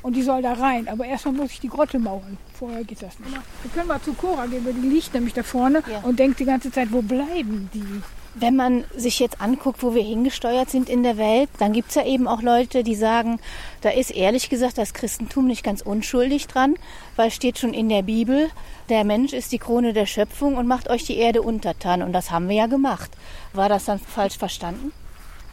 und 0.02 0.16
die 0.16 0.22
soll 0.22 0.42
da 0.42 0.54
rein. 0.54 0.88
Aber 0.88 1.06
erstmal 1.06 1.34
muss 1.34 1.52
ich 1.52 1.60
die 1.60 1.68
Grotte 1.68 1.98
mauern. 1.98 2.38
Vorher 2.54 2.84
geht 2.84 3.02
das 3.02 3.18
nicht. 3.18 3.32
Wir 3.62 3.70
können 3.72 3.88
mal 3.88 4.00
zu 4.00 4.12
Cora 4.12 4.46
gehen, 4.46 4.64
weil 4.64 4.74
die 4.74 4.88
liegt 4.88 5.14
nämlich 5.14 5.34
da 5.34 5.42
vorne 5.42 5.82
ja. 5.90 6.00
und 6.00 6.18
denkt 6.18 6.40
die 6.40 6.44
ganze 6.44 6.70
Zeit, 6.70 6.92
wo 6.92 7.02
bleiben 7.02 7.70
die? 7.72 8.02
Wenn 8.36 8.54
man 8.54 8.84
sich 8.96 9.18
jetzt 9.18 9.40
anguckt, 9.40 9.82
wo 9.82 9.92
wir 9.92 10.04
hingesteuert 10.04 10.70
sind 10.70 10.88
in 10.88 11.02
der 11.02 11.16
Welt, 11.16 11.50
dann 11.58 11.72
gibt 11.72 11.88
es 11.88 11.96
ja 11.96 12.06
eben 12.06 12.28
auch 12.28 12.42
Leute, 12.42 12.84
die 12.84 12.94
sagen, 12.94 13.40
da 13.80 13.90
ist 13.90 14.12
ehrlich 14.12 14.48
gesagt 14.48 14.78
das 14.78 14.94
Christentum 14.94 15.48
nicht 15.48 15.64
ganz 15.64 15.82
unschuldig 15.82 16.46
dran, 16.46 16.76
weil 17.16 17.32
steht 17.32 17.58
schon 17.58 17.74
in 17.74 17.88
der 17.88 18.02
Bibel, 18.02 18.48
der 18.88 19.02
Mensch 19.02 19.32
ist 19.32 19.50
die 19.50 19.58
Krone 19.58 19.92
der 19.94 20.06
Schöpfung 20.06 20.56
und 20.56 20.68
macht 20.68 20.88
euch 20.88 21.04
die 21.04 21.16
Erde 21.16 21.42
untertan. 21.42 22.02
Und 22.02 22.12
das 22.12 22.30
haben 22.30 22.48
wir 22.48 22.54
ja 22.54 22.66
gemacht. 22.68 23.10
War 23.52 23.68
das 23.68 23.86
dann 23.86 23.98
falsch 23.98 24.38
verstanden? 24.38 24.92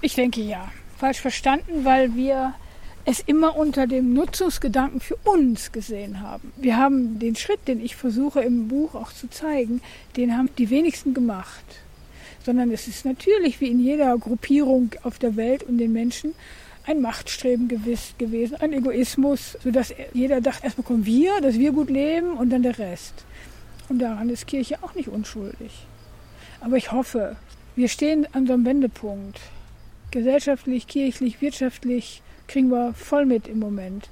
Ich 0.02 0.16
denke 0.16 0.42
ja. 0.42 0.72
Falsch 0.98 1.22
verstanden, 1.22 1.86
weil 1.86 2.16
wir 2.16 2.54
es 3.06 3.20
immer 3.22 3.56
unter 3.56 3.88
dem 3.88 4.14
Nutzungsgedanken 4.14 5.00
für 5.00 5.16
uns 5.24 5.72
gesehen 5.72 6.20
haben. 6.22 6.52
Wir 6.58 6.76
haben 6.76 7.20
den 7.20 7.36
Schritt, 7.36 7.68
den 7.68 7.84
ich 7.84 7.96
versuche 7.96 8.42
im 8.42 8.68
Buch 8.68 8.96
auch 8.96 9.14
zu 9.14 9.30
zeigen, 9.30 9.82
den 10.18 10.38
haben 10.38 10.50
die 10.58 10.70
wenigsten 10.70 11.14
gemacht. 11.14 11.64
Sondern 12.44 12.72
es 12.72 12.88
ist 12.88 13.06
natürlich 13.06 13.62
wie 13.62 13.70
in 13.70 13.80
jeder 13.80 14.18
Gruppierung 14.18 14.92
auf 15.04 15.20
der 15.20 15.36
Welt 15.36 15.64
und 15.64 15.78
den 15.78 15.94
Menschen 15.94 16.34
ein 16.86 17.02
Machtstreben 17.02 17.68
gewiss 17.68 18.14
gewesen, 18.18 18.58
ein 18.58 18.74
Egoismus, 18.74 19.58
sodass 19.64 19.94
jeder 20.14 20.42
dachte, 20.42 20.66
erstmal 20.66 20.86
kommen 20.86 21.06
wir, 21.06 21.42
dass 21.42 21.58
wir 21.58 21.72
gut 21.72 21.90
leben 21.90 22.32
und 22.32 22.50
dann 22.50 22.64
der 22.64 22.78
Rest. 22.78 23.26
Und 23.90 24.00
daran 24.00 24.30
ist 24.30 24.48
Kirche 24.48 24.80
auch 24.84 24.96
nicht 24.96 25.10
unschuldig. 25.10 25.86
Aber 26.62 26.78
ich 26.78 26.92
hoffe, 26.92 27.36
wir 27.76 27.88
stehen 27.88 28.28
an 28.34 28.48
so 28.48 28.54
einem 28.54 28.66
Wendepunkt. 28.66 29.40
Gesellschaftlich, 30.18 30.88
kirchlich, 30.88 31.42
wirtschaftlich, 31.42 32.24
kriegen 32.48 32.70
wir 32.70 32.96
voll 32.96 33.28
mit 33.28 33.48
im 33.48 33.60
Moment. 33.60 34.10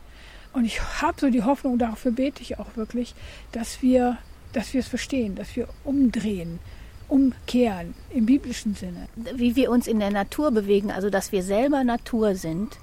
Und 0.54 0.64
ich 0.66 0.80
habe 1.02 1.20
so 1.20 1.32
die 1.32 1.42
Hoffnung, 1.42 1.80
dafür 1.80 2.12
bete 2.12 2.44
ich 2.44 2.60
auch 2.60 2.76
wirklich, 2.76 3.16
dass 3.52 3.82
wir, 3.82 4.20
dass 4.54 4.74
wir 4.74 4.82
es 4.82 4.88
verstehen, 4.88 5.34
dass 5.34 5.56
wir 5.56 5.68
umdrehen, 5.84 6.60
umkehren 7.08 7.96
im 8.12 8.28
biblischen 8.28 8.76
Sinne. 8.76 9.08
Wie 9.16 9.56
wir 9.56 9.72
uns 9.72 9.88
in 9.88 10.00
der 10.00 10.12
Natur 10.12 10.52
bewegen, 10.52 10.92
also 10.92 11.10
dass 11.10 11.32
wir 11.32 11.42
selber 11.42 11.84
Natur 11.84 12.36
sind, 12.36 12.78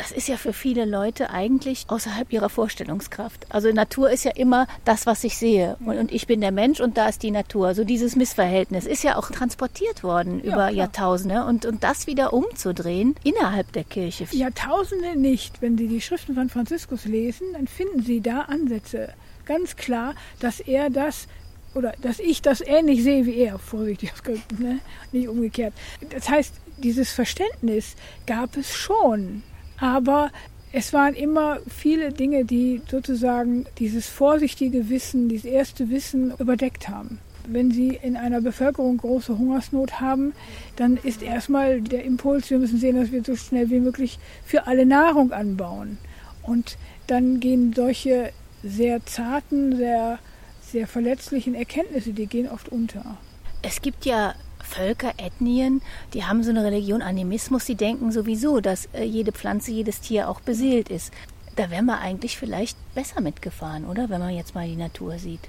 das 0.00 0.12
ist 0.12 0.28
ja 0.28 0.38
für 0.38 0.54
viele 0.54 0.86
Leute 0.86 1.28
eigentlich 1.28 1.84
außerhalb 1.88 2.32
ihrer 2.32 2.48
Vorstellungskraft. 2.48 3.46
Also 3.50 3.70
Natur 3.70 4.10
ist 4.10 4.24
ja 4.24 4.30
immer 4.30 4.66
das, 4.86 5.04
was 5.04 5.24
ich 5.24 5.36
sehe. 5.36 5.76
Und, 5.84 6.10
ich 6.10 6.26
bin 6.26 6.40
der 6.40 6.52
Mensch 6.52 6.80
und 6.80 6.96
da 6.96 7.06
ist 7.06 7.22
die 7.22 7.30
Natur. 7.30 7.60
So 7.60 7.66
also 7.68 7.84
dieses 7.84 8.16
Missverhältnis 8.16 8.86
ist 8.86 9.04
ja 9.04 9.16
auch 9.16 9.30
transportiert 9.30 10.02
worden 10.02 10.38
ja, 10.38 10.44
über 10.44 10.54
klar. 10.54 10.70
Jahrtausende. 10.70 11.44
Und, 11.44 11.66
und 11.66 11.84
das 11.84 12.06
wieder 12.06 12.32
umzudrehen 12.32 13.14
innerhalb 13.24 13.72
der 13.72 13.84
Kirche. 13.84 14.26
Jahrtausende 14.30 15.18
nicht. 15.18 15.60
Wenn 15.60 15.76
Sie 15.76 15.86
die 15.86 16.00
Schriften 16.00 16.34
von 16.34 16.48
Franziskus 16.48 17.04
lesen, 17.04 17.48
dann 17.52 17.66
finden 17.66 18.02
Sie 18.02 18.22
da 18.22 18.40
Ansätze. 18.42 19.12
Ganz 19.44 19.76
klar, 19.76 20.14
dass 20.38 20.60
er 20.60 20.88
das 20.88 21.28
oder 21.74 21.92
dass 22.00 22.20
ich 22.20 22.40
das 22.40 22.62
ähnlich 22.62 23.02
sehe 23.02 23.26
wie 23.26 23.36
er, 23.36 23.58
vorsichtig 23.58 24.14
ausgedrückt, 24.14 24.58
ne? 24.58 24.80
nicht 25.12 25.28
umgekehrt. 25.28 25.74
Das 26.08 26.30
heißt, 26.30 26.54
dieses 26.78 27.12
Verständnis 27.12 27.96
gab 28.26 28.56
es 28.56 28.74
schon. 28.74 29.42
Aber 29.80 30.30
es 30.72 30.92
waren 30.92 31.14
immer 31.14 31.58
viele 31.68 32.12
Dinge, 32.12 32.44
die 32.44 32.80
sozusagen 32.88 33.66
dieses 33.78 34.06
vorsichtige 34.06 34.88
Wissen, 34.88 35.28
dieses 35.28 35.46
erste 35.46 35.90
Wissen 35.90 36.32
überdeckt 36.38 36.88
haben. 36.88 37.18
Wenn 37.48 37.72
Sie 37.72 37.98
in 38.00 38.16
einer 38.16 38.40
Bevölkerung 38.40 38.98
große 38.98 39.36
Hungersnot 39.36 40.00
haben, 40.00 40.34
dann 40.76 40.96
ist 40.96 41.22
erstmal 41.22 41.80
der 41.80 42.04
Impuls, 42.04 42.50
wir 42.50 42.58
müssen 42.58 42.78
sehen, 42.78 42.96
dass 42.96 43.10
wir 43.10 43.24
so 43.24 43.34
schnell 43.34 43.70
wie 43.70 43.80
möglich 43.80 44.18
für 44.44 44.66
alle 44.66 44.86
Nahrung 44.86 45.32
anbauen. 45.32 45.98
Und 46.42 46.76
dann 47.08 47.40
gehen 47.40 47.72
solche 47.74 48.32
sehr 48.62 49.04
zarten, 49.06 49.76
sehr, 49.76 50.18
sehr 50.60 50.86
verletzlichen 50.86 51.54
Erkenntnisse, 51.54 52.12
die 52.12 52.26
gehen 52.26 52.48
oft 52.48 52.68
unter. 52.68 53.16
Es 53.62 53.82
gibt 53.82 54.04
ja 54.04 54.34
Völker, 54.70 55.12
Ethnien, 55.18 55.82
die 56.14 56.24
haben 56.24 56.42
so 56.42 56.50
eine 56.50 56.64
Religion 56.64 57.02
Animismus, 57.02 57.64
die 57.64 57.74
denken 57.74 58.12
sowieso, 58.12 58.60
dass 58.60 58.88
äh, 58.92 59.04
jede 59.04 59.32
Pflanze, 59.32 59.72
jedes 59.72 60.00
Tier 60.00 60.28
auch 60.28 60.40
beseelt 60.40 60.88
ist. 60.88 61.12
Da 61.56 61.70
wäre 61.70 61.82
man 61.82 61.98
eigentlich 61.98 62.38
vielleicht 62.38 62.78
besser 62.94 63.20
mitgefahren, 63.20 63.84
oder? 63.84 64.08
Wenn 64.08 64.20
man 64.20 64.34
jetzt 64.34 64.54
mal 64.54 64.68
die 64.68 64.76
Natur 64.76 65.18
sieht. 65.18 65.40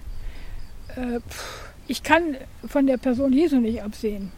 Äh, 0.96 1.20
ich 1.88 2.04
kann 2.04 2.36
von 2.68 2.88
der 2.88 2.98
Person 2.98 3.32
Jesu 3.32 3.58
nicht 3.58 3.84
absehen. 3.84 4.32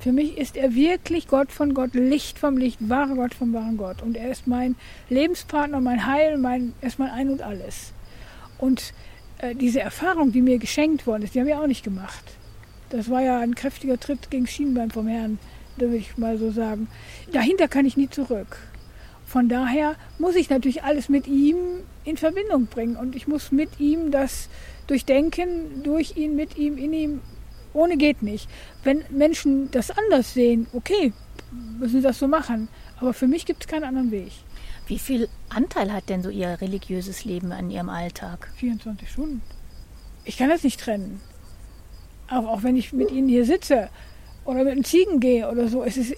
Für 0.00 0.12
mich 0.12 0.38
ist 0.38 0.56
er 0.56 0.74
wirklich 0.74 1.26
Gott 1.26 1.50
von 1.50 1.74
Gott, 1.74 1.94
Licht 1.94 2.38
vom 2.38 2.56
Licht, 2.56 2.78
wahre 2.88 3.16
Gott 3.16 3.34
vom 3.34 3.52
wahren 3.52 3.76
Gott. 3.76 4.00
Und 4.02 4.16
er 4.16 4.30
ist 4.30 4.46
mein 4.46 4.76
Lebenspartner, 5.08 5.80
mein 5.80 6.06
Heil, 6.06 6.38
mein, 6.38 6.72
er 6.80 6.88
ist 6.88 6.98
mein 6.98 7.10
Ein 7.10 7.30
und 7.30 7.42
Alles. 7.42 7.92
Und 8.58 8.92
äh, 9.38 9.54
diese 9.54 9.80
Erfahrung, 9.80 10.30
die 10.30 10.42
mir 10.42 10.58
geschenkt 10.58 11.06
worden 11.06 11.22
ist, 11.22 11.34
die 11.34 11.40
haben 11.40 11.46
wir 11.46 11.60
auch 11.60 11.66
nicht 11.66 11.82
gemacht. 11.82 12.24
Das 12.90 13.10
war 13.10 13.22
ja 13.22 13.38
ein 13.38 13.54
kräftiger 13.54 13.98
Tritt 14.00 14.30
gegen 14.30 14.46
Schienbein 14.46 14.90
vom 14.90 15.06
Herrn, 15.08 15.38
würde 15.76 15.96
ich 15.96 16.16
mal 16.16 16.38
so 16.38 16.50
sagen. 16.50 16.88
Dahinter 17.32 17.68
kann 17.68 17.86
ich 17.86 17.96
nie 17.96 18.08
zurück. 18.08 18.58
Von 19.26 19.50
daher 19.50 19.96
muss 20.18 20.36
ich 20.36 20.48
natürlich 20.48 20.82
alles 20.84 21.10
mit 21.10 21.26
ihm 21.26 21.56
in 22.04 22.16
Verbindung 22.16 22.66
bringen 22.66 22.96
und 22.96 23.14
ich 23.14 23.28
muss 23.28 23.52
mit 23.52 23.78
ihm 23.78 24.10
das 24.10 24.48
durchdenken, 24.86 25.82
durch 25.82 26.16
ihn, 26.16 26.34
mit 26.34 26.56
ihm, 26.56 26.78
in 26.78 26.94
ihm 26.94 27.20
ohne 27.74 27.98
geht 27.98 28.22
nicht. 28.22 28.48
Wenn 28.82 29.04
Menschen 29.10 29.70
das 29.70 29.90
anders 29.90 30.32
sehen, 30.32 30.66
okay, 30.72 31.12
müssen 31.78 31.96
sie 31.96 32.02
das 32.02 32.18
so 32.18 32.26
machen. 32.26 32.68
Aber 32.98 33.12
für 33.12 33.26
mich 33.26 33.44
gibt 33.44 33.64
es 33.64 33.68
keinen 33.68 33.84
anderen 33.84 34.10
Weg. 34.10 34.32
Wie 34.86 34.98
viel 34.98 35.28
Anteil 35.50 35.92
hat 35.92 36.08
denn 36.08 36.22
so 36.22 36.30
Ihr 36.30 36.60
religiöses 36.62 37.26
Leben 37.26 37.52
an 37.52 37.70
Ihrem 37.70 37.90
Alltag? 37.90 38.50
24 38.56 39.10
Stunden. 39.10 39.42
Ich 40.24 40.38
kann 40.38 40.48
das 40.48 40.62
nicht 40.62 40.80
trennen. 40.80 41.20
Auch, 42.30 42.46
auch 42.46 42.62
wenn 42.62 42.76
ich 42.76 42.92
mit 42.92 43.10
Ihnen 43.10 43.28
hier 43.28 43.44
sitze 43.44 43.88
oder 44.44 44.64
mit 44.64 44.72
einem 44.72 44.84
Ziegen 44.84 45.20
gehe 45.20 45.50
oder 45.50 45.68
so. 45.68 45.82
Es 45.82 45.96
ist, 45.96 46.14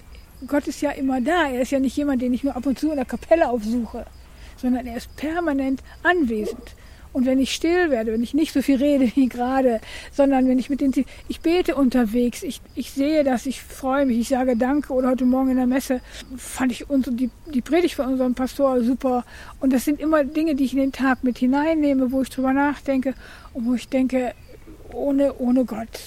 Gott 0.47 0.67
ist 0.67 0.81
ja 0.81 0.91
immer 0.91 1.21
da. 1.21 1.49
Er 1.49 1.61
ist 1.61 1.71
ja 1.71 1.79
nicht 1.79 1.95
jemand, 1.95 2.21
den 2.21 2.33
ich 2.33 2.43
nur 2.43 2.55
ab 2.55 2.65
und 2.65 2.79
zu 2.79 2.89
in 2.89 2.97
der 2.97 3.05
Kapelle 3.05 3.49
aufsuche, 3.49 4.05
sondern 4.57 4.87
er 4.87 4.97
ist 4.97 5.15
permanent 5.15 5.81
anwesend. 6.03 6.75
Und 7.13 7.25
wenn 7.25 7.39
ich 7.39 7.53
still 7.53 7.91
werde, 7.91 8.13
wenn 8.13 8.23
ich 8.23 8.33
nicht 8.33 8.53
so 8.53 8.61
viel 8.61 8.77
rede 8.77 9.11
wie 9.15 9.27
gerade, 9.27 9.81
sondern 10.13 10.47
wenn 10.47 10.59
ich 10.59 10.69
mit 10.69 10.79
den, 10.79 10.93
ich 11.27 11.41
bete 11.41 11.75
unterwegs, 11.75 12.41
ich, 12.41 12.61
ich 12.73 12.91
sehe 12.91 13.23
das, 13.23 13.45
ich 13.45 13.61
freue 13.61 14.05
mich, 14.05 14.17
ich 14.19 14.29
sage 14.29 14.55
Danke 14.55 14.93
oder 14.93 15.09
heute 15.09 15.25
Morgen 15.25 15.49
in 15.49 15.57
der 15.57 15.67
Messe 15.67 15.99
fand 16.37 16.71
ich 16.71 16.89
unsere, 16.89 17.15
die, 17.15 17.29
die 17.53 17.61
Predigt 17.61 17.95
von 17.95 18.07
unserem 18.07 18.33
Pastor 18.33 18.81
super. 18.83 19.25
Und 19.59 19.73
das 19.73 19.83
sind 19.83 19.99
immer 19.99 20.23
Dinge, 20.23 20.55
die 20.55 20.63
ich 20.63 20.73
in 20.73 20.79
den 20.79 20.91
Tag 20.93 21.23
mit 21.23 21.37
hineinnehme, 21.37 22.13
wo 22.13 22.21
ich 22.21 22.29
drüber 22.29 22.53
nachdenke 22.53 23.13
und 23.53 23.65
wo 23.65 23.73
ich 23.73 23.89
denke, 23.89 24.33
ohne, 24.93 25.33
ohne 25.37 25.65
Gott 25.65 25.99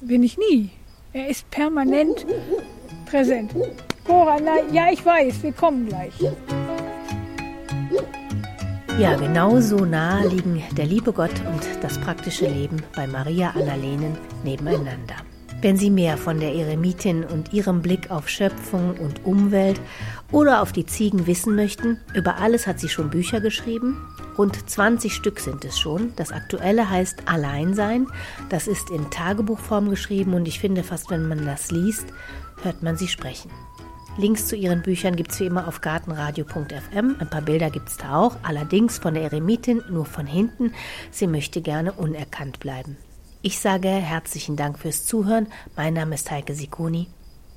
bin 0.00 0.22
ich 0.22 0.38
nie. 0.38 0.70
Er 1.12 1.28
ist 1.28 1.48
permanent 1.50 2.26
präsent. 3.06 3.52
Cora, 4.04 4.38
na, 4.42 4.56
ja, 4.72 4.92
ich 4.92 5.04
weiß, 5.04 5.42
wir 5.42 5.52
kommen 5.52 5.88
gleich. 5.88 6.12
Ja, 8.98 9.14
genau 9.14 9.60
so 9.60 9.84
nah 9.84 10.24
liegen 10.24 10.62
der 10.76 10.86
liebe 10.86 11.12
Gott 11.12 11.34
und 11.52 11.62
das 11.82 12.00
praktische 12.00 12.46
Leben 12.46 12.82
bei 12.94 13.06
Maria 13.06 13.50
Annalenen 13.50 14.16
nebeneinander. 14.42 15.16
Wenn 15.60 15.76
Sie 15.76 15.90
mehr 15.90 16.16
von 16.16 16.38
der 16.38 16.54
Eremitin 16.54 17.24
und 17.24 17.52
ihrem 17.52 17.82
Blick 17.82 18.10
auf 18.10 18.28
Schöpfung 18.28 18.96
und 18.98 19.24
Umwelt 19.24 19.80
oder 20.32 20.62
auf 20.62 20.72
die 20.72 20.86
Ziegen 20.86 21.26
wissen 21.26 21.56
möchten, 21.56 21.98
über 22.14 22.36
alles 22.36 22.66
hat 22.66 22.78
sie 22.78 22.88
schon 22.88 23.10
Bücher 23.10 23.40
geschrieben. 23.40 23.96
Rund 24.38 24.68
20 24.68 25.14
Stück 25.14 25.40
sind 25.40 25.64
es 25.64 25.78
schon. 25.78 26.12
Das 26.16 26.32
aktuelle 26.32 26.90
heißt 26.90 27.22
Alleinsein. 27.26 28.06
Das 28.48 28.66
ist 28.66 28.90
in 28.90 29.10
Tagebuchform 29.10 29.88
geschrieben 29.88 30.34
und 30.34 30.46
ich 30.46 30.60
finde 30.60 30.82
fast, 30.82 31.10
wenn 31.10 31.26
man 31.26 31.46
das 31.46 31.70
liest, 31.70 32.06
hört 32.62 32.82
man 32.82 32.96
sie 32.96 33.08
sprechen. 33.08 33.50
Links 34.18 34.46
zu 34.46 34.56
ihren 34.56 34.82
Büchern 34.82 35.14
gibt 35.14 35.32
es 35.32 35.40
wie 35.40 35.46
immer 35.46 35.68
auf 35.68 35.82
gartenradio.fm. 35.82 37.16
Ein 37.18 37.30
paar 37.30 37.42
Bilder 37.42 37.70
gibt 37.70 37.88
es 37.88 37.98
da 37.98 38.16
auch, 38.16 38.36
allerdings 38.42 38.98
von 38.98 39.14
der 39.14 39.24
Eremitin 39.24 39.82
nur 39.90 40.06
von 40.06 40.26
hinten. 40.26 40.72
Sie 41.10 41.26
möchte 41.26 41.60
gerne 41.60 41.92
unerkannt 41.92 42.58
bleiben. 42.60 42.96
Ich 43.42 43.58
sage 43.58 43.88
herzlichen 43.88 44.56
Dank 44.56 44.78
fürs 44.78 45.04
Zuhören. 45.04 45.48
Mein 45.76 45.94
Name 45.94 46.14
ist 46.14 46.30
Heike 46.30 46.54
Sikoni. 46.54 47.08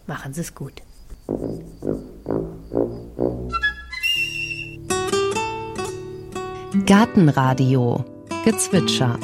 Machen 0.06 0.34
Sie 0.34 0.42
es 0.42 0.54
gut. 0.54 0.82
Gartenradio 6.72 8.06
Gezwitscher 8.46 9.18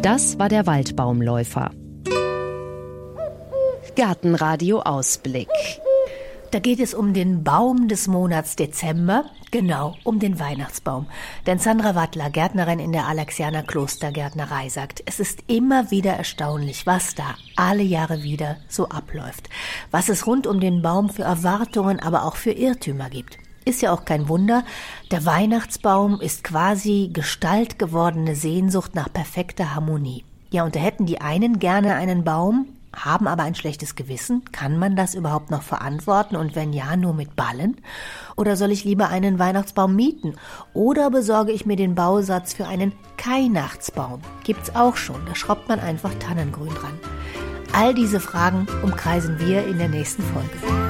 Das 0.00 0.38
war 0.38 0.48
der 0.48 0.66
Waldbaumläufer. 0.66 1.70
Gartenradio 3.94 4.80
Ausblick. 4.80 5.48
Da 6.50 6.60
geht 6.60 6.80
es 6.80 6.94
um 6.94 7.12
den 7.12 7.44
Baum 7.44 7.88
des 7.88 8.08
Monats 8.08 8.56
Dezember, 8.56 9.26
genau, 9.50 9.96
um 10.04 10.18
den 10.18 10.38
Weihnachtsbaum. 10.38 11.06
Denn 11.46 11.58
Sandra 11.58 11.94
Wattler, 11.94 12.30
Gärtnerin 12.30 12.78
in 12.78 12.92
der 12.92 13.06
Alexianer 13.06 13.62
Klostergärtnerei, 13.62 14.68
sagt, 14.68 15.02
es 15.06 15.20
ist 15.20 15.44
immer 15.46 15.90
wieder 15.90 16.12
erstaunlich, 16.12 16.86
was 16.86 17.14
da 17.14 17.34
alle 17.56 17.82
Jahre 17.82 18.22
wieder 18.22 18.56
so 18.68 18.88
abläuft. 18.88 19.48
Was 19.90 20.08
es 20.08 20.26
rund 20.26 20.46
um 20.46 20.60
den 20.60 20.82
Baum 20.82 21.10
für 21.10 21.22
Erwartungen, 21.22 22.00
aber 22.00 22.24
auch 22.24 22.36
für 22.36 22.52
Irrtümer 22.52 23.10
gibt. 23.10 23.38
Ist 23.64 23.82
ja 23.82 23.92
auch 23.92 24.04
kein 24.04 24.28
Wunder. 24.28 24.64
Der 25.10 25.24
Weihnachtsbaum 25.26 26.20
ist 26.20 26.44
quasi 26.44 27.10
Gestalt 27.12 27.78
gewordene 27.78 28.34
Sehnsucht 28.34 28.94
nach 28.94 29.12
perfekter 29.12 29.74
Harmonie. 29.74 30.24
Ja, 30.50 30.64
und 30.64 30.74
da 30.74 30.80
hätten 30.80 31.06
die 31.06 31.20
einen 31.20 31.58
gerne 31.58 31.94
einen 31.94 32.24
Baum, 32.24 32.66
haben 32.94 33.26
aber 33.26 33.44
ein 33.44 33.54
schlechtes 33.54 33.94
Gewissen. 33.94 34.44
Kann 34.52 34.78
man 34.78 34.96
das 34.96 35.14
überhaupt 35.14 35.50
noch 35.50 35.62
verantworten? 35.62 36.36
Und 36.36 36.56
wenn 36.56 36.72
ja, 36.72 36.96
nur 36.96 37.14
mit 37.14 37.36
Ballen? 37.36 37.76
Oder 38.36 38.56
soll 38.56 38.72
ich 38.72 38.84
lieber 38.84 39.08
einen 39.08 39.38
Weihnachtsbaum 39.38 39.94
mieten? 39.94 40.34
Oder 40.74 41.10
besorge 41.10 41.52
ich 41.52 41.66
mir 41.66 41.76
den 41.76 41.94
Bausatz 41.94 42.52
für 42.52 42.66
einen 42.66 42.92
Keinachtsbaum? 43.16 44.20
Gibt's 44.44 44.74
auch 44.74 44.96
schon. 44.96 45.24
Da 45.26 45.34
schraubt 45.34 45.68
man 45.68 45.80
einfach 45.80 46.12
Tannengrün 46.14 46.74
dran. 46.74 46.98
All 47.72 47.94
diese 47.94 48.18
Fragen 48.18 48.66
umkreisen 48.82 49.38
wir 49.38 49.66
in 49.66 49.78
der 49.78 49.88
nächsten 49.88 50.22
Folge. 50.22 50.89